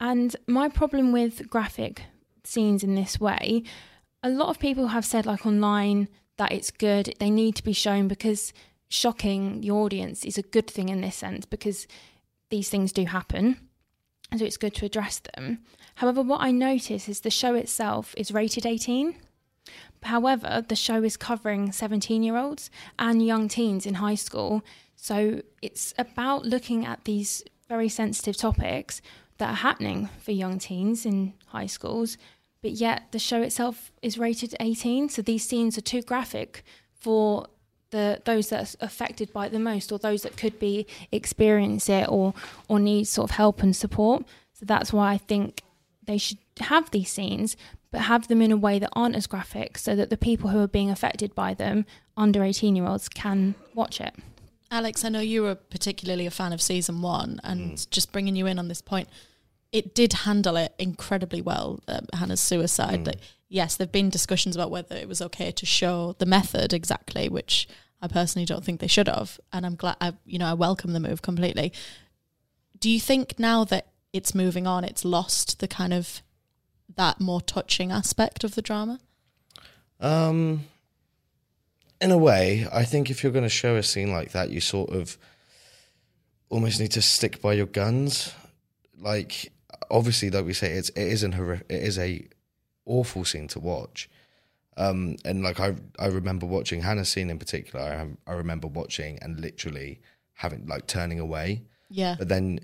And 0.00 0.34
my 0.46 0.68
problem 0.68 1.12
with 1.12 1.50
graphic 1.50 2.02
scenes 2.42 2.82
in 2.82 2.94
this 2.94 3.20
way, 3.20 3.62
a 4.22 4.30
lot 4.30 4.48
of 4.48 4.58
people 4.58 4.88
have 4.88 5.04
said, 5.04 5.26
like 5.26 5.46
online, 5.46 6.08
that 6.38 6.52
it's 6.52 6.70
good. 6.70 7.14
They 7.18 7.30
need 7.30 7.54
to 7.56 7.62
be 7.62 7.74
shown 7.74 8.08
because 8.08 8.52
shocking 8.88 9.60
the 9.60 9.70
audience 9.70 10.24
is 10.24 10.38
a 10.38 10.42
good 10.42 10.66
thing 10.66 10.88
in 10.88 11.02
this 11.02 11.16
sense 11.16 11.44
because 11.44 11.86
these 12.48 12.68
things 12.68 12.92
do 12.92 13.04
happen. 13.04 13.56
So 14.36 14.44
it's 14.44 14.56
good 14.56 14.74
to 14.76 14.86
address 14.86 15.20
them. 15.34 15.60
However, 15.96 16.22
what 16.22 16.40
I 16.40 16.50
notice 16.50 17.08
is 17.08 17.20
the 17.20 17.30
show 17.30 17.54
itself 17.54 18.14
is 18.16 18.32
rated 18.32 18.64
18. 18.64 19.16
However, 20.02 20.64
the 20.66 20.76
show 20.76 21.02
is 21.02 21.16
covering 21.16 21.72
17 21.72 22.22
year 22.22 22.36
olds 22.36 22.70
and 22.98 23.24
young 23.24 23.48
teens 23.48 23.86
in 23.86 23.94
high 23.94 24.14
school. 24.14 24.62
So 24.96 25.42
it's 25.60 25.92
about 25.98 26.46
looking 26.46 26.86
at 26.86 27.04
these 27.04 27.42
very 27.68 27.88
sensitive 27.88 28.36
topics 28.36 29.02
that 29.40 29.50
are 29.50 29.62
happening 29.68 30.08
for 30.22 30.30
young 30.32 30.58
teens 30.58 31.04
in 31.04 31.34
high 31.46 31.66
schools. 31.66 32.16
But 32.62 32.72
yet 32.72 32.98
the 33.10 33.18
show 33.18 33.42
itself 33.42 33.90
is 34.02 34.16
rated 34.18 34.54
18. 34.60 35.08
So 35.08 35.22
these 35.22 35.44
scenes 35.48 35.76
are 35.76 35.82
too 35.82 36.02
graphic 36.02 36.62
for 36.94 37.46
the 37.90 38.20
those 38.24 38.50
that 38.50 38.60
are 38.62 38.86
affected 38.86 39.32
by 39.32 39.46
it 39.46 39.52
the 39.52 39.58
most 39.58 39.90
or 39.90 39.98
those 39.98 40.22
that 40.22 40.36
could 40.36 40.58
be 40.60 40.86
experience 41.10 41.88
it 41.88 42.06
or 42.08 42.34
or 42.68 42.78
need 42.78 43.04
sort 43.08 43.30
of 43.30 43.36
help 43.36 43.62
and 43.62 43.74
support. 43.74 44.24
So 44.52 44.64
that's 44.64 44.92
why 44.92 45.12
I 45.12 45.18
think 45.18 45.62
they 46.04 46.18
should 46.18 46.38
have 46.60 46.90
these 46.90 47.10
scenes, 47.10 47.56
but 47.90 48.02
have 48.02 48.28
them 48.28 48.42
in 48.42 48.52
a 48.52 48.56
way 48.56 48.78
that 48.78 48.90
aren't 48.94 49.16
as 49.16 49.26
graphic 49.26 49.78
so 49.78 49.96
that 49.96 50.10
the 50.10 50.16
people 50.16 50.50
who 50.50 50.60
are 50.60 50.68
being 50.68 50.90
affected 50.90 51.34
by 51.34 51.54
them, 51.54 51.84
under 52.16 52.44
18 52.44 52.76
year 52.76 52.86
olds, 52.86 53.08
can 53.08 53.54
watch 53.74 54.00
it. 54.00 54.14
Alex, 54.70 55.04
I 55.04 55.08
know 55.08 55.20
you 55.20 55.42
were 55.42 55.56
particularly 55.56 56.26
a 56.26 56.30
fan 56.30 56.52
of 56.52 56.62
season 56.62 57.02
one, 57.02 57.40
and 57.42 57.72
Mm. 57.72 57.90
just 57.90 58.12
bringing 58.12 58.36
you 58.36 58.46
in 58.46 58.56
on 58.58 58.68
this 58.68 58.80
point, 58.82 59.08
it 59.72 59.94
did 59.94 60.12
handle 60.12 60.56
it 60.56 60.74
incredibly 60.78 61.40
well. 61.40 61.80
Uh, 61.86 62.00
Hannah's 62.12 62.40
suicide. 62.40 63.00
Mm. 63.00 63.06
Like, 63.06 63.20
yes, 63.48 63.76
there've 63.76 63.92
been 63.92 64.10
discussions 64.10 64.56
about 64.56 64.70
whether 64.70 64.96
it 64.96 65.08
was 65.08 65.22
okay 65.22 65.52
to 65.52 65.66
show 65.66 66.14
the 66.18 66.26
method 66.26 66.72
exactly, 66.72 67.28
which 67.28 67.68
I 68.02 68.08
personally 68.08 68.46
don't 68.46 68.64
think 68.64 68.80
they 68.80 68.86
should 68.86 69.08
have, 69.08 69.38
and 69.52 69.66
I'm 69.66 69.74
glad. 69.74 69.96
I, 70.00 70.14
you 70.24 70.38
know, 70.38 70.46
I 70.46 70.54
welcome 70.54 70.92
the 70.92 71.00
move 71.00 71.22
completely. 71.22 71.72
Do 72.78 72.88
you 72.88 72.98
think 72.98 73.38
now 73.38 73.64
that 73.64 73.88
it's 74.12 74.34
moving 74.34 74.66
on, 74.66 74.84
it's 74.84 75.04
lost 75.04 75.60
the 75.60 75.68
kind 75.68 75.92
of 75.92 76.22
that 76.96 77.20
more 77.20 77.40
touching 77.40 77.92
aspect 77.92 78.42
of 78.42 78.54
the 78.54 78.62
drama? 78.62 78.98
Um, 80.00 80.64
in 82.00 82.10
a 82.10 82.18
way, 82.18 82.66
I 82.72 82.84
think 82.84 83.10
if 83.10 83.22
you're 83.22 83.32
going 83.32 83.44
to 83.44 83.50
show 83.50 83.76
a 83.76 83.82
scene 83.82 84.10
like 84.10 84.32
that, 84.32 84.50
you 84.50 84.60
sort 84.60 84.90
of 84.90 85.18
almost 86.48 86.80
need 86.80 86.92
to 86.92 87.02
stick 87.02 87.42
by 87.42 87.52
your 87.52 87.66
guns. 87.66 88.32
Like, 88.98 89.52
obviously, 89.90 90.30
like 90.30 90.44
we 90.44 90.52
say, 90.52 90.72
it's 90.72 90.88
it 90.90 91.06
is 91.06 91.22
an 91.22 91.32
horri- 91.34 91.62
it 91.68 91.82
is 91.82 91.98
a 91.98 92.28
awful 92.86 93.24
scene 93.24 93.48
to 93.48 93.60
watch. 93.60 94.08
Um, 94.76 95.16
and 95.24 95.42
like 95.42 95.60
I 95.60 95.76
I 95.98 96.06
remember 96.06 96.46
watching 96.46 96.82
Hannah's 96.82 97.08
scene 97.08 97.30
in 97.30 97.38
particular. 97.38 97.84
I 97.84 98.30
I 98.30 98.34
remember 98.34 98.66
watching 98.66 99.18
and 99.22 99.40
literally 99.40 100.00
having 100.34 100.66
like 100.66 100.86
turning 100.86 101.20
away. 101.20 101.62
Yeah. 101.90 102.16
But 102.18 102.28
then, 102.28 102.60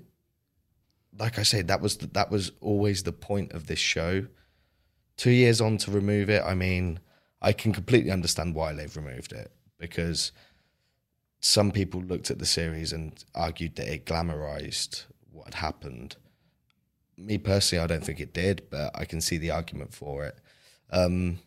like 1.17 1.37
I 1.37 1.43
said, 1.43 1.67
that 1.67 1.81
was 1.81 1.97
the, 1.97 2.07
that 2.07 2.31
was 2.31 2.51
always 2.61 3.03
the 3.03 3.11
point 3.11 3.51
of 3.51 3.67
this 3.67 3.79
show. 3.79 4.27
Two 5.15 5.31
years 5.31 5.61
on 5.61 5.77
to 5.79 5.91
remove 5.91 6.29
it, 6.29 6.43
I 6.45 6.53
mean, 6.53 6.99
I 7.41 7.51
can 7.51 7.73
completely 7.73 8.11
understand 8.11 8.55
why 8.55 8.73
they've 8.73 8.95
removed 8.95 9.31
it 9.31 9.51
because 9.77 10.31
some 11.39 11.71
people 11.71 12.01
looked 12.01 12.31
at 12.31 12.39
the 12.39 12.45
series 12.45 12.91
and 12.91 13.23
argued 13.35 13.75
that 13.75 13.87
it 13.91 14.05
glamorized 14.05 15.05
what 15.31 15.45
had 15.45 15.55
happened. 15.55 16.15
Me 17.17 17.37
personally, 17.37 17.83
I 17.83 17.87
don't 17.87 18.03
think 18.03 18.19
it 18.19 18.33
did, 18.33 18.67
but 18.69 18.91
I 18.93 19.05
can 19.05 19.21
see 19.21 19.37
the 19.37 19.51
argument 19.51 19.93
for 19.93 20.25
it. 20.25 20.37
Um, 20.91 21.39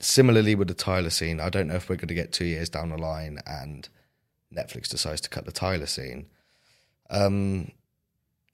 similarly 0.00 0.54
with 0.54 0.68
the 0.68 0.74
Tyler 0.74 1.10
scene, 1.10 1.40
I 1.40 1.48
don't 1.48 1.68
know 1.68 1.76
if 1.76 1.88
we're 1.88 1.96
going 1.96 2.08
to 2.08 2.14
get 2.14 2.32
two 2.32 2.44
years 2.44 2.68
down 2.68 2.90
the 2.90 2.98
line 2.98 3.38
and 3.46 3.88
Netflix 4.54 4.88
decides 4.88 5.20
to 5.22 5.30
cut 5.30 5.46
the 5.46 5.52
Tyler 5.52 5.86
scene. 5.86 6.26
Um, 7.10 7.70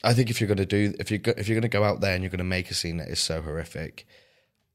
I 0.03 0.15
think 0.15 0.31
if 0.31 0.41
you're 0.41 0.49
going 0.49 0.59
to 0.59 0.67
do 0.67 0.95
if 0.99 1.11
you 1.11 1.21
if 1.25 1.49
you're 1.49 1.57
going 1.57 1.63
to 1.63 1.69
go 1.69 1.85
out 1.85 2.01
there 2.01 2.15
and 2.15 2.23
you're 2.23 2.31
going 2.31 2.39
to 2.39 2.45
make 2.45 2.71
a 2.71 2.75
scene 2.75 2.97
that 2.99 3.09
is 3.09 3.21
so 3.21 3.43
horrific, 3.43 4.07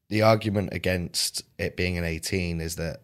the 0.09 0.21
argument 0.21 0.69
against 0.71 1.43
it 1.57 1.75
being 1.75 1.97
an 1.97 2.03
18 2.03 2.61
is 2.61 2.75
that 2.75 3.01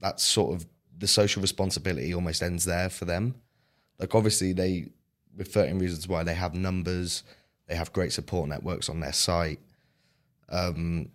that's 0.00 0.22
sort 0.22 0.54
of 0.54 0.66
the 0.96 1.06
social 1.06 1.40
responsibility 1.40 2.12
almost 2.14 2.42
ends 2.42 2.64
there 2.64 2.90
for 2.90 3.04
them. 3.04 3.36
Like 3.98 4.14
obviously 4.14 4.52
they 4.52 4.90
with 5.36 5.52
13 5.52 5.78
reasons 5.78 6.08
why 6.08 6.22
they 6.22 6.34
have 6.34 6.54
numbers, 6.54 7.22
they 7.66 7.74
have 7.74 7.92
great 7.92 8.12
support 8.12 8.48
networks 8.48 8.88
on 8.88 9.00
their 9.00 9.12
site. 9.12 9.60
Um, 10.48 11.10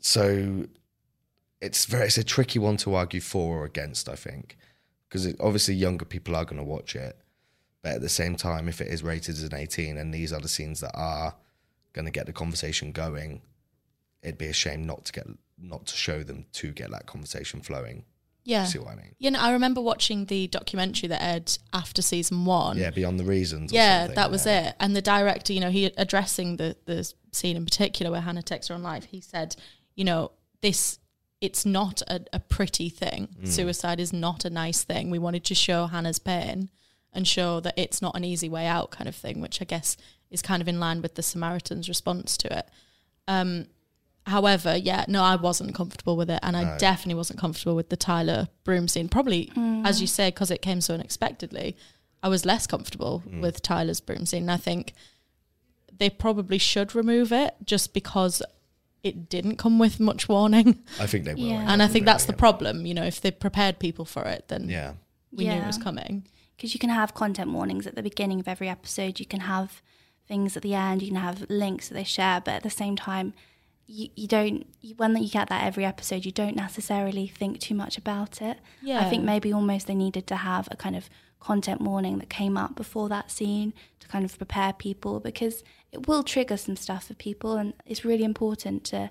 so 0.00 0.66
it's 1.60 1.84
very 1.84 2.06
it's 2.06 2.18
a 2.18 2.24
tricky 2.24 2.58
one 2.58 2.76
to 2.78 2.94
argue 2.94 3.20
for 3.20 3.58
or 3.58 3.64
against. 3.64 4.08
I 4.08 4.16
think 4.16 4.56
because 5.08 5.32
obviously 5.38 5.74
younger 5.74 6.04
people 6.04 6.34
are 6.34 6.44
going 6.44 6.56
to 6.56 6.64
watch 6.64 6.96
it, 6.96 7.16
but 7.82 7.92
at 7.92 8.00
the 8.00 8.08
same 8.08 8.36
time, 8.36 8.68
if 8.68 8.80
it 8.80 8.88
is 8.88 9.02
rated 9.02 9.36
as 9.36 9.44
an 9.44 9.54
eighteen 9.54 9.96
and 9.96 10.12
these 10.12 10.32
are 10.32 10.40
the 10.40 10.48
scenes 10.48 10.80
that 10.80 10.92
are 10.94 11.34
going 11.92 12.06
to 12.06 12.10
get 12.10 12.26
the 12.26 12.32
conversation 12.32 12.90
going, 12.90 13.42
it'd 14.22 14.38
be 14.38 14.46
a 14.46 14.52
shame 14.52 14.84
not 14.84 15.04
to 15.04 15.12
get 15.12 15.26
not 15.56 15.86
to 15.86 15.96
show 15.96 16.24
them 16.24 16.46
to 16.54 16.72
get 16.72 16.90
that 16.90 17.06
conversation 17.06 17.60
flowing. 17.60 18.04
Yeah. 18.44 18.64
See 18.64 18.78
what 18.78 18.88
I 18.88 18.96
mean? 18.96 19.14
You 19.18 19.30
know, 19.30 19.40
I 19.40 19.52
remember 19.52 19.80
watching 19.80 20.26
the 20.26 20.48
documentary 20.48 21.08
that 21.08 21.22
aired 21.22 21.58
after 21.72 22.02
season 22.02 22.44
one. 22.44 22.76
Yeah, 22.76 22.90
beyond 22.90 23.20
the 23.20 23.24
reasons. 23.24 23.72
or 23.72 23.76
Yeah, 23.76 24.08
that 24.08 24.30
was 24.30 24.46
yeah. 24.46 24.70
it. 24.70 24.76
And 24.80 24.96
the 24.96 25.02
director, 25.02 25.52
you 25.52 25.60
know, 25.60 25.70
he 25.70 25.86
addressing 25.96 26.56
the 26.56 26.76
the 26.86 27.12
scene 27.32 27.56
in 27.56 27.64
particular 27.64 28.10
where 28.10 28.20
Hannah 28.20 28.42
takes 28.42 28.68
her 28.68 28.74
on 28.74 28.82
life. 28.82 29.04
He 29.04 29.20
said, 29.20 29.56
you 29.94 30.04
know, 30.04 30.32
this 30.60 30.98
it's 31.40 31.66
not 31.66 32.02
a, 32.02 32.24
a 32.32 32.38
pretty 32.40 32.88
thing. 32.88 33.28
Mm. 33.42 33.48
Suicide 33.48 33.98
is 33.98 34.12
not 34.12 34.44
a 34.44 34.50
nice 34.50 34.84
thing. 34.84 35.10
We 35.10 35.18
wanted 35.18 35.44
to 35.44 35.54
show 35.54 35.86
Hannah's 35.86 36.20
pain 36.20 36.70
and 37.12 37.26
show 37.26 37.60
that 37.60 37.74
it's 37.76 38.00
not 38.00 38.16
an 38.16 38.24
easy 38.24 38.48
way 38.48 38.66
out, 38.66 38.90
kind 38.90 39.08
of 39.08 39.16
thing, 39.16 39.40
which 39.40 39.60
I 39.60 39.64
guess 39.64 39.96
is 40.30 40.40
kind 40.40 40.62
of 40.62 40.68
in 40.68 40.80
line 40.80 41.02
with 41.02 41.16
the 41.16 41.22
Samaritan's 41.22 41.88
response 41.88 42.36
to 42.38 42.58
it. 42.58 42.68
Um, 43.28 43.66
however, 44.26 44.76
yeah, 44.76 45.04
no, 45.08 45.22
I 45.22 45.36
wasn't 45.36 45.74
comfortable 45.74 46.16
with 46.16 46.30
it, 46.30 46.40
and 46.42 46.56
I 46.56 46.64
No. 46.64 46.78
definitely 46.78 47.14
wasn't 47.14 47.38
comfortable 47.40 47.74
with 47.76 47.88
the 47.88 47.96
Tyler 47.96 48.48
Broom 48.64 48.88
scene. 48.88 49.08
Probably, 49.08 49.46
Mm. 49.56 49.86
as 49.86 50.00
you 50.00 50.06
say, 50.06 50.28
because 50.28 50.50
it 50.50 50.62
came 50.62 50.80
so 50.80 50.94
unexpectedly, 50.94 51.76
I 52.22 52.28
was 52.28 52.44
less 52.44 52.66
comfortable 52.66 53.22
Mm. 53.28 53.40
with 53.40 53.62
Tyler's 53.62 54.00
broom 54.00 54.26
scene. 54.26 54.42
And 54.42 54.50
I 54.52 54.56
think 54.56 54.92
they 55.96 56.08
probably 56.08 56.58
should 56.58 56.94
remove 56.94 57.32
it 57.32 57.54
just 57.64 57.92
because 57.92 58.42
it 59.02 59.28
didn't 59.28 59.56
come 59.56 59.78
with 59.80 59.98
much 59.98 60.28
warning. 60.28 60.78
I 61.00 61.06
think 61.06 61.24
they 61.24 61.34
will. 61.34 61.42
Yeah. 61.42 61.66
And 61.72 61.82
I 61.82 61.88
think 61.88 62.06
that's 62.06 62.24
the 62.24 62.32
problem. 62.32 62.86
You 62.86 62.94
know, 62.94 63.02
if 63.04 63.20
they 63.20 63.32
prepared 63.32 63.78
people 63.80 64.04
for 64.04 64.22
it, 64.22 64.46
then 64.48 64.68
Yeah. 64.68 64.92
we 65.32 65.44
knew 65.44 65.50
it 65.50 65.56
Yeah. 65.56 65.66
was 65.66 65.78
coming. 65.78 66.26
because 66.56 66.74
you 66.74 66.78
can 66.78 66.90
have 66.90 67.12
content 67.12 67.50
warnings 67.50 67.88
at 67.88 67.96
the 67.96 68.02
beginning 68.04 68.38
of 68.38 68.46
every 68.46 68.68
episode. 68.68 69.18
You 69.18 69.26
can 69.26 69.40
have 69.40 69.82
things 70.28 70.56
at 70.56 70.62
the 70.62 70.74
end. 70.74 71.02
You 71.02 71.08
can 71.08 71.16
have 71.16 71.44
links 71.50 71.88
that 71.88 71.94
they 71.94 72.04
share, 72.04 72.40
but 72.40 72.54
at 72.54 72.62
the 72.62 72.70
same 72.70 72.94
time, 72.94 73.34
you, 73.86 74.08
you 74.14 74.28
don't. 74.28 74.66
You, 74.80 74.94
when 74.96 75.16
you 75.16 75.28
get 75.28 75.48
that 75.48 75.64
every 75.64 75.84
episode, 75.84 76.24
you 76.24 76.32
don't 76.32 76.56
necessarily 76.56 77.26
think 77.26 77.60
too 77.60 77.74
much 77.74 77.98
about 77.98 78.40
it. 78.42 78.58
yeah 78.82 79.00
I 79.00 79.10
think 79.10 79.24
maybe 79.24 79.52
almost 79.52 79.86
they 79.86 79.94
needed 79.94 80.26
to 80.28 80.36
have 80.36 80.68
a 80.70 80.76
kind 80.76 80.96
of 80.96 81.08
content 81.40 81.80
warning 81.80 82.18
that 82.18 82.28
came 82.30 82.56
up 82.56 82.76
before 82.76 83.08
that 83.08 83.30
scene 83.30 83.74
to 83.98 84.06
kind 84.06 84.24
of 84.24 84.38
prepare 84.38 84.72
people 84.72 85.18
because 85.18 85.64
it 85.90 86.06
will 86.06 86.22
trigger 86.22 86.56
some 86.56 86.76
stuff 86.76 87.06
for 87.08 87.14
people, 87.14 87.56
and 87.56 87.74
it's 87.84 88.04
really 88.04 88.24
important 88.24 88.84
to 88.84 89.10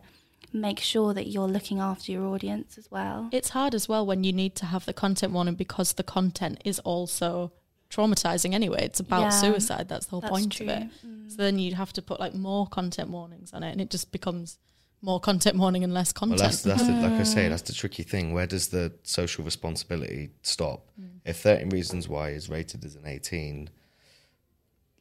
make 0.54 0.80
sure 0.80 1.14
that 1.14 1.28
you're 1.28 1.48
looking 1.48 1.80
after 1.80 2.12
your 2.12 2.26
audience 2.26 2.78
as 2.78 2.90
well. 2.92 3.30
It's 3.32 3.50
hard 3.50 3.74
as 3.74 3.88
well 3.88 4.06
when 4.06 4.24
you 4.24 4.34
need 4.34 4.56
to 4.56 4.66
have 4.66 4.86
the 4.86 4.94
content 4.94 5.32
warning 5.34 5.56
because 5.56 5.94
the 5.94 6.04
content 6.04 6.62
is 6.66 6.80
also 6.80 7.52
traumatizing 7.92 8.54
anyway. 8.54 8.84
It's 8.84 9.00
about 9.00 9.22
Yeah, 9.22 9.30
suicide. 9.30 9.88
That's 9.90 10.06
the 10.06 10.12
whole 10.12 10.22
that's 10.22 10.32
point 10.32 10.54
true. 10.54 10.66
of 10.68 10.72
it. 10.72 10.90
Mm. 11.06 11.30
So 11.32 11.38
then 11.38 11.60
you'd 11.60 11.74
have 11.76 11.94
to 11.94 12.02
put 12.02 12.20
like 12.20 12.34
more 12.34 12.68
content 12.68 13.10
warnings 13.10 13.54
on 13.54 13.64
it, 13.64 13.72
and 13.72 13.82
it 13.82 13.90
just 13.90 14.12
becomes 14.12 14.58
more 15.02 15.20
content 15.20 15.58
warning 15.58 15.84
and 15.84 15.94
less 15.94 16.14
Well, 16.14 16.30
content. 16.30 16.40
that's 16.42 16.62
that's 16.62 16.86
the, 16.86 16.94
like 16.94 17.14
I 17.14 17.24
say, 17.24 17.46
mm. 17.46 17.50
that's 17.50 17.64
the 17.64 17.74
tricky 17.74 18.04
thing. 18.04 18.34
Where 18.34 18.48
does 18.48 18.70
the 18.70 18.94
social 19.04 19.44
responsibility 19.44 20.32
stop? 20.42 20.88
Mm. 21.00 21.20
If 21.26 21.38
Thirteen 21.38 21.70
Reasons 21.70 22.08
Why 22.08 22.30
is 22.30 22.50
rated 22.50 22.86
as 22.86 22.96
an 22.96 23.06
eighteen, 23.06 23.70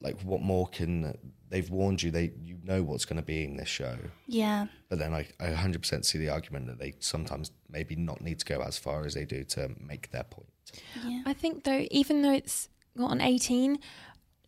like 0.01 0.21
what 0.23 0.41
more 0.41 0.67
can 0.69 1.17
they've 1.49 1.69
warned 1.69 2.03
you? 2.03 2.11
They 2.11 2.33
you 2.43 2.59
know 2.65 2.83
what's 2.83 3.05
going 3.05 3.19
to 3.19 3.23
be 3.23 3.45
in 3.45 3.57
this 3.57 3.69
show, 3.69 3.97
yeah. 4.27 4.67
but 4.89 4.99
then 4.99 5.13
I 5.13 5.29
I 5.39 5.49
hundred 5.53 5.83
percent 5.83 6.07
see 6.07 6.19
the 6.19 6.31
argument 6.31 6.67
that 6.69 6.79
they 6.79 6.95
sometimes 7.01 7.51
maybe 7.69 7.95
not 7.97 8.21
need 8.21 8.39
to 8.39 8.45
go 8.45 8.61
as 8.63 8.79
far 8.79 9.05
as 9.05 9.15
they 9.15 9.25
do 9.25 9.45
to 9.45 9.71
make 9.79 10.11
their 10.11 10.25
point. 10.25 10.49
Yeah. 11.05 11.23
I 11.27 11.33
think 11.33 11.65
though, 11.65 11.87
even 11.91 12.23
though 12.23 12.33
it's 12.33 12.69
got 12.97 13.13
an 13.13 13.21
18, 13.21 13.79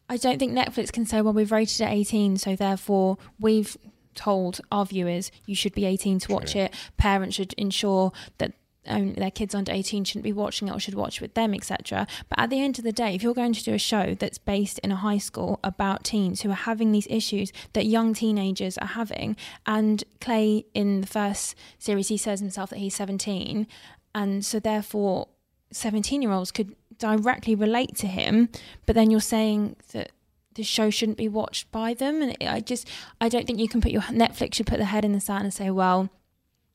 I 0.08 0.16
don't 0.16 0.38
think 0.38 0.52
Netflix 0.52 0.92
can 0.92 1.06
say, 1.06 1.22
well, 1.22 1.32
we've 1.32 1.52
rated 1.52 1.80
it 1.80 1.88
18, 1.88 2.36
so 2.36 2.56
therefore 2.56 3.18
we've 3.40 3.76
told 4.14 4.60
our 4.70 4.84
viewers 4.84 5.30
you 5.46 5.54
should 5.54 5.74
be 5.74 5.86
18 5.86 6.18
to 6.20 6.32
watch 6.32 6.52
True. 6.52 6.62
it. 6.62 6.74
Parents 6.98 7.36
should 7.36 7.54
ensure 7.54 8.12
that 8.38 8.52
um, 8.86 9.14
their 9.14 9.30
kids 9.30 9.54
under 9.54 9.72
18 9.72 10.04
shouldn't 10.04 10.24
be 10.24 10.32
watching 10.32 10.68
it 10.68 10.74
or 10.74 10.80
should 10.80 10.94
watch 10.94 11.20
with 11.20 11.34
them, 11.34 11.54
etc. 11.54 12.06
But 12.28 12.38
at 12.38 12.50
the 12.50 12.60
end 12.60 12.78
of 12.78 12.84
the 12.84 12.92
day, 12.92 13.14
if 13.14 13.22
you're 13.22 13.34
going 13.34 13.52
to 13.52 13.64
do 13.64 13.74
a 13.74 13.78
show 13.78 14.14
that's 14.14 14.38
based 14.38 14.78
in 14.80 14.92
a 14.92 14.96
high 14.96 15.18
school 15.18 15.60
about 15.62 16.04
teens 16.04 16.42
who 16.42 16.50
are 16.50 16.54
having 16.54 16.92
these 16.92 17.06
issues 17.08 17.52
that 17.74 17.86
young 17.86 18.12
teenagers 18.12 18.76
are 18.78 18.88
having, 18.88 19.36
and 19.66 20.02
Clay 20.20 20.66
in 20.74 21.00
the 21.00 21.06
first 21.06 21.54
series, 21.78 22.08
he 22.08 22.16
says 22.16 22.40
himself 22.40 22.70
that 22.70 22.80
he's 22.80 22.94
17, 22.94 23.66
and 24.14 24.44
so 24.44 24.58
therefore 24.58 25.28
17 25.72 26.22
year 26.22 26.32
olds 26.32 26.50
could 26.50 26.74
directly 26.98 27.54
relate 27.54 27.96
to 27.96 28.06
him, 28.06 28.48
but 28.86 28.94
then 28.94 29.10
you're 29.10 29.20
saying 29.20 29.76
that 29.92 30.12
the 30.54 30.62
show 30.62 30.90
shouldn't 30.90 31.18
be 31.18 31.28
watched 31.28 31.70
by 31.72 31.94
them. 31.94 32.22
And 32.22 32.36
I 32.40 32.60
just, 32.60 32.88
I 33.20 33.28
don't 33.28 33.46
think 33.46 33.58
you 33.58 33.68
can 33.68 33.80
put 33.80 33.90
your 33.90 34.02
Netflix 34.02 34.54
should 34.54 34.66
put 34.66 34.78
their 34.78 34.86
head 34.86 35.04
in 35.04 35.12
the 35.12 35.20
sand 35.20 35.44
and 35.44 35.54
say, 35.54 35.70
well, 35.70 36.10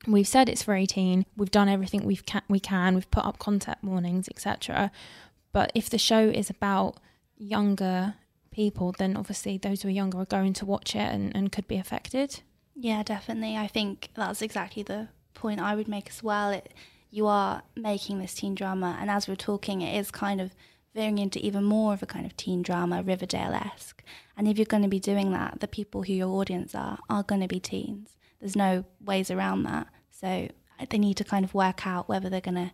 we've 0.07 0.27
said 0.27 0.49
it's 0.49 0.63
for 0.63 0.73
18, 0.73 1.25
we've 1.35 1.51
done 1.51 1.69
everything 1.69 2.03
we've 2.03 2.25
ca- 2.25 2.41
we 2.49 2.59
can, 2.59 2.95
we've 2.95 3.11
put 3.11 3.25
up 3.25 3.39
content 3.39 3.77
warnings, 3.83 4.27
etc. 4.29 4.91
But 5.51 5.71
if 5.75 5.89
the 5.89 5.97
show 5.97 6.27
is 6.27 6.49
about 6.49 6.97
younger 7.37 8.15
people, 8.51 8.93
then 8.97 9.15
obviously 9.15 9.57
those 9.57 9.81
who 9.81 9.89
are 9.89 9.91
younger 9.91 10.19
are 10.19 10.25
going 10.25 10.53
to 10.53 10.65
watch 10.65 10.95
it 10.95 11.13
and, 11.13 11.35
and 11.35 11.51
could 11.51 11.67
be 11.67 11.77
affected. 11.77 12.41
Yeah, 12.75 13.03
definitely. 13.03 13.55
I 13.55 13.67
think 13.67 14.09
that's 14.15 14.41
exactly 14.41 14.83
the 14.83 15.09
point 15.33 15.59
I 15.59 15.75
would 15.75 15.87
make 15.87 16.09
as 16.09 16.23
well. 16.23 16.51
It, 16.51 16.73
you 17.17 17.25
are 17.25 17.63
making 17.75 18.19
this 18.19 18.35
teen 18.35 18.53
drama, 18.53 18.95
and 19.01 19.09
as 19.09 19.27
we're 19.27 19.35
talking, 19.35 19.81
it 19.81 19.97
is 19.99 20.11
kind 20.11 20.39
of 20.39 20.53
veering 20.93 21.17
into 21.17 21.43
even 21.43 21.63
more 21.63 21.93
of 21.93 22.03
a 22.03 22.05
kind 22.05 22.27
of 22.27 22.37
teen 22.37 22.61
drama, 22.61 23.01
Riverdale 23.01 23.53
esque. 23.53 24.03
And 24.37 24.47
if 24.47 24.57
you're 24.57 24.65
going 24.65 24.83
to 24.83 24.89
be 24.89 24.99
doing 24.99 25.31
that, 25.31 25.59
the 25.59 25.67
people 25.67 26.03
who 26.03 26.13
your 26.13 26.29
audience 26.29 26.75
are 26.75 26.99
are 27.09 27.23
going 27.23 27.41
to 27.41 27.47
be 27.47 27.59
teens. 27.59 28.15
There's 28.39 28.55
no 28.55 28.85
ways 29.03 29.31
around 29.31 29.63
that. 29.63 29.87
So 30.11 30.47
uh, 30.79 30.85
they 30.87 30.99
need 30.99 31.17
to 31.17 31.23
kind 31.23 31.43
of 31.43 31.55
work 31.55 31.87
out 31.87 32.07
whether 32.07 32.29
they're 32.29 32.39
going 32.39 32.55
to 32.67 32.71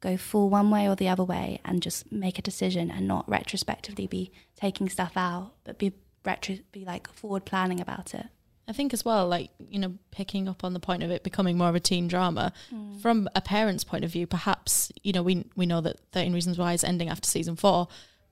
go 0.00 0.16
full 0.16 0.48
one 0.48 0.70
way 0.70 0.88
or 0.88 0.96
the 0.96 1.08
other 1.08 1.24
way 1.24 1.60
and 1.64 1.82
just 1.82 2.10
make 2.10 2.38
a 2.38 2.42
decision 2.42 2.90
and 2.90 3.06
not 3.06 3.28
retrospectively 3.28 4.06
be 4.06 4.32
taking 4.56 4.88
stuff 4.88 5.12
out, 5.16 5.52
but 5.64 5.78
be 5.78 5.92
retro 6.24 6.56
be 6.72 6.84
like 6.84 7.12
forward 7.12 7.44
planning 7.44 7.80
about 7.80 8.14
it. 8.14 8.26
I 8.68 8.72
think 8.72 8.92
as 8.94 9.04
well, 9.04 9.26
like, 9.26 9.50
you 9.58 9.78
know, 9.78 9.94
picking 10.10 10.48
up 10.48 10.62
on 10.62 10.72
the 10.72 10.80
point 10.80 11.02
of 11.02 11.10
it 11.10 11.24
becoming 11.24 11.58
more 11.58 11.68
of 11.68 11.74
a 11.74 11.80
teen 11.80 12.06
drama, 12.06 12.52
mm. 12.72 13.00
from 13.00 13.28
a 13.34 13.40
parent's 13.40 13.82
point 13.82 14.04
of 14.04 14.10
view, 14.10 14.26
perhaps, 14.26 14.92
you 15.02 15.12
know, 15.12 15.22
we 15.22 15.44
we 15.56 15.66
know 15.66 15.80
that 15.80 15.98
13 16.12 16.32
Reasons 16.32 16.58
Why 16.58 16.72
is 16.72 16.84
ending 16.84 17.08
after 17.08 17.28
season 17.28 17.56
four. 17.56 17.88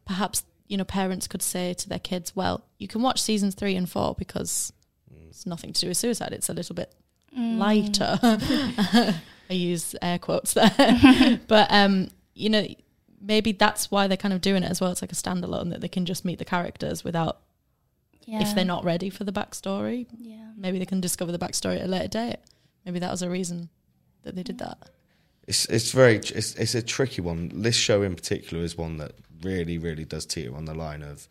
Perhaps, 0.06 0.44
you 0.68 0.76
know, 0.76 0.84
parents 0.84 1.26
could 1.26 1.42
say 1.42 1.74
to 1.74 1.88
their 1.88 1.98
kids, 1.98 2.34
well, 2.36 2.64
you 2.78 2.86
can 2.86 3.02
watch 3.02 3.20
seasons 3.20 3.54
three 3.54 3.74
and 3.74 3.90
four 3.90 4.14
because 4.16 4.72
mm. 5.12 5.28
it's 5.28 5.46
nothing 5.46 5.72
to 5.72 5.80
do 5.80 5.88
with 5.88 5.96
suicide. 5.96 6.32
It's 6.32 6.48
a 6.48 6.54
little 6.54 6.76
bit 6.76 6.94
mm. 7.36 7.58
lighter. 7.58 8.18
I 9.50 9.52
use 9.52 9.96
air 10.00 10.20
quotes 10.20 10.54
there. 10.54 11.40
but, 11.48 11.66
um, 11.72 12.08
you 12.34 12.50
know, 12.50 12.66
maybe 13.20 13.50
that's 13.50 13.90
why 13.90 14.06
they're 14.06 14.16
kind 14.16 14.32
of 14.32 14.40
doing 14.40 14.62
it 14.62 14.70
as 14.70 14.80
well. 14.80 14.92
It's 14.92 15.02
like 15.02 15.12
a 15.12 15.16
standalone 15.16 15.70
that 15.70 15.80
they 15.80 15.88
can 15.88 16.06
just 16.06 16.24
meet 16.24 16.38
the 16.38 16.44
characters 16.44 17.02
without 17.02 17.40
Yeah. 18.30 18.42
if 18.42 18.54
they're 18.54 18.64
not 18.64 18.84
ready 18.84 19.10
for 19.10 19.24
the 19.24 19.32
backstory. 19.32 20.06
Yeah. 20.16 20.52
Maybe 20.56 20.78
they 20.78 20.86
can 20.86 21.00
discover 21.00 21.32
the 21.32 21.38
backstory 21.38 21.80
at 21.80 21.86
a 21.86 21.88
later 21.88 22.08
date. 22.08 22.36
Maybe 22.84 23.00
that 23.00 23.10
was 23.10 23.22
a 23.22 23.30
reason 23.30 23.70
that 24.22 24.36
they 24.36 24.44
did 24.44 24.58
that. 24.58 24.90
It's 25.48 25.64
it's 25.66 25.90
very 25.90 26.16
it's 26.16 26.54
it's 26.54 26.76
a 26.76 26.82
tricky 26.82 27.22
one. 27.22 27.50
This 27.52 27.74
show 27.74 28.02
in 28.02 28.14
particular 28.14 28.62
is 28.62 28.76
one 28.76 28.98
that 28.98 29.12
really 29.42 29.78
really 29.78 30.04
does 30.04 30.26
teeter 30.26 30.54
on 30.54 30.64
the 30.64 30.74
line 30.74 31.02
of, 31.02 31.28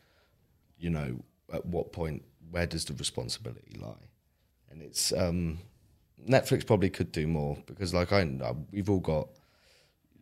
you 0.78 0.90
know, 0.90 1.24
at 1.54 1.66
what 1.66 1.94
point 1.94 2.26
where 2.52 2.68
does 2.68 2.84
the 2.84 2.94
responsibility 2.94 3.78
lie, 3.80 4.10
and 4.70 4.82
it's 4.82 5.14
um, 5.14 5.60
Netflix 6.28 6.66
probably 6.68 6.90
could 6.90 7.14
do 7.14 7.28
more 7.28 7.58
because 7.66 7.94
like 7.94 8.12
I 8.12 8.26
know, 8.26 8.66
we've 8.72 8.90
all 8.90 9.00
got 9.00 9.30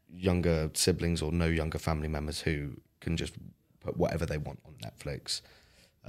younger 0.09 0.69
siblings 0.73 1.23
or 1.23 1.31
no 1.31 1.47
younger 1.47 1.79
family 1.79 2.07
members 2.07 2.41
who 2.41 2.79
can 2.99 3.17
just 3.17 3.33
put 3.79 3.97
whatever 3.97 4.27
they 4.27 4.37
want 4.37 4.59
on 4.65 4.73
Netflix. 4.83 5.41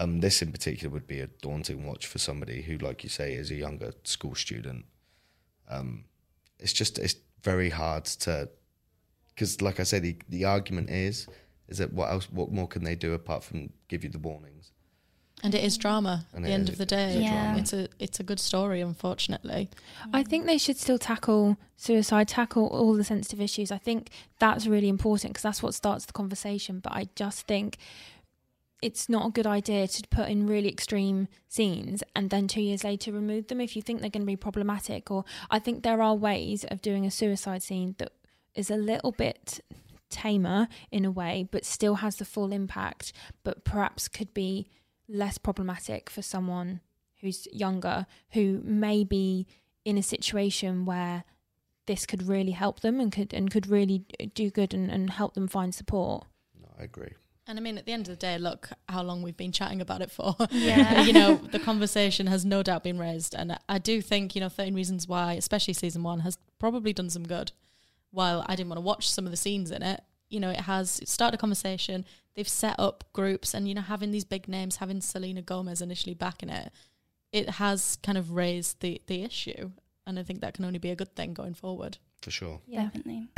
Um, 0.01 0.21
this 0.21 0.41
in 0.43 0.53
particular 0.53 0.93
would 0.93 1.07
be 1.09 1.21
a 1.21 1.27
daunting 1.43 1.85
watch 1.85 2.07
for 2.07 2.19
somebody 2.19 2.63
who, 2.63 2.79
like 2.79 3.03
you 3.03 3.11
say, 3.11 3.35
is 3.35 3.51
a 3.51 3.57
younger 3.57 3.93
school 4.05 4.35
student. 4.37 4.85
Um, 5.69 6.05
it's 6.61 6.73
just 6.73 6.99
it's 6.99 7.17
very 7.43 7.71
hard 7.71 8.05
to 8.25 8.49
because, 9.35 9.61
like 9.61 9.81
I 9.81 9.83
say, 9.85 9.99
the 9.99 10.17
the 10.29 10.45
argument 10.45 10.91
is 10.91 11.27
is 11.69 11.79
that 11.79 11.93
what 11.93 12.11
else, 12.11 12.31
what 12.31 12.51
more 12.51 12.67
can 12.69 12.85
they 12.85 12.95
do 12.95 13.13
apart 13.13 13.43
from 13.45 13.71
give 13.89 14.05
you 14.05 14.11
the 14.11 14.19
warnings? 14.19 14.71
And 15.43 15.55
it 15.55 15.63
is 15.63 15.77
drama 15.79 16.27
at 16.35 16.43
the 16.43 16.49
end 16.49 16.65
is- 16.69 16.71
of 16.71 16.79
the 16.79 16.87
day. 16.87 17.09
it's 17.11 17.17
a 17.17 17.21
Yeah. 17.23 17.31
drama. 17.45 17.59
It's 17.59 17.73
a 17.73 17.89
it's 17.99 18.21
a 18.21 18.23
good 18.25 18.41
story, 18.41 18.81
unfortunately. 18.81 19.69
I 20.13 20.23
think 20.23 20.47
they 20.47 20.59
should 20.59 20.77
still 20.77 20.99
tackle 20.99 21.57
suicide, 21.77 22.29
tackle 22.29 22.67
all 22.69 22.95
the 22.95 23.05
sensitive 23.05 23.41
issues. 23.41 23.71
I 23.73 23.79
think 23.79 24.11
that's 24.39 24.67
really 24.67 24.89
important 24.89 25.33
because 25.33 25.43
that's 25.43 25.63
what 25.63 25.75
starts 25.75 26.07
the 26.07 26.13
conversation. 26.13 26.81
But 26.81 26.93
I 26.93 27.09
just 27.15 27.47
think 27.47 27.77
it's 28.81 29.09
not 29.09 29.27
a 29.27 29.31
good 29.31 29.47
idea 29.47 29.89
to 29.89 30.07
put 30.09 30.29
in 30.29 30.47
really 30.47 30.69
extreme 30.69 31.29
scenes 31.49 32.03
and 32.15 32.31
then 32.31 32.47
two 32.47 32.61
years 32.61 32.85
later 32.85 33.11
remove 33.11 33.49
them 33.49 33.61
if 33.61 33.75
you 33.75 33.83
think 33.83 34.01
they're 34.01 34.11
going 34.11 34.23
to 34.23 34.27
be 34.27 34.37
problematic. 34.37 35.11
Or 35.11 35.25
I 35.51 35.59
think 35.59 35.83
there 35.83 36.01
are 36.03 36.15
ways 36.15 36.65
of 36.65 36.81
doing 36.81 37.05
a 37.05 37.11
suicide 37.11 37.63
scene 37.63 37.97
that 37.99 38.13
is 38.55 38.71
a 38.71 38.77
little 38.77 39.13
bit 39.13 39.61
tamer 40.11 40.69
in 40.91 41.05
a 41.05 41.11
way, 41.11 41.49
but 41.51 41.65
still 41.65 41.97
has 41.97 42.17
the 42.17 42.25
full 42.25 42.53
impact, 42.53 43.13
but 43.45 43.65
perhaps 43.65 44.09
could 44.09 44.33
be 44.33 44.69
less 45.09 45.39
problematic 45.39 46.09
for 46.11 46.23
someone 46.23 46.81
who's 47.21 47.49
younger 47.53 48.07
who 48.31 48.61
may 48.65 49.03
be 49.03 49.47
in 49.85 49.99
a 49.99 50.03
situation 50.03 50.85
where 50.85 51.25
this 51.87 52.05
could 52.07 52.23
really 52.29 52.53
help 52.53 52.81
them 52.81 53.01
and 53.01 53.11
could 53.11 53.33
and 53.33 53.51
could 53.51 53.67
really 53.67 54.05
do 54.35 54.51
good 54.51 54.75
and, 54.75 54.91
and 54.91 55.11
help 55.11 55.35
them 55.35 55.49
find 55.49 55.75
support. 55.75 56.27
No, 56.61 56.69
I 56.79 56.85
agree. 56.85 57.15
And 57.49 57.59
I 57.59 57.63
mean, 57.63 57.79
at 57.79 57.87
the 57.87 57.93
end 57.93 58.03
of 58.03 58.13
the 58.13 58.17
day, 58.17 58.37
look 58.37 58.69
how 58.91 59.03
long 59.03 59.23
we've 59.23 59.37
been 59.37 59.53
chatting 59.53 59.81
about 59.81 60.03
it 60.03 60.11
for. 60.11 60.37
Yeah. 60.51 61.03
you 61.05 61.15
know, 61.15 61.37
the 61.37 61.59
conversation 61.59 62.27
has 62.27 62.45
no 62.45 62.63
doubt 62.63 62.85
been 62.85 62.99
raised. 62.99 63.35
And 63.35 63.59
I 63.69 63.79
do 63.79 64.03
think, 64.03 64.35
you 64.35 64.41
know, 64.41 64.51
13 64.51 64.75
Reasons 64.75 65.09
Why, 65.09 65.33
especially 65.33 65.73
season 65.73 66.03
one, 66.03 66.21
has 66.21 66.37
probably 66.59 66.93
done 66.93 67.09
some 67.09 67.27
good. 67.27 67.53
While 68.11 68.45
I 68.47 68.55
didn't 68.55 68.69
want 68.69 68.79
to 68.79 68.83
watch 68.83 69.11
some 69.11 69.25
of 69.25 69.31
the 69.31 69.37
scenes 69.37 69.71
in 69.71 69.83
it, 69.83 70.03
you 70.29 70.41
know, 70.41 70.51
it 70.51 70.61
has 70.61 71.01
started 71.05 71.37
a 71.37 71.41
conversation. 71.41 72.05
They've 72.35 72.49
set 72.49 72.77
up 72.79 73.05
groups 73.15 73.55
and, 73.55 73.67
you 73.67 73.75
know, 73.75 73.81
having 73.81 74.11
these 74.11 74.25
big 74.25 74.47
names, 74.47 74.77
having 74.77 75.01
Selena 75.01 75.41
Gomez 75.41 75.81
initially 75.81 76.15
backing 76.15 76.51
it, 76.51 76.71
it 77.33 77.49
has 77.51 77.97
kind 78.03 78.19
of 78.19 78.33
raised 78.33 78.81
the, 78.81 79.01
the 79.07 79.23
issue. 79.23 79.71
And 80.07 80.19
I 80.19 80.23
think 80.23 80.43
that 80.43 80.55
can 80.55 80.67
only 80.67 80.79
be 80.79 80.91
a 80.91 80.97
good 80.97 81.15
thing 81.17 81.33
going 81.33 81.55
forward. 81.55 81.97
For 82.21 82.31
sure. 82.31 82.61
Yeah. 82.67 82.85
Definitely. 82.85 83.29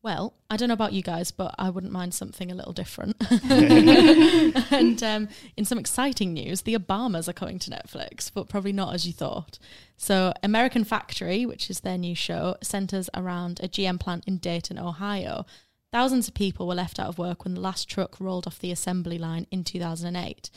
Well, 0.00 0.34
I 0.48 0.56
don't 0.56 0.68
know 0.68 0.74
about 0.74 0.92
you 0.92 1.02
guys, 1.02 1.32
but 1.32 1.54
I 1.58 1.70
wouldn't 1.70 1.92
mind 1.92 2.14
something 2.14 2.52
a 2.52 2.54
little 2.54 2.72
different. 2.72 3.16
and 3.50 5.02
um, 5.02 5.28
in 5.56 5.64
some 5.64 5.78
exciting 5.78 6.32
news, 6.32 6.62
the 6.62 6.74
Obamas 6.76 7.28
are 7.28 7.32
coming 7.32 7.58
to 7.58 7.70
Netflix, 7.70 8.30
but 8.32 8.48
probably 8.48 8.72
not 8.72 8.94
as 8.94 9.06
you 9.06 9.12
thought. 9.12 9.58
So, 9.96 10.32
American 10.42 10.84
Factory, 10.84 11.44
which 11.44 11.68
is 11.68 11.80
their 11.80 11.98
new 11.98 12.14
show, 12.14 12.56
centers 12.62 13.10
around 13.12 13.58
a 13.60 13.66
GM 13.66 13.98
plant 13.98 14.24
in 14.28 14.38
Dayton, 14.38 14.78
Ohio. 14.78 15.44
Thousands 15.90 16.28
of 16.28 16.34
people 16.34 16.68
were 16.68 16.74
left 16.76 17.00
out 17.00 17.08
of 17.08 17.18
work 17.18 17.42
when 17.42 17.54
the 17.54 17.60
last 17.60 17.88
truck 17.88 18.20
rolled 18.20 18.46
off 18.46 18.60
the 18.60 18.70
assembly 18.70 19.18
line 19.18 19.48
in 19.50 19.64
2008. 19.64 20.50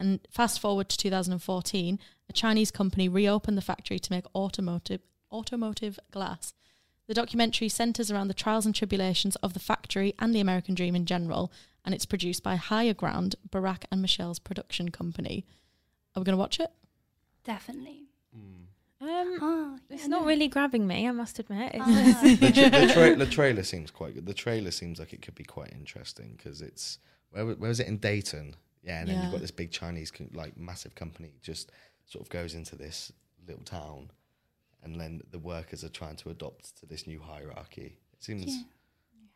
And 0.00 0.20
fast 0.30 0.58
forward 0.58 0.88
to 0.88 0.96
2014, 0.96 1.98
a 2.28 2.32
Chinese 2.32 2.70
company 2.70 3.08
reopened 3.08 3.56
the 3.56 3.62
factory 3.62 4.00
to 4.00 4.12
make 4.12 4.24
automotive 4.34 5.02
automotive 5.30 6.00
glass. 6.10 6.54
The 7.10 7.14
documentary 7.14 7.68
centres 7.68 8.08
around 8.12 8.28
the 8.28 8.34
trials 8.34 8.64
and 8.66 8.72
tribulations 8.72 9.34
of 9.42 9.52
the 9.52 9.58
factory 9.58 10.14
and 10.20 10.32
the 10.32 10.38
American 10.38 10.76
dream 10.76 10.94
in 10.94 11.06
general, 11.06 11.50
and 11.84 11.92
it's 11.92 12.06
produced 12.06 12.44
by 12.44 12.54
Higher 12.54 12.94
Ground, 12.94 13.34
Barack 13.50 13.82
and 13.90 14.00
Michelle's 14.00 14.38
production 14.38 14.90
company. 14.92 15.44
Are 16.14 16.20
we 16.20 16.24
going 16.24 16.34
to 16.34 16.38
watch 16.38 16.60
it? 16.60 16.70
Definitely. 17.42 18.04
Um, 18.32 18.68
Oh, 19.02 19.78
it's 19.90 20.02
yeah, 20.02 20.06
not 20.08 20.20
no. 20.20 20.28
really 20.28 20.46
grabbing 20.46 20.86
me, 20.86 21.08
I 21.08 21.10
must 21.10 21.40
admit. 21.40 21.72
It's 21.74 21.82
Ah. 21.84 22.20
the, 22.22 22.52
tra- 22.52 22.70
the, 22.86 22.92
tra- 22.92 23.16
the 23.16 23.26
trailer 23.26 23.64
seems 23.64 23.90
quite 23.90 24.14
good. 24.14 24.26
The 24.26 24.32
trailer 24.32 24.70
seems 24.70 25.00
like 25.00 25.12
it 25.12 25.20
could 25.20 25.34
be 25.34 25.42
quite 25.42 25.72
interesting 25.72 26.34
because 26.36 26.60
it's 26.62 27.00
where, 27.30 27.44
wa- 27.44 27.54
where 27.54 27.70
was 27.70 27.80
it 27.80 27.88
in 27.88 27.96
Dayton? 27.96 28.54
Yeah, 28.84 29.00
and 29.00 29.08
then 29.08 29.16
Yeah. 29.16 29.22
you've 29.24 29.32
got 29.32 29.40
this 29.40 29.50
big 29.50 29.72
Chinese 29.72 30.12
co- 30.12 30.28
like 30.32 30.56
massive 30.56 30.94
company 30.94 31.32
just 31.42 31.72
sort 32.06 32.22
of 32.24 32.28
goes 32.30 32.54
into 32.54 32.76
this 32.76 33.10
little 33.48 33.64
town, 33.64 34.12
and 34.82 35.00
then 35.00 35.22
the 35.30 35.38
workers 35.38 35.84
are 35.84 35.88
trying 35.90 36.16
to 36.16 36.30
adopt 36.30 36.78
to 36.80 36.86
this 36.86 37.06
new 37.06 37.20
hierarchy. 37.20 37.98
It 38.12 38.22
seems 38.24 38.46
Yeah. 38.46 38.62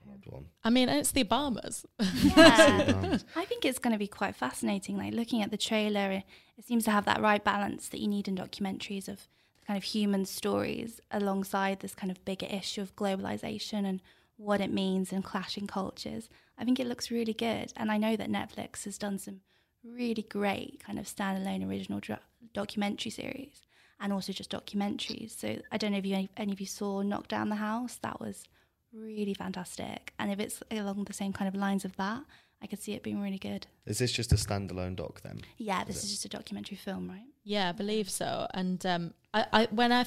an 0.05 0.11
odd 0.15 0.33
one. 0.33 0.47
I 0.63 0.71
mean, 0.71 0.89
it's 0.89 1.13
the 1.13 1.25
Obamas. 1.25 1.85
Yeah. 2.01 2.87
Obamas. 2.87 3.25
I 3.37 3.45
think 3.45 3.65
it's 3.65 3.79
going 3.79 3.93
to 3.93 3.99
be 3.99 4.07
quite 4.09 4.35
fascinating. 4.37 4.97
Like 4.97 5.15
looking 5.15 5.43
at 5.43 5.51
the 5.51 5.57
trailer, 5.57 6.11
it, 6.11 6.25
it 6.59 6.65
seems 6.65 6.85
to 6.85 6.91
have 6.91 7.05
that 7.07 7.21
right 7.21 7.43
balance 7.45 7.89
that 7.89 8.01
you 8.01 8.09
need 8.09 8.29
in 8.29 8.37
documentaries 8.37 9.09
of 9.09 9.29
the 9.61 9.67
kind 9.67 9.77
of 9.77 9.85
human 9.85 10.25
stories 10.25 11.01
alongside 11.11 11.81
this 11.81 11.95
kind 11.95 12.11
of 12.11 12.25
bigger 12.25 12.47
issue 12.47 12.81
of 12.83 12.97
globalization 12.97 13.85
and 13.87 14.01
what 14.37 14.61
it 14.61 14.73
means 14.73 15.13
and 15.13 15.23
clashing 15.25 15.67
cultures. 15.67 16.29
I 16.59 16.65
think 16.65 16.79
it 16.81 16.87
looks 16.87 17.11
really 17.11 17.35
good. 17.35 17.73
And 17.77 17.91
I 17.91 17.99
know 17.99 18.17
that 18.17 18.29
Netflix 18.31 18.85
has 18.85 18.99
done 18.99 19.19
some 19.19 19.41
really 19.85 20.23
great 20.23 20.83
kind 20.85 20.99
of 20.99 21.07
standalone 21.07 21.69
original 21.69 22.01
dra- 22.01 22.21
documentary 22.55 23.11
series 23.11 23.61
and 24.05 24.13
also 24.13 24.35
just 24.35 24.51
documentaries. 24.51 25.31
So 25.31 25.57
I 25.73 25.79
don't 25.79 25.93
know 25.93 25.99
if 25.99 26.05
you 26.05 26.15
any, 26.15 26.31
any 26.37 26.53
of 26.53 26.61
you 26.61 26.67
saw 26.67 27.01
Knock 27.01 27.27
Down 27.27 27.49
the 27.49 27.57
House. 27.57 27.99
That 28.03 28.21
was 28.21 28.45
really 28.93 29.33
fantastic. 29.33 30.13
And 30.19 30.31
if 30.31 30.39
it's 30.39 30.63
along 30.71 31.05
the 31.05 31.15
same 31.15 31.33
kind 31.33 31.49
of 31.49 31.55
lines 31.55 31.87
of 31.87 31.97
that, 31.97 32.23
I 32.63 32.67
could 32.67 32.83
see 32.83 32.93
it 32.93 33.03
being 33.03 33.23
really 33.23 33.39
good. 33.39 33.67
Is 33.87 33.97
this 33.99 34.13
just 34.13 34.31
a 34.31 34.37
standalone 34.37 34.95
doc 34.95 35.23
then? 35.23 35.41
Yeah, 35.57 35.85
this 35.85 35.97
Is 35.97 36.05
is 36.05 36.11
just 36.11 36.25
a 36.27 36.29
documentary 36.29 36.77
film, 36.77 37.09
right? 37.09 37.25
Yeah, 37.45 37.71
I 37.71 37.73
believe 37.73 38.11
so. 38.11 38.47
And 38.53 38.85
um, 38.85 39.15
I, 39.33 39.47
I 39.53 39.69
when 39.71 39.91
I 39.91 40.05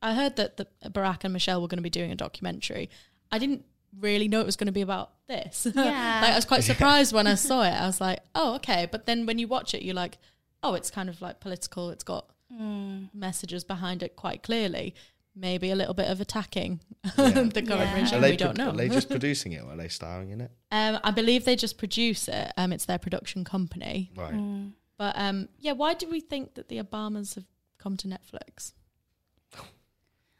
I 0.00 0.14
heard 0.14 0.36
that 0.36 0.56
the 0.56 0.68
Barack 0.84 1.24
and 1.24 1.32
Michelle 1.32 1.60
were 1.60 1.68
going 1.68 1.78
to 1.78 1.82
be 1.82 1.90
doing 1.90 2.12
a 2.12 2.16
documentary, 2.16 2.90
I 3.32 3.40
didn't 3.40 3.64
really 3.98 4.28
know 4.28 4.40
it 4.40 4.46
was 4.46 4.56
going 4.56 4.66
to 4.66 4.72
be 4.72 4.82
about 4.82 5.10
this. 5.26 5.66
Yeah. 5.74 6.20
like 6.22 6.32
I 6.32 6.36
was 6.36 6.44
quite 6.44 6.62
surprised 6.72 7.12
when 7.12 7.26
I 7.26 7.34
saw 7.34 7.62
it. 7.62 7.72
I 7.72 7.86
was 7.86 8.00
like, 8.00 8.20
oh, 8.36 8.54
okay. 8.56 8.88
But 8.90 9.06
then 9.06 9.26
when 9.26 9.40
you 9.40 9.48
watch 9.48 9.74
it, 9.74 9.82
you're 9.82 9.96
like, 9.96 10.18
oh, 10.62 10.74
it's 10.74 10.92
kind 10.92 11.08
of 11.08 11.20
like 11.20 11.40
political. 11.40 11.90
It's 11.90 12.04
got 12.04 12.31
Mm. 12.52 13.08
messages 13.14 13.64
behind 13.64 14.02
it 14.02 14.14
quite 14.16 14.42
clearly. 14.42 14.94
Maybe 15.34 15.70
a 15.70 15.74
little 15.74 15.94
bit 15.94 16.10
of 16.10 16.20
attacking 16.20 16.80
Yeah. 17.16 17.30
the 17.30 17.62
current 17.62 17.68
Yeah. 17.68 17.94
regime. 18.00 18.18
Are 18.18 18.20
they, 18.20 18.30
we 18.32 18.36
don't 18.36 18.58
know. 18.58 18.68
Are 18.70 18.76
they 18.76 18.88
just 18.90 19.08
producing 19.16 19.52
it 19.52 19.62
or 19.62 19.72
are 19.72 19.76
they 19.76 19.88
starring 19.88 20.30
in 20.30 20.40
it? 20.42 20.50
um, 20.70 20.98
I 21.02 21.10
believe 21.10 21.44
they 21.46 21.56
just 21.56 21.78
produce 21.78 22.28
it. 22.28 22.52
Um, 22.58 22.72
it's 22.72 22.84
their 22.84 22.98
production 22.98 23.42
company. 23.44 24.10
Right. 24.14 24.34
Mm. 24.34 24.72
But 24.98 25.14
um, 25.16 25.48
yeah, 25.58 25.72
why 25.72 25.94
do 25.94 26.08
we 26.10 26.20
think 26.20 26.54
that 26.54 26.68
the 26.68 26.78
Obamas 26.82 27.34
have 27.36 27.44
come 27.78 27.96
to 27.98 28.08
Netflix? 28.08 28.72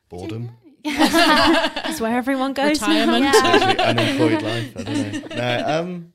Boredom? 0.09 0.51
It's 0.85 2.01
where 2.01 2.17
everyone 2.17 2.53
goes. 2.53 2.81
Retirement. 2.81 3.25
Yeah. 3.25 3.77
Unemployed 3.79 4.43
life. 4.43 4.73
I 4.77 4.83
don't 4.83 5.29
know. 5.31 5.37
No, 5.37 5.65
um, 5.81 6.13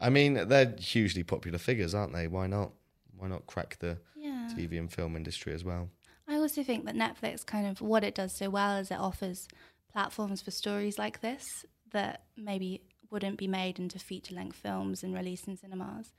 I 0.00 0.10
mean 0.10 0.34
they're 0.48 0.74
hugely 0.78 1.22
popular 1.22 1.58
figures, 1.58 1.94
aren't 1.94 2.12
they? 2.12 2.26
Why 2.28 2.46
not? 2.46 2.72
Why 3.16 3.28
not 3.28 3.46
crack 3.46 3.78
the 3.80 3.98
Yeah. 4.16 4.17
TV 4.56 4.78
and 4.78 4.92
film 4.92 5.16
industry 5.16 5.52
as 5.52 5.64
well? 5.64 5.88
I 6.26 6.36
also 6.36 6.62
think 6.62 6.84
that 6.84 6.94
Netflix 6.94 7.44
kind 7.44 7.66
of 7.66 7.80
what 7.80 8.04
it 8.04 8.14
does 8.14 8.36
so 8.36 8.50
well 8.50 8.76
is 8.76 8.90
it 8.90 8.98
offers 8.98 9.48
platforms 9.92 10.42
for 10.42 10.50
stories 10.50 10.98
like 10.98 11.20
this 11.20 11.64
that 11.92 12.24
maybe 12.36 12.82
wouldn't 13.10 13.38
be 13.38 13.46
made 13.48 13.78
into 13.78 13.98
feature 13.98 14.34
length 14.34 14.56
films 14.56 15.02
and 15.02 15.14
released 15.14 15.48
in 15.48 15.56
cinemas. 15.56 16.12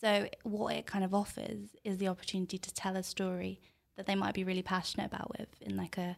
So 0.00 0.28
what 0.44 0.74
it 0.76 0.86
kind 0.86 1.04
of 1.04 1.12
offers 1.12 1.74
is 1.84 1.98
the 1.98 2.06
opportunity 2.08 2.58
to 2.58 2.72
tell 2.72 2.94
a 2.96 3.02
story 3.02 3.60
that 3.96 4.06
they 4.06 4.14
might 4.14 4.34
be 4.34 4.44
really 4.44 4.62
passionate 4.62 5.06
about 5.06 5.36
with 5.38 5.48
in 5.60 5.76
like 5.76 5.98
a 5.98 6.16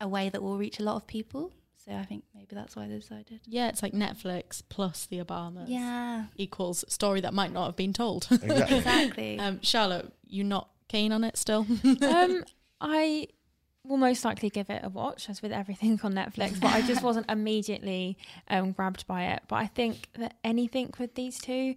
a 0.00 0.06
way 0.06 0.28
that 0.28 0.40
will 0.40 0.56
reach 0.56 0.78
a 0.78 0.84
lot 0.84 0.94
of 0.94 1.08
people. 1.08 1.52
So 1.84 1.90
I 1.92 2.04
think 2.04 2.22
maybe 2.32 2.54
that's 2.54 2.76
why 2.76 2.86
they 2.86 2.96
decided. 2.98 3.40
Yeah, 3.46 3.68
it's 3.68 3.82
like 3.82 3.92
Netflix 3.92 4.62
plus 4.68 5.06
the 5.06 5.18
Obamas 5.18 5.64
Yeah. 5.68 6.26
equals 6.36 6.84
story 6.88 7.20
that 7.22 7.34
might 7.34 7.52
not 7.52 7.66
have 7.66 7.74
been 7.76 7.92
told. 7.92 8.28
Exactly. 8.30 8.76
Exactly. 8.76 9.38
um, 9.40 9.58
Charlotte, 9.62 10.12
you 10.28 10.44
not 10.44 10.68
keen 10.88 11.12
on 11.12 11.24
it 11.24 11.36
still? 11.36 11.66
um, 12.02 12.44
I 12.80 13.28
will 13.84 13.96
most 13.96 14.24
likely 14.24 14.50
give 14.50 14.68
it 14.70 14.82
a 14.84 14.88
watch, 14.88 15.28
as 15.28 15.42
with 15.42 15.52
everything 15.52 15.98
on 16.02 16.12
Netflix, 16.14 16.60
but 16.60 16.72
I 16.72 16.82
just 16.82 17.02
wasn't 17.02 17.30
immediately 17.30 18.18
um, 18.48 18.72
grabbed 18.72 19.06
by 19.06 19.24
it. 19.26 19.42
But 19.48 19.56
I 19.56 19.66
think 19.66 20.08
that 20.18 20.34
anything 20.44 20.92
with 20.98 21.14
these 21.14 21.38
two, 21.38 21.74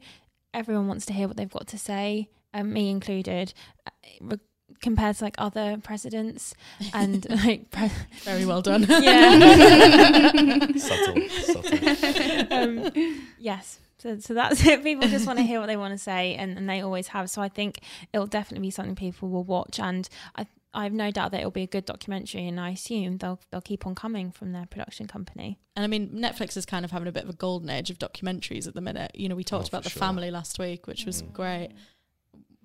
everyone 0.54 0.88
wants 0.88 1.06
to 1.08 1.14
hear 1.14 1.28
what 1.28 1.38
they've 1.38 1.50
got 1.50 1.68
to 1.68 1.78
say, 1.78 2.30
um, 2.54 2.74
me 2.74 2.90
included, 2.90 3.54
uh, 3.88 3.92
re- 4.20 4.40
compared 4.82 5.16
to 5.18 5.24
like 5.24 5.36
other 5.38 5.78
presidents 5.84 6.54
and 6.94 7.28
like. 7.46 7.72
Pre- 7.72 7.90
Very 8.24 8.46
well 8.46 8.62
done. 8.62 8.84
yeah. 8.90 10.58
subtle, 10.76 11.30
subtle. 11.30 12.54
um, 12.54 12.92
yes. 13.40 13.80
So, 14.02 14.18
so 14.20 14.34
that's 14.34 14.66
it. 14.66 14.84
People 14.84 15.08
just 15.08 15.28
want 15.28 15.40
to 15.40 15.44
hear 15.52 15.60
what 15.60 15.68
they 15.68 15.78
want 15.78 15.94
to 15.94 15.98
say, 15.98 16.36
and, 16.36 16.58
and 16.58 16.70
they 16.70 16.82
always 16.82 17.08
have. 17.10 17.30
So 17.30 17.42
I 17.42 17.50
think 17.50 17.80
it'll 18.14 18.28
definitely 18.28 18.68
be 18.68 18.72
something 18.72 18.96
people 18.96 19.30
will 19.30 19.44
watch, 19.44 19.80
and 19.80 20.08
I 20.36 20.46
I 20.74 20.84
have 20.84 20.94
no 20.94 21.12
doubt 21.12 21.32
that 21.32 21.40
it'll 21.42 21.52
be 21.52 21.64
a 21.64 21.68
good 21.68 21.84
documentary, 21.86 22.48
and 22.48 22.58
I 22.60 22.70
assume 22.72 23.18
they'll 23.18 23.40
they'll 23.52 23.62
keep 23.62 23.86
on 23.86 23.94
coming 23.94 24.32
from 24.32 24.54
their 24.54 24.66
production 24.66 25.06
company. 25.08 25.60
And 25.76 25.84
I 25.84 25.88
mean, 25.88 26.10
Netflix 26.10 26.56
is 26.58 26.66
kind 26.66 26.84
of 26.86 26.92
having 26.92 27.08
a 27.08 27.12
bit 27.12 27.24
of 27.24 27.30
a 27.30 27.34
golden 27.34 27.70
age 27.70 27.90
of 27.90 28.00
documentaries 28.00 28.68
at 28.68 28.74
the 28.74 28.82
minute. 28.82 29.12
You 29.14 29.28
know, 29.30 29.36
we 29.36 29.44
talked 29.44 29.66
Oh, 29.66 29.68
about 29.70 29.84
The 29.84 29.90
sure. 29.90 30.00
Family 30.00 30.32
last 30.32 30.58
week, 30.60 30.88
which 30.88 31.06
was 31.06 31.22
Mm. 31.24 31.34
great. 31.34 31.70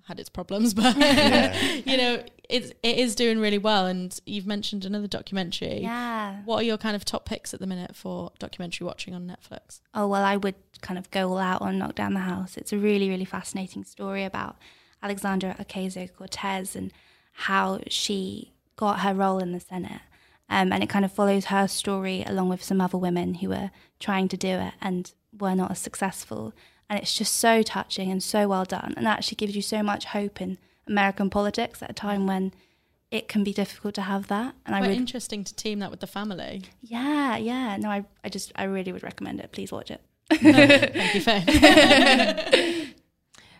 Had 0.07 0.19
its 0.21 0.29
problems, 0.29 0.73
but 0.73 0.95
Yeah. 0.97 1.53
you 1.85 1.97
know, 1.97 2.23
it's 2.49 2.71
it 2.83 2.97
is 2.97 3.15
doing 3.15 3.39
really 3.39 3.57
well. 3.57 3.85
And 3.85 4.17
you've 4.25 4.47
mentioned 4.47 4.85
another 4.85 5.07
documentary. 5.07 5.79
yeah. 5.81 6.41
What 6.45 6.57
are 6.57 6.63
your 6.63 6.77
kind 6.77 6.95
of 6.95 7.03
top 7.05 7.25
picks 7.25 7.53
at 7.53 7.59
the 7.59 7.67
minute 7.67 7.95
for 7.95 8.31
documentary 8.39 8.85
watching 8.85 9.13
on 9.13 9.27
Netflix? 9.27 9.81
Oh, 9.93 10.07
well, 10.07 10.23
I 10.23 10.37
would 10.37 10.55
kind 10.81 10.97
of 10.97 11.09
go 11.11 11.29
all 11.29 11.37
out 11.39 11.61
on 11.61 11.77
Knock 11.77 11.95
Down 11.95 12.13
the 12.13 12.21
House. 12.21 12.57
It's 12.57 12.73
a 12.73 12.77
really, 12.77 13.09
really 13.09 13.25
fascinating 13.25 13.83
story 13.83 14.23
about 14.23 14.57
Alexandria 15.01 15.55
Ocasio 15.59 16.13
Cortez 16.13 16.75
and 16.75 16.91
how 17.33 17.81
she 17.87 18.53
got 18.75 19.01
her 19.01 19.13
role 19.13 19.39
in 19.39 19.51
the 19.51 19.59
Senate. 19.59 20.01
Um, 20.49 20.71
and 20.71 20.81
it 20.81 20.89
kind 20.89 21.03
of 21.03 21.11
follows 21.11 21.45
her 21.45 21.67
story 21.67 22.23
along 22.25 22.49
with 22.49 22.63
some 22.63 22.79
other 22.79 22.97
women 22.97 23.35
who 23.35 23.49
were 23.49 23.71
trying 23.99 24.29
to 24.29 24.37
do 24.37 24.47
it 24.47 24.73
and 24.81 25.11
were 25.37 25.55
not 25.55 25.71
as 25.71 25.79
successful. 25.79 26.53
And 26.89 26.97
it's 26.99 27.13
just 27.13 27.33
so 27.33 27.61
touching 27.63 28.09
and 28.11 28.23
so 28.23 28.47
well 28.47 28.63
done, 28.63 28.93
and 28.95 29.05
actually 29.05 29.35
gives 29.35 29.57
you 29.57 29.61
so 29.61 29.83
much 29.83 30.05
hope 30.05 30.39
in 30.39 30.57
American 30.87 31.29
politics 31.29 31.81
at 31.83 31.89
a 31.89 31.93
time 31.93 32.27
when 32.27 32.53
it 33.11 33.27
can 33.27 33.43
be 33.43 33.53
difficult 33.53 33.93
to 33.95 34.01
have 34.01 34.27
that. 34.27 34.55
And 34.65 34.75
I 34.75 34.79
Quite 34.79 34.89
would, 34.89 34.97
interesting 34.97 35.43
to 35.43 35.55
team 35.55 35.79
that 35.79 35.91
with 35.91 35.99
the 36.01 36.07
family. 36.07 36.63
yeah, 36.81 37.37
yeah. 37.37 37.77
No, 37.77 37.89
I, 37.89 38.05
I 38.23 38.29
just, 38.29 38.51
I 38.55 38.63
really 38.63 38.91
would 38.91 39.03
recommend 39.03 39.39
it. 39.39 39.51
Please 39.51 39.71
watch 39.71 39.91
it. 39.91 40.01
Thank 40.29 41.13
you, 41.15 41.21
Faye. 41.21 42.93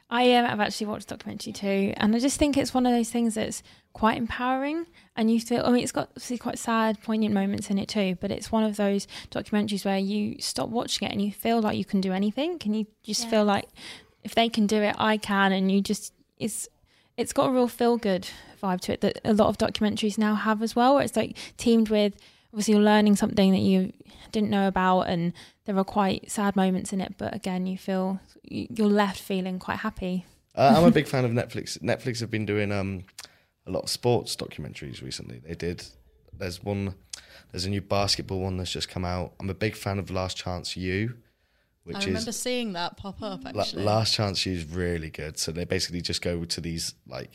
I 0.09 0.34
um, 0.36 0.45
have 0.45 0.61
actually 0.61 0.88
watched 0.88 1.09
the 1.09 1.15
documentary 1.15 1.51
too, 1.51 1.93
and 1.97 2.15
I 2.15 2.19
just 2.19 2.39
think 2.39 2.55
it's 2.55 2.73
one 2.73 2.86
of 2.86 2.93
those 2.93 3.09
things 3.09 3.36
that's 3.36 3.61
quite 3.91 4.17
empowering. 4.17 4.86
And 5.17 5.30
you 5.30 5.41
feel, 5.41 5.65
I 5.65 5.69
mean, 5.69 5.84
it's 5.84 5.91
got 5.91 6.09
obviously 6.11 6.38
quite 6.38 6.57
sad, 6.57 7.01
poignant 7.01 7.34
moments 7.34 7.69
in 7.69 7.78
it 7.78 7.89
too, 7.89 8.17
but 8.21 8.32
it's 8.32 8.49
one 8.49 8.63
of 8.63 8.78
those 8.78 9.05
documentaries 9.32 9.84
where 9.84 9.97
you 9.97 10.38
stop 10.39 10.69
watching 10.69 11.07
it 11.09 11.11
and 11.11 11.21
you 11.21 11.32
feel 11.34 11.59
like 11.59 11.78
you 11.78 11.84
can 11.84 11.99
do 11.99 12.13
anything, 12.13 12.57
and 12.63 12.75
you 12.75 12.86
just 13.03 13.30
feel 13.30 13.43
like 13.43 13.67
if 14.23 14.34
they 14.34 14.47
can 14.47 14.65
do 14.65 14.82
it, 14.82 14.95
I 14.97 15.17
can, 15.17 15.51
and 15.51 15.69
you 15.69 15.82
just 15.82 16.13
it's 16.38 16.69
it's 17.18 17.34
got 17.34 17.49
a 17.49 17.51
real 17.51 17.68
feel 17.68 17.97
good 17.97 18.30
vibe 18.61 18.80
to 18.82 18.93
it 18.93 19.01
that 19.01 19.20
a 19.26 19.34
lot 19.34 19.49
of 19.49 19.57
documentaries 19.57 20.18
now 20.18 20.36
have 20.36 20.61
as 20.61 20.76
well, 20.76 20.95
where 20.95 21.03
it's 21.03 21.15
like 21.15 21.36
teamed 21.57 21.89
with 21.89 22.15
obviously 22.53 22.74
you're 22.74 22.84
learning 22.84 23.15
something 23.15 23.51
that 23.51 23.59
you 23.59 23.91
didn't 24.32 24.49
know 24.49 24.68
about, 24.68 25.01
and 25.01 25.34
there 25.65 25.78
are 25.78 25.84
quite 25.84 26.30
sad 26.32 26.55
moments 26.55 26.93
in 26.93 27.01
it, 27.01 27.15
but 27.18 27.36
again, 27.36 27.65
you 27.65 27.78
feel 27.78 28.20
you're 28.43 28.88
left 28.88 29.20
feeling 29.20 29.59
quite 29.59 29.80
happy. 29.80 30.26
Uh, 30.55 30.74
I'm 30.78 30.86
a 30.86 30.91
big 30.91 31.07
fan 31.13 31.26
of 31.26 31.32
Netflix. 31.32 31.78
Netflix 31.80 32.20
have 32.20 32.32
been 32.32 32.45
doing 32.45 32.72
um, 32.72 33.03
a 33.65 33.72
lot 33.72 33.84
of 33.84 33.89
sports 33.89 34.36
documentaries 34.36 35.01
recently. 35.01 35.39
They 35.39 35.55
did. 35.55 35.86
There's 36.34 36.63
one. 36.63 36.95
There's 37.51 37.65
a 37.65 37.70
new 37.70 37.82
basketball 37.82 38.39
one 38.41 38.57
that's 38.57 38.72
just 38.72 38.89
come 38.89 39.05
out. 39.05 39.34
I'm 39.39 39.49
a 39.49 39.55
big 39.55 39.76
fan 39.76 39.99
of 39.99 40.11
Last 40.11 40.38
Chance 40.38 40.76
U, 40.78 41.15
which 41.88 41.95
I 41.97 42.05
remember 42.05 42.29
is 42.29 42.39
seeing 42.39 42.73
that 42.73 42.97
pop 42.97 43.21
up 43.21 43.45
La- 43.45 43.61
actually. 43.61 43.83
Last 43.83 44.13
Chance 44.13 44.45
U 44.45 44.53
is 44.53 44.65
really 44.65 45.09
good. 45.09 45.39
So 45.39 45.53
they 45.53 45.63
basically 45.63 46.01
just 46.01 46.21
go 46.21 46.43
to 46.43 46.61
these 46.61 46.93
like 47.07 47.31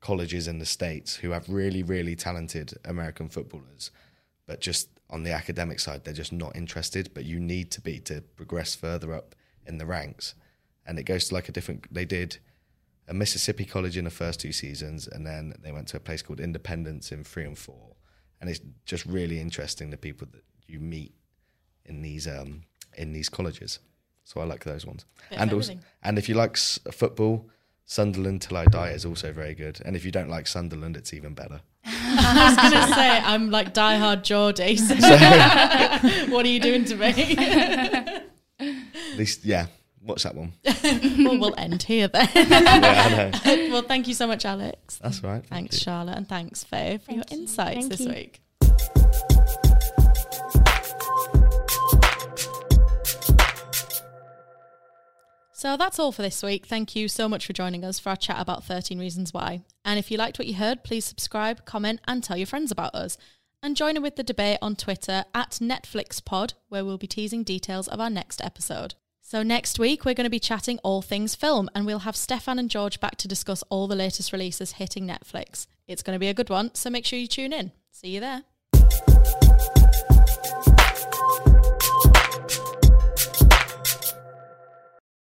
colleges 0.00 0.46
in 0.46 0.58
the 0.58 0.66
states 0.66 1.16
who 1.16 1.30
have 1.30 1.48
really 1.48 1.82
really 1.82 2.14
talented 2.14 2.74
American 2.84 3.28
footballers, 3.30 3.90
but 4.46 4.60
just 4.60 4.90
on 5.08 5.22
the 5.22 5.32
academic 5.32 5.80
side 5.80 6.04
they're 6.04 6.12
just 6.12 6.32
not 6.32 6.54
interested. 6.54 7.14
But 7.14 7.24
you 7.24 7.40
need 7.40 7.70
to 7.72 7.80
be 7.80 7.98
to 8.00 8.20
progress 8.20 8.74
further 8.74 9.14
up 9.14 9.34
in 9.66 9.78
the 9.78 9.86
ranks, 9.86 10.34
and 10.86 10.98
it 10.98 11.04
goes 11.04 11.28
to 11.28 11.34
like 11.34 11.48
a 11.48 11.52
different. 11.52 11.92
They 11.92 12.04
did 12.04 12.38
a 13.08 13.14
Mississippi 13.14 13.64
college 13.64 13.96
in 13.96 14.04
the 14.04 14.10
first 14.10 14.40
two 14.40 14.52
seasons, 14.52 15.08
and 15.08 15.26
then 15.26 15.54
they 15.62 15.72
went 15.72 15.88
to 15.88 15.96
a 15.96 16.00
place 16.00 16.20
called 16.20 16.40
Independence 16.40 17.12
in 17.12 17.24
three 17.24 17.44
and 17.44 17.56
four, 17.56 17.96
and 18.42 18.50
it's 18.50 18.60
just 18.84 19.06
really 19.06 19.40
interesting 19.40 19.88
the 19.88 19.96
people 19.96 20.28
that 20.32 20.44
you 20.66 20.80
meet 20.80 21.14
in 21.86 22.02
these 22.02 22.26
um, 22.26 22.64
in 22.96 23.12
these 23.12 23.28
colleges. 23.28 23.78
So 24.24 24.40
I 24.40 24.44
like 24.44 24.64
those 24.64 24.84
ones. 24.84 25.04
Bit 25.30 25.38
and 25.40 25.52
also, 25.52 25.74
and 26.02 26.18
if 26.18 26.28
you 26.28 26.34
like 26.34 26.52
s- 26.56 26.80
football, 26.92 27.48
Sunderland 27.84 28.42
Till 28.42 28.56
I 28.56 28.64
Die 28.66 28.90
is 28.90 29.04
also 29.04 29.32
very 29.32 29.54
good. 29.54 29.80
And 29.84 29.94
if 29.94 30.04
you 30.04 30.10
don't 30.10 30.28
like 30.28 30.46
Sunderland, 30.48 30.96
it's 30.96 31.14
even 31.14 31.34
better. 31.34 31.60
I 31.84 32.48
was 32.48 32.56
gonna 32.56 32.94
say 32.94 33.08
I'm 33.18 33.50
like 33.50 33.72
diehard 33.72 34.22
Geordie. 34.24 34.76
So 34.76 34.94
what 36.34 36.44
are 36.44 36.48
you 36.48 36.58
doing 36.60 36.84
to 36.86 36.96
me? 36.96 37.36
At 38.58 39.16
least, 39.16 39.44
yeah, 39.44 39.66
watch 40.02 40.24
that 40.24 40.34
one. 40.34 40.54
well, 40.64 41.38
we'll 41.38 41.54
end 41.56 41.82
here 41.84 42.08
then. 42.08 42.28
Yeah, 42.34 43.30
I 43.44 43.68
well, 43.70 43.82
thank 43.82 44.08
you 44.08 44.14
so 44.14 44.26
much, 44.26 44.44
Alex. 44.44 44.98
That's 45.02 45.22
right. 45.22 45.34
thank 45.46 45.48
Thanks, 45.48 45.76
you. 45.76 45.80
Charlotte, 45.84 46.16
and 46.16 46.28
thanks, 46.28 46.64
Faye, 46.64 46.98
for 47.04 47.12
your 47.12 47.24
you. 47.30 47.38
insights 47.38 47.74
Thank 47.86 47.90
this 47.90 48.00
you. 48.00 48.08
week. 48.08 48.40
So 55.56 55.78
that's 55.78 55.98
all 55.98 56.12
for 56.12 56.20
this 56.20 56.42
week. 56.42 56.66
Thank 56.66 56.94
you 56.94 57.08
so 57.08 57.30
much 57.30 57.46
for 57.46 57.54
joining 57.54 57.82
us 57.82 57.98
for 57.98 58.10
our 58.10 58.16
chat 58.16 58.36
about 58.38 58.62
13 58.64 58.98
Reasons 58.98 59.32
Why. 59.32 59.62
And 59.86 59.98
if 59.98 60.10
you 60.10 60.18
liked 60.18 60.38
what 60.38 60.46
you 60.46 60.56
heard, 60.56 60.84
please 60.84 61.06
subscribe, 61.06 61.64
comment, 61.64 62.00
and 62.06 62.22
tell 62.22 62.36
your 62.36 62.46
friends 62.46 62.70
about 62.70 62.94
us. 62.94 63.16
And 63.62 63.74
join 63.74 63.96
in 63.96 64.02
with 64.02 64.16
the 64.16 64.22
debate 64.22 64.58
on 64.60 64.76
Twitter 64.76 65.24
at 65.34 65.52
NetflixPod, 65.52 66.52
where 66.68 66.84
we'll 66.84 66.98
be 66.98 67.06
teasing 67.06 67.42
details 67.42 67.88
of 67.88 68.00
our 68.00 68.10
next 68.10 68.44
episode. 68.44 68.96
So 69.22 69.42
next 69.42 69.78
week, 69.78 70.04
we're 70.04 70.12
going 70.12 70.26
to 70.26 70.30
be 70.30 70.38
chatting 70.38 70.78
all 70.84 71.00
things 71.00 71.34
film, 71.34 71.70
and 71.74 71.86
we'll 71.86 72.00
have 72.00 72.16
Stefan 72.16 72.58
and 72.58 72.68
George 72.68 73.00
back 73.00 73.16
to 73.16 73.26
discuss 73.26 73.64
all 73.70 73.86
the 73.86 73.96
latest 73.96 74.34
releases 74.34 74.72
hitting 74.72 75.08
Netflix. 75.08 75.68
It's 75.88 76.02
going 76.02 76.16
to 76.16 76.20
be 76.20 76.28
a 76.28 76.34
good 76.34 76.50
one, 76.50 76.74
so 76.74 76.90
make 76.90 77.06
sure 77.06 77.18
you 77.18 77.26
tune 77.26 77.54
in. 77.54 77.72
See 77.90 78.08
you 78.08 78.20
there. 78.20 78.42